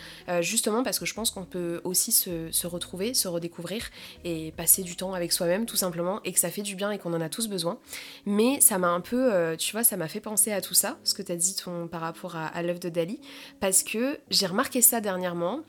justement 0.40 0.82
parce 0.82 0.98
que 0.98 1.04
je 1.04 1.12
pense 1.12 1.30
qu'on 1.30 1.44
peut 1.44 1.82
aussi 1.84 2.10
se, 2.10 2.66
retrouver, 2.66 3.12
se 3.12 3.28
redécouvrir 3.28 3.90
et 4.24 4.52
passer 4.56 4.82
du 4.82 4.96
temps 4.96 5.12
avec 5.12 5.30
soi-même 5.30 5.66
tout 5.66 5.76
simplement, 5.76 6.22
et 6.24 6.32
que 6.32 6.40
ça 6.40 6.50
fait 6.50 6.62
du 6.62 6.74
bien 6.74 6.90
et 6.90 6.98
qu'on 6.98 7.12
en 7.12 7.20
a 7.20 7.28
tous 7.28 7.48
besoin. 7.48 7.78
Mais 8.24 8.62
ça 8.62 8.78
m'a 8.78 8.88
un 8.88 9.02
peu, 9.02 9.56
tu 9.66 9.72
vois, 9.72 9.82
ça 9.82 9.96
m'a 9.96 10.06
fait 10.06 10.20
penser 10.20 10.52
à 10.52 10.60
tout 10.60 10.74
ça, 10.74 10.96
ce 11.02 11.12
que 11.12 11.22
tu 11.22 11.32
as 11.32 11.36
dit 11.36 11.56
ton, 11.56 11.88
par 11.88 12.00
rapport 12.00 12.36
à, 12.36 12.46
à 12.46 12.62
l'œuvre 12.62 12.78
de 12.78 12.88
Dali, 12.88 13.20
parce 13.58 13.82
que 13.82 14.20
j'ai 14.30 14.46
remarqué 14.46 14.80
ça 14.80 15.00
dernièrement, 15.00 15.62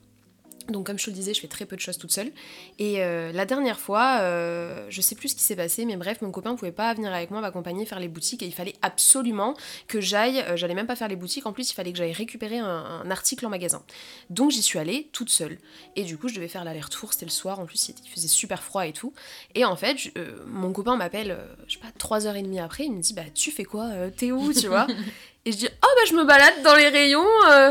donc 0.69 0.87
comme 0.87 0.99
je 0.99 1.05
te 1.05 1.09
le 1.09 1.15
disais, 1.15 1.33
je 1.33 1.39
fais 1.39 1.47
très 1.47 1.65
peu 1.65 1.75
de 1.75 1.81
choses 1.81 1.97
toute 1.97 2.11
seule. 2.11 2.31
Et 2.79 3.01
euh, 3.03 3.31
la 3.31 3.45
dernière 3.45 3.79
fois, 3.79 4.19
euh, 4.21 4.85
je 4.89 5.01
sais 5.01 5.15
plus 5.15 5.29
ce 5.29 5.35
qui 5.35 5.43
s'est 5.43 5.55
passé, 5.55 5.85
mais 5.85 5.95
bref, 5.95 6.21
mon 6.21 6.31
copain 6.31 6.55
pouvait 6.55 6.71
pas 6.71 6.93
venir 6.93 7.13
avec 7.13 7.31
moi 7.31 7.41
m'accompagner 7.41 7.85
faire 7.85 7.99
les 7.99 8.07
boutiques 8.07 8.43
et 8.43 8.45
il 8.45 8.53
fallait 8.53 8.75
absolument 8.81 9.55
que 9.87 10.01
j'aille. 10.01 10.39
Euh, 10.41 10.57
j'allais 10.57 10.73
même 10.73 10.87
pas 10.87 10.95
faire 10.95 11.07
les 11.07 11.15
boutiques, 11.15 11.45
en 11.45 11.53
plus 11.53 11.69
il 11.71 11.73
fallait 11.73 11.91
que 11.91 11.97
j'aille 11.97 12.13
récupérer 12.13 12.59
un, 12.59 13.09
article 13.09 13.45
en 13.45 13.49
magasin. 13.49 13.81
Donc 14.29 14.51
j'y 14.51 14.61
suis 14.61 14.79
allée 14.79 15.09
toute 15.13 15.29
seule. 15.29 15.57
Et 15.95 16.03
du 16.03 16.17
coup, 16.17 16.27
je 16.27 16.35
devais 16.35 16.47
faire 16.47 16.63
l'aller-retour, 16.63 17.13
c'était 17.13 17.25
le 17.25 17.31
soir, 17.31 17.59
en 17.59 17.65
plus 17.65 17.89
il 17.89 18.09
faisait 18.09 18.27
super 18.27 18.63
froid 18.63 18.85
et 18.85 18.93
tout. 18.93 19.13
Et 19.55 19.63
en 19.63 19.75
fait, 19.75 19.97
mon 20.45 20.73
copain 20.73 20.97
m'appelle, 20.97 21.37
je 21.67 21.75
sais 21.75 21.79
pas, 21.79 21.91
3h30 21.97 22.61
après, 22.61 22.85
il 22.85 22.93
me 22.93 23.01
dit 23.01 23.13
Bah 23.13 23.23
tu 23.33 23.51
fais 23.51 23.63
quoi 23.63 23.89
T'es 24.15 24.31
où 24.31 24.53
Tu 24.53 24.67
vois? 24.67 24.87
Et 25.45 25.53
je 25.53 25.57
dis 25.57 25.69
Oh 25.69 25.87
bah 25.95 26.01
je 26.09 26.13
me 26.13 26.25
balade 26.25 26.61
dans 26.63 26.75
les 26.75 26.89
rayons, 26.89 27.25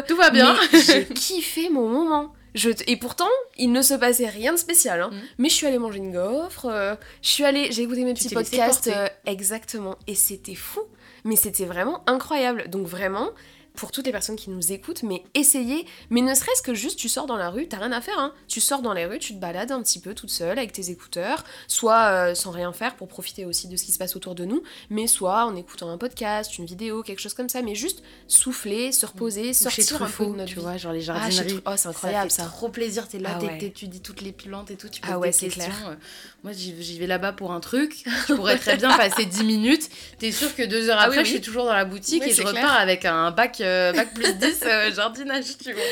tout 0.08 0.16
va 0.16 0.30
bien. 0.30 0.56
J'ai 0.72 1.04
kiffé 1.06 1.68
mon 1.68 1.88
moment. 1.88 2.32
Et 2.86 2.96
pourtant, 2.96 3.28
il 3.56 3.72
ne 3.72 3.82
se 3.82 3.94
passait 3.94 4.28
rien 4.28 4.52
de 4.52 4.58
spécial. 4.58 5.02
Hein. 5.02 5.10
Mm. 5.12 5.20
Mais 5.38 5.48
je 5.48 5.54
suis 5.54 5.66
allée 5.66 5.78
manger 5.78 5.98
une 5.98 6.12
gaufre, 6.12 6.66
euh, 6.66 6.94
je 7.22 7.28
suis 7.28 7.44
allée, 7.44 7.70
j'ai 7.70 7.82
écouté 7.82 8.04
mes 8.04 8.14
petits 8.14 8.30
podcasts. 8.30 8.88
Euh, 8.88 9.08
exactement. 9.26 9.96
Et 10.06 10.14
c'était 10.14 10.54
fou. 10.54 10.80
Mais 11.24 11.36
c'était 11.36 11.64
vraiment 11.64 12.02
incroyable. 12.06 12.68
Donc 12.68 12.86
vraiment, 12.86 13.30
pour 13.76 13.92
toutes 13.92 14.06
les 14.06 14.12
personnes 14.12 14.36
qui 14.36 14.50
nous 14.50 14.72
écoutent, 14.72 15.02
mais 15.02 15.22
essayez, 15.34 15.86
mais 16.10 16.22
ne 16.22 16.34
serait-ce 16.34 16.62
que 16.62 16.74
juste 16.74 16.98
tu 16.98 17.08
sors 17.08 17.26
dans 17.26 17.36
la 17.36 17.50
rue, 17.50 17.68
t'as 17.68 17.78
rien 17.78 17.92
à 17.92 18.00
faire, 18.00 18.18
hein. 18.18 18.32
Tu 18.48 18.60
sors 18.60 18.82
dans 18.82 18.92
les 18.92 19.06
rues, 19.06 19.18
tu 19.18 19.34
te 19.34 19.38
balades 19.38 19.70
un 19.70 19.82
petit 19.82 20.00
peu 20.00 20.14
toute 20.14 20.30
seule 20.30 20.58
avec 20.58 20.72
tes 20.72 20.90
écouteurs, 20.90 21.44
soit 21.68 22.06
euh, 22.06 22.34
sans 22.34 22.50
rien 22.50 22.72
faire 22.72 22.96
pour 22.96 23.08
profiter 23.08 23.44
aussi 23.44 23.68
de 23.68 23.76
ce 23.76 23.84
qui 23.84 23.92
se 23.92 23.98
passe 23.98 24.16
autour 24.16 24.34
de 24.34 24.44
nous, 24.44 24.62
mais 24.90 25.06
soit 25.06 25.44
en 25.44 25.54
écoutant 25.56 25.90
un 25.90 25.98
podcast, 25.98 26.58
une 26.58 26.66
vidéo, 26.66 27.02
quelque 27.02 27.20
chose 27.20 27.34
comme 27.34 27.48
ça, 27.48 27.62
mais 27.62 27.74
juste 27.74 28.02
souffler, 28.26 28.92
se 28.92 29.06
reposer, 29.06 29.52
sortir 29.52 30.02
un 30.02 30.08
peu 30.08 30.26
de 30.26 30.30
notre 30.30 30.46
tu 30.46 30.60
vois, 30.60 30.76
genre 30.76 30.92
les 30.92 31.08
ah, 31.10 31.30
jardineries. 31.30 31.60
oh, 31.66 31.70
c'est 31.76 31.88
incroyable 31.88 32.30
ça. 32.30 32.44
Fait 32.44 32.48
trop 32.48 32.68
plaisir, 32.68 33.06
t'es 33.08 33.18
là, 33.18 33.38
ah 33.40 33.58
t'étudies 33.58 34.00
toutes 34.00 34.22
les 34.22 34.32
plantes 34.32 34.70
et 34.70 34.76
tout, 34.76 34.88
tu 34.88 35.00
poses 35.00 35.10
ah 35.12 35.18
ouais, 35.18 35.30
des 35.30 35.36
questions. 35.36 35.64
Clair. 35.64 35.88
Euh. 35.90 35.94
moi, 36.42 36.52
j'y 36.52 36.98
vais 36.98 37.06
là-bas 37.06 37.32
pour 37.32 37.52
un 37.52 37.60
truc, 37.60 38.04
je 38.28 38.34
pourrais 38.34 38.58
très 38.58 38.76
bien 38.76 38.96
passer 38.96 39.26
10 39.26 39.44
minutes, 39.44 39.88
t'es 40.18 40.32
sûr 40.32 40.54
que 40.54 40.62
deux 40.62 40.88
heures 40.88 40.98
ah 40.98 41.04
après, 41.04 41.24
je 41.24 41.30
suis 41.30 41.40
toujours 41.40 41.64
dans 41.64 41.74
la 41.74 41.84
boutique 41.84 42.22
et 42.26 42.32
je 42.32 42.42
repars 42.42 42.78
avec 42.78 43.04
un 43.04 43.30
bac, 43.30 43.60
euh, 43.66 43.92
bac 43.92 44.14
plus 44.14 44.32
10 44.34 44.62
euh, 44.64 44.92
jardinage, 44.94 45.58
tu 45.62 45.72
vois. 45.72 45.82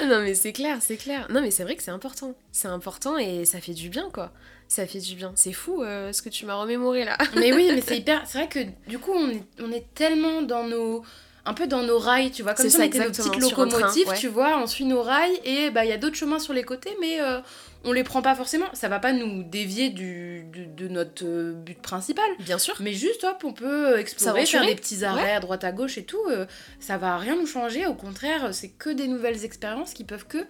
Ah 0.00 0.06
non, 0.06 0.20
mais 0.22 0.34
c'est 0.34 0.52
clair, 0.52 0.78
c'est 0.80 0.96
clair. 0.96 1.26
Non, 1.30 1.40
mais 1.40 1.50
c'est 1.50 1.64
vrai 1.64 1.76
que 1.76 1.82
c'est 1.82 1.90
important. 1.90 2.34
C'est 2.52 2.68
important 2.68 3.18
et 3.18 3.44
ça 3.44 3.60
fait 3.60 3.74
du 3.74 3.88
bien, 3.88 4.08
quoi. 4.12 4.32
Ça 4.68 4.86
fait 4.86 5.00
du 5.00 5.14
bien. 5.16 5.32
C'est 5.34 5.52
fou 5.52 5.82
euh, 5.82 6.12
ce 6.12 6.22
que 6.22 6.28
tu 6.28 6.46
m'as 6.46 6.54
remémoré 6.54 7.04
là. 7.04 7.18
mais 7.36 7.52
oui, 7.52 7.70
mais 7.74 7.82
c'est 7.82 7.96
hyper. 7.98 8.22
C'est 8.26 8.38
vrai 8.38 8.48
que 8.48 8.60
du 8.88 8.98
coup, 8.98 9.12
on 9.12 9.28
est, 9.30 9.42
on 9.60 9.70
est 9.72 9.86
tellement 9.94 10.42
dans 10.42 10.66
nos 10.66 11.04
un 11.44 11.54
peu 11.54 11.66
dans 11.66 11.82
nos 11.82 11.98
rails, 11.98 12.30
tu 12.30 12.42
vois, 12.42 12.54
comme 12.54 12.68
si 12.68 12.76
on 12.76 12.82
était 12.82 13.00
nos 13.00 13.10
petites 13.10 13.36
locomotives, 13.36 14.12
tu 14.16 14.28
vois, 14.28 14.58
on 14.58 14.66
suit 14.66 14.84
nos 14.84 15.02
rails 15.02 15.40
et 15.44 15.70
bah 15.70 15.84
il 15.84 15.88
y 15.88 15.92
a 15.92 15.98
d'autres 15.98 16.14
chemins 16.14 16.38
sur 16.38 16.52
les 16.52 16.62
côtés, 16.62 16.96
mais 17.00 17.20
euh, 17.20 17.40
on 17.84 17.92
les 17.92 18.04
prend 18.04 18.22
pas 18.22 18.36
forcément. 18.36 18.66
Ça 18.74 18.88
va 18.88 19.00
pas 19.00 19.12
nous 19.12 19.42
dévier 19.42 19.90
du, 19.90 20.44
de 20.52 20.86
notre 20.86 21.24
euh, 21.24 21.52
but 21.52 21.80
principal. 21.80 22.24
Bien 22.38 22.58
sûr. 22.58 22.76
Mais 22.78 22.92
juste, 22.92 23.24
hop, 23.24 23.42
on 23.44 23.52
peut 23.52 23.98
explorer, 23.98 24.46
faire 24.46 24.64
des 24.64 24.76
petits 24.76 25.04
arrêts 25.04 25.32
à 25.32 25.40
droite 25.40 25.64
à 25.64 25.72
gauche 25.72 25.98
et 25.98 26.04
tout. 26.04 26.22
Euh, 26.30 26.46
ça 26.78 26.96
va 26.96 27.18
rien 27.18 27.34
nous 27.34 27.46
changer. 27.46 27.86
Au 27.86 27.94
contraire, 27.94 28.54
c'est 28.54 28.68
que 28.68 28.90
des 28.90 29.08
nouvelles 29.08 29.44
expériences 29.44 29.94
qui 29.94 30.04
peuvent 30.04 30.26
que 30.26 30.46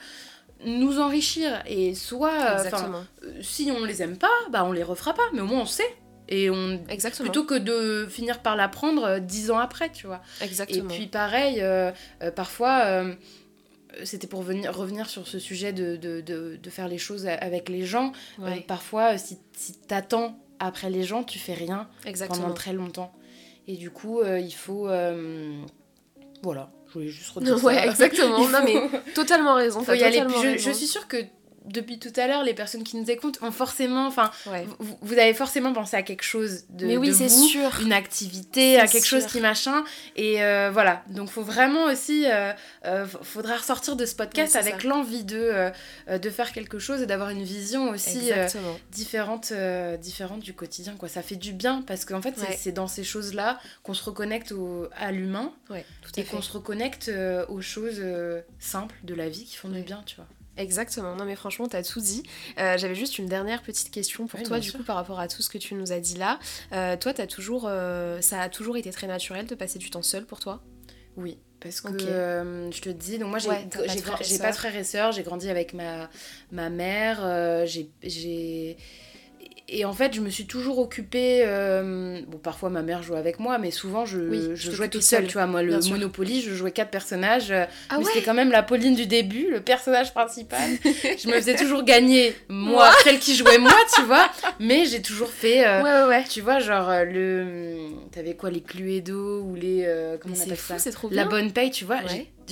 nous 0.66 1.00
enrichir. 1.00 1.62
Et 1.66 1.94
soit, 1.94 2.58
si 3.40 3.72
on 3.74 3.84
les 3.84 4.02
aime 4.02 4.18
pas, 4.18 4.28
bah 4.50 4.64
on 4.64 4.72
les 4.72 4.82
refera 4.82 5.14
pas. 5.14 5.22
Mais 5.32 5.40
au 5.40 5.46
moins 5.46 5.62
on 5.62 5.66
sait. 5.66 5.96
Et 6.32 6.50
on... 6.50 6.80
Exactement. 6.88 7.28
Plutôt 7.28 7.44
que 7.44 7.54
de 7.54 8.06
finir 8.08 8.40
par 8.40 8.56
l'apprendre 8.56 9.18
dix 9.18 9.50
ans 9.50 9.58
après, 9.58 9.90
tu 9.90 10.06
vois. 10.06 10.22
Exactement. 10.40 10.90
Et 10.90 10.96
puis 10.96 11.06
pareil, 11.06 11.62
parfois 12.34 13.04
c'était 14.04 14.26
pour 14.26 14.42
venir, 14.42 14.74
revenir 14.74 15.08
sur 15.08 15.26
ce 15.26 15.38
sujet 15.38 15.72
de, 15.72 15.96
de, 15.96 16.20
de, 16.20 16.58
de, 16.60 16.70
faire 16.70 16.88
les 16.88 16.98
choses 16.98 17.26
avec 17.26 17.68
les 17.68 17.84
gens. 17.84 18.12
Euh, 18.40 18.56
parfois, 18.66 19.18
si, 19.18 19.38
si 19.56 19.74
t'attends 19.74 20.38
après 20.58 20.90
les 20.90 21.02
gens, 21.02 21.24
tu 21.24 21.38
fais 21.38 21.54
rien 21.54 21.88
pendant 22.28 22.52
très 22.52 22.72
longtemps. 22.72 23.12
Et 23.68 23.76
du 23.76 23.90
coup, 23.90 24.20
euh, 24.20 24.40
il 24.40 24.52
faut... 24.52 24.88
Euh, 24.88 25.60
voilà, 26.42 26.72
je 26.88 26.94
voulais 26.94 27.08
juste 27.08 27.30
redire 27.30 27.62
ouais, 27.64 27.86
exactement. 27.86 28.48
non, 28.48 28.60
mais 28.64 28.74
totalement 29.14 29.54
raison. 29.54 29.82
Faut 29.82 29.92
y 29.92 30.02
aller. 30.02 30.24
je, 30.42 30.58
je, 30.58 30.70
suis 30.70 30.86
sûre 30.86 31.06
que 31.06 31.18
depuis 31.64 31.98
tout 31.98 32.12
à 32.16 32.26
l'heure, 32.26 32.42
les 32.42 32.54
personnes 32.54 32.82
qui 32.82 32.96
nous 32.96 33.10
écoutent 33.10 33.38
ont 33.42 33.52
forcément, 33.52 34.06
enfin, 34.06 34.30
vous, 34.78 35.12
avez 35.12 35.34
forcément 35.34 35.72
pensé 35.72 35.96
à 35.96 36.02
quelque 36.02 36.24
chose 36.24 36.64
de, 36.70 36.86
Mais 36.86 36.96
oui, 36.96 37.14
c'est 37.14 37.28
sûr. 37.28 37.70
une 37.80 37.92
activité, 37.92 38.78
à 38.78 38.86
quelque 38.86 39.06
chose 39.06 39.26
qui 39.26 39.40
machin, 39.40 39.84
et 40.16 40.42
euh, 40.42 40.70
voilà. 40.72 41.02
Donc, 41.08 41.30
faut 41.30 41.42
vraiment 41.42 41.84
aussi, 41.84 42.26
euh, 42.26 42.52
euh, 42.84 43.06
faudra 43.22 43.56
ressortir 43.56 43.96
de 43.96 44.06
ce 44.06 44.14
podcast 44.14 44.56
avec 44.56 44.84
l'envie 44.84 45.24
de 45.24 45.70
de 46.08 46.30
faire 46.30 46.52
quelque 46.52 46.78
chose 46.78 47.02
et 47.02 47.06
d'avoir 47.06 47.30
une 47.30 47.42
vision 47.42 47.90
aussi 47.90 48.30
différente, 48.90 49.52
différente 50.00 50.40
du 50.40 50.54
quotidien. 50.54 50.94
Quoi, 50.96 51.08
ça 51.08 51.22
fait 51.22 51.36
du 51.36 51.52
bien 51.52 51.82
parce 51.82 52.04
qu'en 52.04 52.22
fait, 52.22 52.34
c'est 52.58 52.72
dans 52.72 52.88
ces 52.88 53.04
choses-là 53.04 53.58
qu'on 53.82 53.94
se 53.94 54.04
reconnecte 54.04 54.52
au, 54.52 54.88
à 54.96 55.12
l'humain 55.12 55.52
et 56.16 56.24
qu'on 56.24 56.42
se 56.42 56.52
reconnecte 56.52 57.10
aux 57.48 57.60
choses 57.60 58.02
simples 58.58 58.96
de 59.04 59.14
la 59.14 59.28
vie 59.28 59.44
qui 59.44 59.56
font 59.56 59.68
du 59.68 59.82
bien, 59.82 60.02
tu 60.06 60.16
vois. 60.16 60.26
Exactement, 60.56 61.16
non 61.16 61.24
mais 61.24 61.34
franchement, 61.34 61.66
t'as 61.66 61.82
tout 61.82 62.00
dit. 62.00 62.22
Euh, 62.58 62.76
j'avais 62.76 62.94
juste 62.94 63.18
une 63.18 63.26
dernière 63.26 63.62
petite 63.62 63.90
question 63.90 64.26
pour 64.26 64.42
toi, 64.42 64.60
du 64.60 64.70
coup, 64.70 64.82
par 64.82 64.96
rapport 64.96 65.18
à 65.18 65.28
tout 65.28 65.42
ce 65.42 65.48
que 65.48 65.58
tu 65.58 65.74
nous 65.74 65.92
as 65.92 66.00
dit 66.00 66.16
là. 66.16 66.38
Euh, 66.72 66.96
toi, 66.96 67.12
as 67.16 67.26
toujours, 67.26 67.66
euh, 67.66 68.20
ça 68.20 68.40
a 68.40 68.48
toujours 68.48 68.76
été 68.76 68.90
très 68.90 69.06
naturel 69.06 69.46
de 69.46 69.54
passer 69.54 69.78
du 69.78 69.90
temps 69.90 70.02
seul 70.02 70.26
pour 70.26 70.40
toi? 70.40 70.62
Oui, 71.16 71.38
parce 71.60 71.80
que 71.80 71.98
je 71.98 72.80
te 72.80 72.90
dis, 72.90 73.18
donc 73.18 73.30
moi 73.30 73.38
j'ai 73.38 74.38
pas 74.38 74.50
de 74.50 74.56
frères 74.56 74.76
et 74.76 74.84
sœurs, 74.84 75.12
j'ai 75.12 75.22
grandi 75.22 75.48
avec 75.48 75.72
ma, 75.72 76.10
ma 76.50 76.68
mère, 76.68 77.66
j'ai 77.66 78.76
et 79.72 79.86
en 79.86 79.92
fait, 79.94 80.14
je 80.14 80.20
me 80.20 80.28
suis 80.28 80.46
toujours 80.46 80.78
occupée. 80.78 81.42
Euh, 81.46 82.20
bon, 82.28 82.36
parfois 82.36 82.68
ma 82.68 82.82
mère 82.82 83.02
jouait 83.02 83.18
avec 83.18 83.40
moi, 83.40 83.58
mais 83.58 83.70
souvent 83.70 84.04
je, 84.04 84.54
je 84.54 84.70
jouais 84.70 84.88
toute 84.88 85.02
seule. 85.02 85.26
Tu 85.26 85.32
vois, 85.32 85.46
moi, 85.46 85.62
le 85.62 85.78
Monopoly, 85.88 86.42
je 86.42 86.54
jouais 86.54 86.72
quatre 86.72 86.90
personnages. 86.90 87.50
Euh, 87.50 87.64
ah 87.88 87.96
mais 87.98 88.04
c'était 88.04 88.22
quand 88.22 88.34
même 88.34 88.50
la 88.50 88.62
Pauline 88.62 88.94
du 88.94 89.06
début, 89.06 89.50
le 89.50 89.60
personnage 89.60 90.12
principal. 90.12 90.60
je 90.84 91.26
me 91.26 91.32
faisais 91.34 91.56
toujours 91.56 91.84
gagner, 91.84 92.34
moi, 92.48 92.90
celle 93.02 93.18
qui 93.18 93.34
jouait 93.34 93.58
moi, 93.58 93.74
tu 93.94 94.02
vois. 94.02 94.30
Mais 94.60 94.84
j'ai 94.84 95.00
toujours 95.00 95.30
fait. 95.30 95.66
Euh, 95.66 95.82
ouais, 95.82 96.08
ouais, 96.08 96.24
Tu 96.28 96.42
vois, 96.42 96.58
genre, 96.58 96.90
le. 97.04 97.88
T'avais 98.12 98.34
quoi, 98.34 98.50
les 98.50 98.60
Cluedo 98.60 99.40
ou 99.40 99.54
les. 99.54 99.88
comment 100.20 100.34
on 100.38 100.42
appelle 100.42 100.78
ça? 100.78 100.92
trop 100.92 101.08
La 101.10 101.24
bonne 101.24 101.50
paye, 101.50 101.70
tu 101.70 101.86
vois 101.86 102.00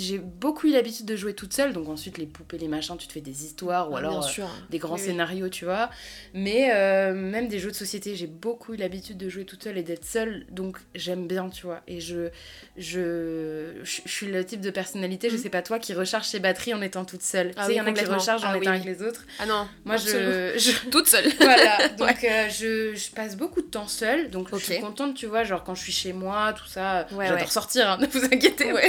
j'ai 0.00 0.18
beaucoup 0.18 0.68
eu 0.68 0.72
l'habitude 0.72 1.06
de 1.06 1.16
jouer 1.16 1.34
toute 1.34 1.52
seule, 1.52 1.72
donc 1.72 1.88
ensuite 1.88 2.18
les 2.18 2.26
poupées, 2.26 2.58
les 2.58 2.68
machins, 2.68 2.96
tu 2.96 3.06
te 3.06 3.12
fais 3.12 3.20
des 3.20 3.44
histoires 3.44 3.90
ou 3.90 3.96
ah, 3.96 3.98
alors 3.98 4.26
euh, 4.26 4.42
des 4.70 4.78
grands 4.78 4.96
scénarios, 4.96 5.48
tu 5.48 5.64
vois. 5.64 5.90
Mais 6.34 6.70
euh, 6.72 7.12
même 7.14 7.48
des 7.48 7.58
jeux 7.58 7.70
de 7.70 7.76
société, 7.76 8.16
j'ai 8.16 8.26
beaucoup 8.26 8.74
eu 8.74 8.76
l'habitude 8.76 9.18
de 9.18 9.28
jouer 9.28 9.44
toute 9.44 9.62
seule 9.62 9.78
et 9.78 9.82
d'être 9.82 10.04
seule, 10.04 10.46
donc 10.50 10.78
j'aime 10.94 11.26
bien, 11.26 11.48
tu 11.48 11.66
vois. 11.66 11.80
Et 11.86 12.00
je, 12.00 12.30
je, 12.76 13.74
je, 13.82 14.00
suis 14.06 14.26
le 14.26 14.44
type 14.44 14.60
de 14.60 14.70
personnalité, 14.70 15.28
je 15.30 15.36
mhm. 15.36 15.42
sais 15.42 15.50
pas 15.50 15.62
toi, 15.62 15.78
qui 15.78 15.94
recharge 15.94 16.26
ses 16.26 16.40
batteries 16.40 16.74
en 16.74 16.82
étant 16.82 17.04
toute 17.04 17.22
seule. 17.22 17.52
Ah 17.56 17.62
tu 17.62 17.66
sais, 17.66 17.74
il 17.74 17.76
y 17.76 17.80
en 17.80 17.86
a 17.86 17.92
qui 17.92 18.04
rechargent 18.04 18.44
en 18.44 18.50
ah 18.50 18.56
étant 18.56 18.70
avec 18.70 18.84
les 18.84 19.02
autres. 19.02 19.24
Ah 19.38 19.46
non, 19.46 19.68
moi 19.84 19.96
je, 19.96 20.54
je... 20.56 20.88
toute 20.90 21.08
seule. 21.08 21.30
voilà, 21.40 21.88
donc 21.98 22.24
euh, 22.24 22.48
je, 22.48 22.94
je, 22.94 23.10
passe 23.10 23.36
beaucoup 23.36 23.60
de 23.60 23.66
temps 23.66 23.88
seule, 23.88 24.30
donc 24.30 24.48
je 24.52 24.64
suis 24.64 24.80
contente, 24.80 25.14
tu 25.14 25.26
vois, 25.26 25.44
genre 25.44 25.64
quand 25.64 25.74
je 25.74 25.82
suis 25.82 25.92
chez 25.92 26.12
moi, 26.12 26.52
tout 26.52 26.66
ça, 26.66 27.06
j'adore 27.10 27.52
sortir, 27.52 27.90
hein, 27.90 27.98
ne 28.00 28.06
vous 28.06 28.24
inquiétez 28.24 28.72
pas. 28.72 28.80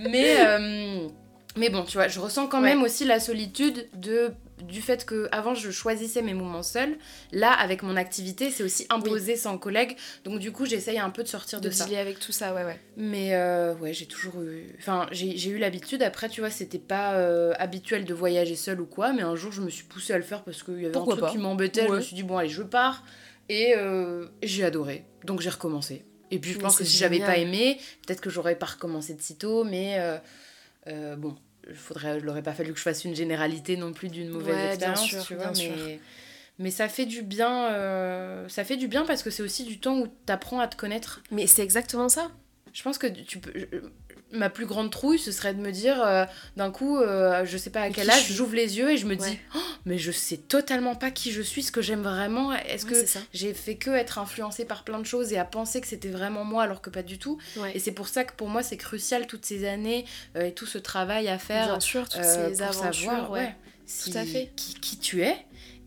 Mais, 0.00 0.19
euh, 0.38 1.08
mais 1.56 1.68
bon, 1.68 1.84
tu 1.84 1.96
vois, 1.96 2.08
je 2.08 2.20
ressens 2.20 2.46
quand 2.46 2.60
même 2.60 2.82
aussi 2.82 3.04
la 3.04 3.20
solitude 3.20 3.88
de 3.94 4.32
du 4.62 4.82
fait 4.82 5.06
que 5.06 5.26
avant 5.32 5.54
je 5.54 5.70
choisissais 5.70 6.20
mes 6.20 6.34
moments 6.34 6.62
seuls, 6.62 6.96
là 7.32 7.50
avec 7.50 7.82
mon 7.82 7.96
activité 7.96 8.50
c'est 8.50 8.62
aussi 8.62 8.86
imposé 8.90 9.36
sans 9.36 9.56
collègue, 9.56 9.96
donc 10.24 10.38
du 10.38 10.52
coup 10.52 10.66
j'essaye 10.66 10.98
un 10.98 11.08
peu 11.08 11.22
de 11.22 11.28
sortir 11.28 11.62
de, 11.62 11.68
de 11.68 11.72
ça. 11.72 11.86
avec 11.98 12.18
tout 12.18 12.32
ça, 12.32 12.54
ouais 12.54 12.64
ouais. 12.64 12.78
Mais 12.98 13.34
euh, 13.34 13.74
ouais 13.76 13.94
j'ai 13.94 14.04
toujours 14.04 14.42
eu, 14.42 14.74
enfin 14.78 15.06
j'ai 15.12 15.48
eu 15.48 15.56
l'habitude. 15.56 16.02
Après 16.02 16.28
tu 16.28 16.40
vois 16.40 16.50
c'était 16.50 16.78
pas 16.78 17.14
euh, 17.14 17.54
habituel 17.58 18.04
de 18.04 18.12
voyager 18.12 18.54
seul 18.54 18.80
ou 18.82 18.86
quoi, 18.86 19.14
mais 19.14 19.22
un 19.22 19.34
jour 19.34 19.50
je 19.50 19.62
me 19.62 19.70
suis 19.70 19.84
poussée 19.84 20.12
à 20.12 20.18
le 20.18 20.24
faire 20.24 20.42
parce 20.42 20.62
qu'il 20.62 20.80
y 20.80 20.86
avait 20.86 20.96
un 20.96 21.04
truc 21.06 21.26
qui 21.30 21.38
m'embêtait. 21.38 21.86
Je 21.88 21.92
me 21.94 22.00
suis 22.00 22.14
dit 22.16 22.22
bon 22.22 22.36
allez 22.36 22.50
je 22.50 22.62
pars 22.62 23.02
et 23.48 23.74
j'ai 24.42 24.64
adoré, 24.64 25.04
donc 25.24 25.40
j'ai 25.40 25.50
recommencé. 25.50 26.04
Et 26.30 26.38
puis 26.38 26.52
je 26.52 26.58
pense 26.58 26.76
que 26.76 26.84
si 26.84 26.96
j'avais 26.96 27.20
pas 27.20 27.38
aimé, 27.38 27.78
peut-être 28.06 28.20
que 28.20 28.30
j'aurais 28.30 28.56
pas 28.56 28.66
recommencé 28.66 29.14
de 29.14 29.22
sitôt, 29.22 29.64
mais 29.64 29.98
euh, 29.98 30.18
euh, 30.86 31.16
bon, 31.16 31.36
il 31.68 31.74
faudrait, 31.74 32.18
il 32.18 32.28
aurait 32.28 32.42
pas 32.42 32.52
fallu 32.52 32.72
que 32.72 32.78
je 32.78 32.84
fasse 32.84 33.04
une 33.04 33.14
généralité 33.14 33.76
non 33.76 33.92
plus 33.92 34.08
d'une 34.08 34.28
mauvaise 34.28 34.74
expérience, 34.74 35.26
tu 35.26 35.34
vois, 35.34 35.52
mais, 35.56 36.00
mais 36.58 36.70
ça 36.70 36.88
fait 36.88 37.06
du 37.06 37.22
bien, 37.22 37.68
euh, 37.72 38.48
ça 38.48 38.64
fait 38.64 38.76
du 38.76 38.86
bien 38.88 39.04
parce 39.04 39.22
que 39.22 39.30
c'est 39.30 39.42
aussi 39.42 39.64
du 39.64 39.78
temps 39.78 39.98
où 39.98 40.06
tu 40.06 40.32
apprends 40.32 40.60
à 40.60 40.68
te 40.68 40.76
connaître. 40.76 41.22
Mais 41.30 41.46
c'est 41.46 41.62
exactement 41.62 42.08
ça. 42.08 42.30
Je 42.72 42.82
pense 42.82 42.98
que 42.98 43.08
tu 43.08 43.38
peux 43.38 43.52
ma 44.32 44.50
plus 44.50 44.66
grande 44.66 44.90
trouille, 44.90 45.18
ce 45.18 45.32
serait 45.32 45.54
de 45.54 45.60
me 45.60 45.72
dire 45.72 46.00
euh, 46.02 46.24
d'un 46.56 46.70
coup, 46.70 46.98
euh, 46.98 47.44
je 47.44 47.56
sais 47.56 47.70
pas 47.70 47.82
à 47.82 47.90
quel 47.90 48.08
âge, 48.10 48.32
j'ouvre 48.32 48.54
les 48.54 48.78
yeux 48.78 48.90
et 48.90 48.96
je 48.96 49.06
me 49.06 49.16
dis, 49.16 49.38
oh, 49.54 49.58
mais 49.84 49.98
je 49.98 50.12
sais 50.12 50.36
totalement 50.36 50.94
pas 50.94 51.10
qui 51.10 51.32
je 51.32 51.42
suis, 51.42 51.62
ce 51.62 51.72
que 51.72 51.82
j'aime 51.82 52.02
vraiment. 52.02 52.52
Est-ce 52.52 52.86
que 52.86 52.94
j'ai 53.32 53.54
fait 53.54 53.76
que 53.76 53.90
être 53.90 54.18
influencée 54.18 54.64
par 54.64 54.84
plein 54.84 54.98
de 54.98 55.06
choses 55.06 55.32
et 55.32 55.38
à 55.38 55.44
penser 55.44 55.80
que 55.80 55.86
c'était 55.86 56.08
vraiment 56.08 56.44
moi 56.44 56.62
alors 56.62 56.80
que 56.80 56.90
pas 56.90 57.02
du 57.02 57.18
tout 57.18 57.38
Et 57.74 57.78
c'est 57.78 57.92
pour 57.92 58.08
ça 58.08 58.24
que 58.24 58.32
pour 58.34 58.48
moi, 58.48 58.62
c'est 58.62 58.76
crucial 58.76 59.26
toutes 59.26 59.44
ces 59.44 59.66
années 59.66 60.04
euh, 60.36 60.46
et 60.46 60.52
tout 60.52 60.66
ce 60.66 60.78
travail 60.78 61.28
à 61.28 61.38
faire. 61.38 61.66
Bien 61.66 61.80
sûr, 61.80 62.08
toutes 62.08 62.24
ces 62.24 62.62
aventures, 62.62 62.94
savoir, 62.94 63.30
tout 64.04 64.10
à 64.14 64.24
fait. 64.24 64.52
Qui, 64.56 64.74
qui 64.74 64.98
tu 64.98 65.22
es 65.22 65.36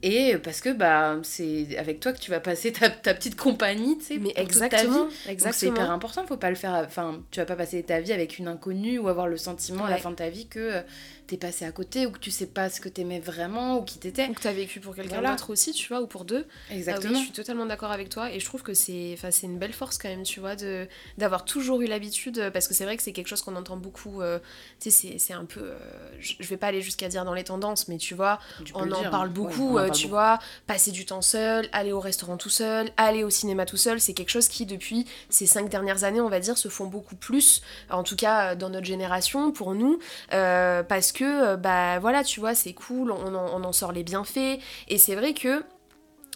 et 0.03 0.37
parce 0.37 0.59
que 0.59 0.69
bah, 0.69 1.17
c'est 1.23 1.77
avec 1.77 1.99
toi 1.99 2.11
que 2.11 2.19
tu 2.19 2.29
vas 2.29 2.39
passer 2.39 2.73
ta, 2.73 2.89
ta 2.89 3.13
petite 3.13 3.35
compagnie, 3.35 3.97
tu 3.97 4.03
sais, 4.03 4.17
mais 4.17 4.33
exactement, 4.35 5.07
exactement. 5.27 5.53
c'est 5.53 5.67
hyper 5.67 5.89
important, 5.89 6.27
faut 6.27 6.37
pas 6.37 6.49
le 6.49 6.55
faire. 6.55 6.73
Enfin, 6.85 7.23
tu 7.31 7.39
vas 7.39 7.45
pas 7.45 7.55
passer 7.55 7.81
ta 7.83 8.01
vie 8.01 8.11
avec 8.11 8.37
une 8.37 8.47
inconnue 8.47 8.99
ou 8.99 9.07
avoir 9.07 9.27
le 9.27 9.37
sentiment 9.37 9.85
à 9.85 9.89
la 9.89 9.97
fin 9.97 10.11
de 10.11 10.15
ta 10.15 10.29
vie 10.29 10.47
que 10.47 10.83
t'es 11.27 11.37
passé 11.37 11.65
à 11.65 11.71
côté 11.71 12.05
ou 12.05 12.11
que 12.11 12.19
tu 12.19 12.31
sais 12.31 12.47
pas 12.47 12.69
ce 12.69 12.81
que 12.81 12.89
t'aimais 12.89 13.19
vraiment 13.19 13.79
ou 13.79 13.83
qui 13.83 13.97
t'étais. 13.97 14.27
Ou 14.27 14.33
que 14.33 14.41
t'as 14.41 14.51
vécu 14.51 14.79
pour 14.79 14.93
quelqu'un 14.95 15.21
d'autre 15.21 15.51
aussi, 15.51 15.71
tu 15.71 15.87
vois, 15.87 16.01
ou 16.01 16.07
pour 16.07 16.25
deux. 16.25 16.45
Exactement. 16.69 17.13
Ah 17.15 17.19
je 17.19 17.23
suis 17.23 17.31
totalement 17.31 17.65
d'accord 17.65 17.91
avec 17.91 18.09
toi 18.09 18.31
et 18.31 18.39
je 18.39 18.45
trouve 18.45 18.61
que 18.61 18.73
c'est 18.73 19.17
c'est 19.31 19.47
une 19.47 19.57
belle 19.57 19.73
force 19.73 19.97
quand 19.97 20.09
même, 20.09 20.23
tu 20.23 20.39
vois, 20.39 20.55
de 20.55 20.87
d'avoir 21.17 21.45
toujours 21.45 21.81
eu 21.81 21.85
l'habitude, 21.85 22.51
parce 22.53 22.67
que 22.67 22.73
c'est 22.73 22.83
vrai 22.83 22.97
que 22.97 23.03
c'est 23.03 23.13
quelque 23.13 23.27
chose 23.27 23.41
qu'on 23.41 23.55
entend 23.55 23.77
beaucoup, 23.77 24.21
euh, 24.21 24.39
tu 24.79 24.91
sais, 24.91 25.17
c'est 25.17 25.33
un 25.33 25.45
peu. 25.45 25.61
Euh, 25.61 25.77
je 26.19 26.47
vais 26.47 26.57
pas 26.57 26.67
aller 26.67 26.81
jusqu'à 26.81 27.07
dire 27.07 27.25
dans 27.25 27.33
les 27.33 27.43
tendances, 27.43 27.87
mais 27.87 27.97
tu 27.97 28.15
vois, 28.15 28.39
on 28.73 28.91
en 28.91 29.09
parle 29.09 29.29
beaucoup, 29.29 29.77
euh, 29.93 29.97
tu 29.99 30.07
vois, 30.07 30.39
passer 30.67 30.91
du 30.91 31.05
temps 31.05 31.21
seul, 31.21 31.67
aller 31.71 31.91
au 31.91 31.99
restaurant 31.99 32.37
tout 32.37 32.49
seul, 32.49 32.89
aller 32.97 33.23
au 33.23 33.29
cinéma 33.29 33.65
tout 33.65 33.77
seul, 33.77 33.99
c'est 33.99 34.13
quelque 34.13 34.29
chose 34.29 34.47
qui, 34.47 34.65
depuis 34.65 35.05
ces 35.29 35.45
cinq 35.45 35.69
dernières 35.69 36.03
années, 36.03 36.21
on 36.21 36.29
va 36.29 36.39
dire, 36.39 36.57
se 36.57 36.67
font 36.67 36.85
beaucoup 36.85 37.15
plus, 37.15 37.61
en 37.89 38.03
tout 38.03 38.15
cas 38.15 38.55
dans 38.55 38.69
notre 38.69 38.85
génération, 38.85 39.51
pour 39.51 39.73
nous, 39.73 39.99
parce 40.29 41.11
que, 41.11 41.53
euh, 41.53 41.57
bah 41.57 41.99
voilà, 41.99 42.23
tu 42.23 42.39
vois, 42.39 42.55
c'est 42.55 42.73
cool, 42.73 43.11
on 43.11 43.33
en, 43.35 43.71
sort 43.73 43.91
les 43.91 44.03
bienfaits. 44.03 44.59
Et 44.87 44.97
c'est 44.97 45.15
vrai 45.15 45.33
que, 45.33 45.63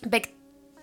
bah, 0.08 0.20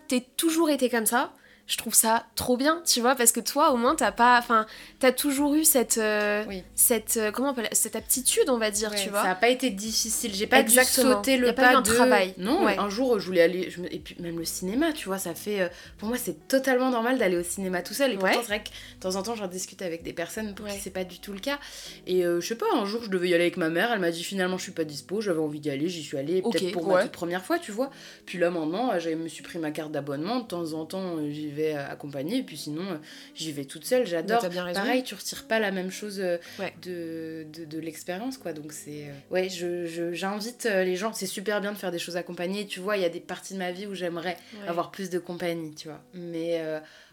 t'es 0.08 0.20
toujours 0.36 0.70
été 0.70 0.88
comme 0.88 1.06
ça 1.06 1.32
je 1.66 1.78
trouve 1.78 1.94
ça 1.94 2.26
trop 2.34 2.58
bien, 2.58 2.82
tu 2.84 3.00
vois, 3.00 3.14
parce 3.14 3.32
que 3.32 3.40
toi, 3.40 3.72
au 3.72 3.78
moins, 3.78 3.94
t'as 3.94 4.12
pas, 4.12 4.38
enfin, 4.38 4.66
t'as 5.00 5.12
toujours 5.12 5.54
eu 5.54 5.64
cette, 5.64 5.96
euh, 5.96 6.44
cette, 6.74 7.16
euh, 7.16 7.30
comment 7.30 7.54
cette 7.72 7.96
aptitude, 7.96 8.50
on 8.50 8.58
va 8.58 8.70
dire, 8.70 8.94
tu 8.94 9.08
vois. 9.08 9.22
Ça 9.22 9.30
a 9.30 9.34
pas 9.34 9.48
été 9.48 9.70
difficile, 9.70 10.34
j'ai 10.34 10.46
pas 10.46 10.60
Exactement. 10.60 11.08
dû 11.08 11.12
sauter 11.14 11.36
le 11.38 11.54
pas, 11.54 11.72
pas 11.72 11.80
de... 11.80 11.86
travail. 11.86 12.34
Non, 12.36 12.66
un 12.66 12.88
jour, 12.90 13.18
je 13.18 13.26
voulais 13.26 13.40
aller, 13.40 13.70
je 13.70 13.80
et 13.90 13.98
puis 13.98 14.14
même 14.20 14.38
le 14.38 14.44
cinéma, 14.44 14.92
tu 14.92 15.08
vois, 15.08 15.18
ça 15.18 15.34
fait, 15.34 15.62
euh, 15.62 15.68
pour 15.96 16.08
moi, 16.08 16.18
c'est 16.18 16.48
totalement 16.48 16.90
normal 16.90 17.16
d'aller 17.18 17.38
au 17.38 17.42
cinéma 17.42 17.80
tout 17.80 17.94
seul. 17.94 18.12
Et 18.12 18.16
pourtant, 18.18 18.40
c'est 18.42 18.48
vrai 18.48 18.62
que 18.62 18.68
de 18.68 19.00
temps 19.00 19.16
en 19.16 19.22
temps, 19.22 19.34
j'en 19.34 19.46
discute 19.46 19.80
avec 19.80 20.02
des 20.02 20.12
personnes 20.12 20.54
pour 20.54 20.66
qui 20.66 20.78
c'est 20.78 20.90
pas 20.90 21.04
du 21.04 21.18
tout 21.18 21.32
le 21.32 21.40
cas. 21.40 21.58
Et 22.06 22.22
je 22.22 22.40
sais 22.40 22.56
pas, 22.56 22.66
un 22.74 22.84
jour, 22.84 23.02
je 23.02 23.08
devais 23.08 23.28
y 23.28 23.34
aller 23.34 23.44
avec 23.44 23.56
ma 23.56 23.70
mère, 23.70 23.90
elle 23.90 24.00
m'a 24.00 24.10
dit 24.10 24.24
finalement, 24.24 24.58
je 24.58 24.64
suis 24.64 24.72
pas 24.72 24.84
dispo, 24.84 25.22
j'avais 25.22 25.40
envie 25.40 25.60
d'y 25.60 25.70
aller, 25.70 25.88
j'y 25.88 26.02
suis 26.02 26.18
allée, 26.18 26.42
peut-être 26.42 26.72
pour 26.72 26.86
ma 26.86 27.02
toute 27.02 27.12
première 27.12 27.44
fois, 27.44 27.58
tu 27.58 27.72
vois. 27.72 27.90
Puis 28.26 28.38
là, 28.38 28.50
maintenant, 28.50 28.98
je 28.98 29.10
me 29.10 29.28
suis 29.28 29.42
pris 29.42 29.58
ma 29.58 29.70
carte 29.70 29.92
d'abonnement, 29.92 30.40
de 30.40 30.46
temps 30.46 30.72
en 30.74 30.84
temps, 30.84 31.16
j'y 31.30 31.53
vais 31.54 31.74
euh, 31.74 31.88
accompagner, 31.88 32.38
et 32.38 32.42
puis 32.42 32.56
sinon, 32.56 32.82
euh, 32.82 32.96
j'y 33.34 33.52
vais 33.52 33.64
toute 33.64 33.84
seule, 33.84 34.06
j'adore. 34.06 34.46
Pareil, 34.74 35.02
tu 35.02 35.14
retires 35.14 35.46
pas 35.46 35.58
la 35.58 35.70
même 35.70 35.90
chose 35.90 36.20
euh, 36.20 36.38
de, 36.82 37.46
de, 37.52 37.64
de 37.64 37.78
l'expérience, 37.78 38.38
quoi. 38.38 38.52
Donc 38.52 38.72
c'est... 38.72 39.06
Ouais, 39.30 39.48
je, 39.48 40.12
j'invite 40.12 40.64
les 40.64 40.96
gens, 40.96 41.12
c'est 41.12 41.26
super 41.26 41.60
bien 41.60 41.72
de 41.72 41.78
faire 41.78 41.90
des 41.90 41.98
choses 41.98 42.16
accompagnées. 42.16 42.66
Tu 42.66 42.80
vois, 42.80 42.96
il 42.96 43.02
y 43.02 43.06
a 43.06 43.10
des 43.10 43.20
parties 43.20 43.54
de 43.54 43.58
ma 43.58 43.72
vie 43.72 43.86
où 43.86 43.94
j'aimerais 43.94 44.36
avoir 44.66 44.90
plus 44.90 45.10
de 45.10 45.18
compagnie, 45.18 45.74
tu 45.74 45.88
vois. 45.88 46.02
Mais 46.14 46.62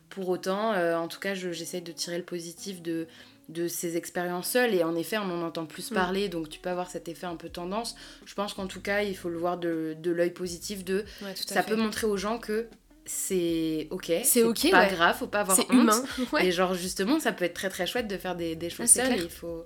pour 0.10 0.30
autant, 0.30 0.74
en 0.74 1.08
tout 1.08 1.20
cas, 1.20 1.34
j'essaye 1.34 1.82
de 1.82 1.92
tirer 1.92 2.18
le 2.18 2.24
positif 2.24 2.82
de 2.82 3.08
de 3.52 3.68
ces 3.68 3.98
expériences 3.98 4.50
seules 4.50 4.74
et 4.74 4.84
en 4.84 4.96
effet 4.96 5.18
on 5.18 5.30
en 5.30 5.42
entend 5.42 5.66
plus 5.66 5.92
mm. 5.92 5.94
parler 5.94 6.30
donc 6.30 6.50
tu 6.50 6.60
peux 6.60 6.70
avoir 6.70 6.90
cet 6.90 7.08
effet 7.08 7.26
un 7.26 7.36
peu 7.36 7.50
tendance 7.50 7.96
je 8.26 8.34
pense 8.34 8.54
qu'en 8.54 8.68
tout 8.68 8.82
cas 8.82 9.02
il 9.02 9.16
faut 9.16 9.30
le 9.30 9.38
voir 9.38 9.58
de, 9.58 9.96
de 10.00 10.12
l'œil 10.12 10.32
positif 10.32 10.84
de 10.86 11.06
ça 11.36 11.64
peut 11.64 11.76
montrer 11.76 12.08
aux 12.08 12.18
gens 12.18 12.38
que 12.38 12.68
c'est 13.12 13.88
ok, 13.92 14.12
c'est 14.24 14.44
ok, 14.44 14.72
pas 14.72 14.88
grave, 14.88 15.18
faut 15.18 15.28
pas 15.28 15.42
avoir 15.42 15.60
honte. 15.60 15.72
Humain, 15.72 16.04
Et 16.42 16.52
genre 16.52 16.74
justement, 16.74 17.20
ça 17.20 17.34
peut 17.34 17.46
être 17.46 17.54
très 17.54 17.70
très 17.70 17.86
chouette 17.86 18.08
de 18.08 18.18
faire 18.18 18.36
des, 18.36 18.56
des 18.56 18.70
choses 18.70 18.90
seules. 18.90 19.20
il 19.22 19.30
faut, 19.30 19.66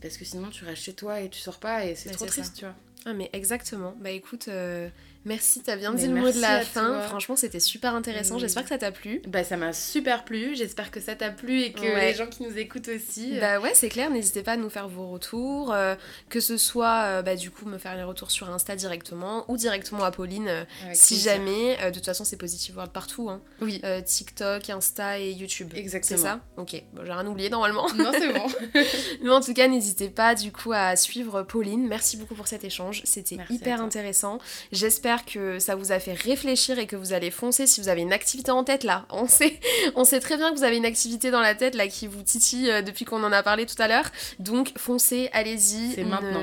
parce 0.00 0.16
que 0.16 0.24
sinon 0.24 0.48
tu 0.48 0.64
restes 0.64 0.82
chez 0.82 0.94
toi 0.94 1.20
et 1.20 1.28
tu 1.28 1.38
sors 1.40 1.58
pas 1.58 1.84
et 1.84 1.94
c'est 1.94 2.10
trop 2.10 2.26
triste, 2.26 2.56
tu 2.56 2.64
vois. 2.64 2.74
Ah 3.04 3.12
mais 3.12 3.30
exactement. 3.32 3.94
Bah 4.00 4.10
écoute, 4.10 4.48
euh, 4.48 4.88
Merci, 5.28 5.60
t'as 5.60 5.76
bien 5.76 5.92
dit 5.92 6.06
le 6.06 6.14
mot 6.14 6.32
de 6.32 6.40
la 6.40 6.62
fin. 6.62 7.02
Franchement, 7.02 7.36
c'était 7.36 7.60
super 7.60 7.94
intéressant. 7.94 8.38
J'espère 8.38 8.62
que 8.62 8.70
ça 8.70 8.78
t'a 8.78 8.92
plu. 8.92 9.20
Bah, 9.28 9.44
ça 9.44 9.58
m'a 9.58 9.74
super 9.74 10.24
plu. 10.24 10.56
J'espère 10.56 10.90
que 10.90 11.00
ça 11.00 11.14
t'a 11.14 11.28
plu 11.28 11.60
et 11.60 11.72
que 11.72 11.82
les 11.82 12.14
gens 12.14 12.28
qui 12.28 12.44
nous 12.44 12.56
écoutent 12.56 12.88
aussi. 12.88 13.36
Euh, 13.36 13.40
bah 13.40 13.60
ouais, 13.60 13.72
c'est 13.74 13.90
clair. 13.90 14.08
N'hésitez 14.08 14.42
pas 14.42 14.52
à 14.52 14.56
nous 14.56 14.70
faire 14.70 14.88
vos 14.88 15.08
retours. 15.08 15.74
Euh, 15.74 15.96
que 16.30 16.40
ce 16.40 16.56
soit, 16.56 17.02
euh, 17.02 17.22
bah, 17.22 17.36
du 17.36 17.50
coup, 17.50 17.66
me 17.66 17.76
faire 17.76 17.94
les 17.94 18.04
retours 18.04 18.30
sur 18.30 18.48
Insta 18.48 18.74
directement 18.74 19.44
ou 19.48 19.58
directement 19.58 20.02
à 20.02 20.10
Pauline 20.10 20.66
si 20.94 21.20
jamais. 21.20 21.76
de 21.76 21.90
toute 21.90 22.06
façon, 22.06 22.24
c'est 22.24 22.38
positif 22.38 22.74
World 22.74 22.92
partout. 22.92 23.28
Hein. 23.28 23.42
Oui. 23.60 23.82
TikTok, 24.06 24.70
Insta 24.70 25.18
et 25.18 25.32
YouTube. 25.32 25.72
Exactement. 25.74 26.18
C'est 26.18 26.24
ça? 26.24 26.40
Ok. 26.56 26.82
Bon, 26.94 27.02
j'ai 27.04 27.12
rien 27.12 27.26
oublié 27.26 27.50
normalement. 27.50 27.86
Non, 27.98 28.12
c'est 28.12 28.32
bon. 28.32 28.46
Mais 29.22 29.30
en 29.30 29.42
tout 29.42 29.52
cas, 29.52 29.68
n'hésitez 29.68 30.08
pas, 30.08 30.34
du 30.34 30.52
coup, 30.52 30.72
à 30.72 30.96
suivre 30.96 31.42
Pauline. 31.42 31.86
Merci 31.86 32.16
beaucoup 32.16 32.34
pour 32.34 32.48
cet 32.48 32.64
échange. 32.64 33.02
C'était 33.04 33.36
hyper 33.50 33.82
intéressant. 33.82 34.38
J'espère 34.72 35.17
que 35.24 35.58
ça 35.58 35.74
vous 35.74 35.92
a 35.92 35.98
fait 35.98 36.12
réfléchir 36.12 36.78
et 36.78 36.86
que 36.86 36.96
vous 36.96 37.12
allez 37.12 37.30
foncer 37.30 37.66
si 37.66 37.80
vous 37.80 37.88
avez 37.88 38.02
une 38.02 38.12
activité 38.12 38.50
en 38.50 38.64
tête 38.64 38.84
là. 38.84 39.06
On 39.10 39.26
sait, 39.26 39.58
on 39.94 40.04
sait 40.04 40.20
très 40.20 40.36
bien 40.36 40.50
que 40.52 40.56
vous 40.56 40.64
avez 40.64 40.76
une 40.76 40.86
activité 40.86 41.30
dans 41.30 41.40
la 41.40 41.54
tête 41.54 41.74
là 41.74 41.88
qui 41.88 42.06
vous 42.06 42.22
titille 42.22 42.70
euh, 42.70 42.82
depuis 42.82 43.04
qu'on 43.04 43.22
en 43.24 43.32
a 43.32 43.42
parlé 43.42 43.66
tout 43.66 43.80
à 43.80 43.88
l'heure. 43.88 44.10
Donc 44.38 44.72
foncez, 44.76 45.28
allez-y. 45.32 45.92
C'est 45.94 46.04
maintenant. 46.04 46.42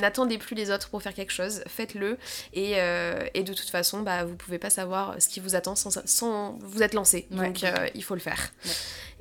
N'attendez 0.00 0.38
plus 0.38 0.54
les 0.54 0.70
autres 0.70 0.88
pour 0.88 1.02
faire 1.02 1.14
quelque 1.14 1.32
chose. 1.32 1.62
Faites-le. 1.66 2.18
Et, 2.52 2.74
euh, 2.76 3.24
et, 3.34 3.42
de 3.42 3.52
toute 3.52 3.68
façon, 3.68 4.00
bah, 4.00 4.24
vous 4.24 4.36
pouvez 4.36 4.58
pas 4.58 4.70
savoir 4.70 5.16
ce 5.18 5.28
qui 5.28 5.40
vous 5.40 5.54
attend 5.54 5.74
sans, 5.74 6.00
sans 6.06 6.58
vous 6.60 6.82
être 6.82 6.94
lancé. 6.94 7.26
Donc 7.30 7.64
euh, 7.64 7.86
il 7.94 8.02
faut 8.02 8.14
le 8.14 8.20
faire. 8.20 8.50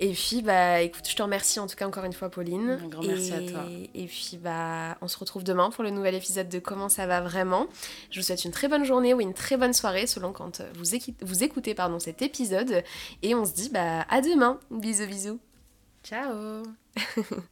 Et 0.01 0.13
puis, 0.13 0.41
bah, 0.41 0.81
écoute, 0.81 1.07
je 1.07 1.15
te 1.15 1.21
remercie 1.21 1.59
en 1.59 1.67
tout 1.67 1.75
cas 1.75 1.85
encore 1.85 2.05
une 2.05 2.13
fois, 2.13 2.29
Pauline. 2.29 2.79
Un 2.81 2.87
grand 2.87 3.03
merci 3.03 3.33
à 3.33 3.41
toi. 3.41 3.65
Et 3.93 4.05
puis, 4.05 4.39
bah, 4.41 4.97
on 5.01 5.09
se 5.09 5.17
retrouve 5.17 5.43
demain 5.43 5.69
pour 5.69 5.83
le 5.83 5.89
nouvel 5.89 6.15
épisode 6.15 6.47
de 6.47 6.59
Comment 6.59 6.87
ça 6.87 7.05
va 7.05 7.19
vraiment. 7.19 7.67
Je 8.09 8.19
vous 8.19 8.25
souhaite 8.25 8.45
une 8.45 8.51
très 8.51 8.69
bonne 8.69 8.85
journée 8.85 9.13
ou 9.13 9.19
une 9.19 9.33
très 9.33 9.57
bonne 9.57 9.73
soirée 9.73 10.07
selon 10.07 10.31
quand 10.31 10.61
vous, 10.75 10.97
vous 11.21 11.43
écoutez 11.43 11.73
pardon, 11.73 11.99
cet 11.99 12.21
épisode. 12.21 12.83
Et 13.23 13.35
on 13.35 13.43
se 13.43 13.53
dit, 13.53 13.69
bah, 13.69 14.05
à 14.09 14.21
demain. 14.21 14.59
Bisous, 14.71 15.07
bisous. 15.07 15.39
Ciao 16.03 16.63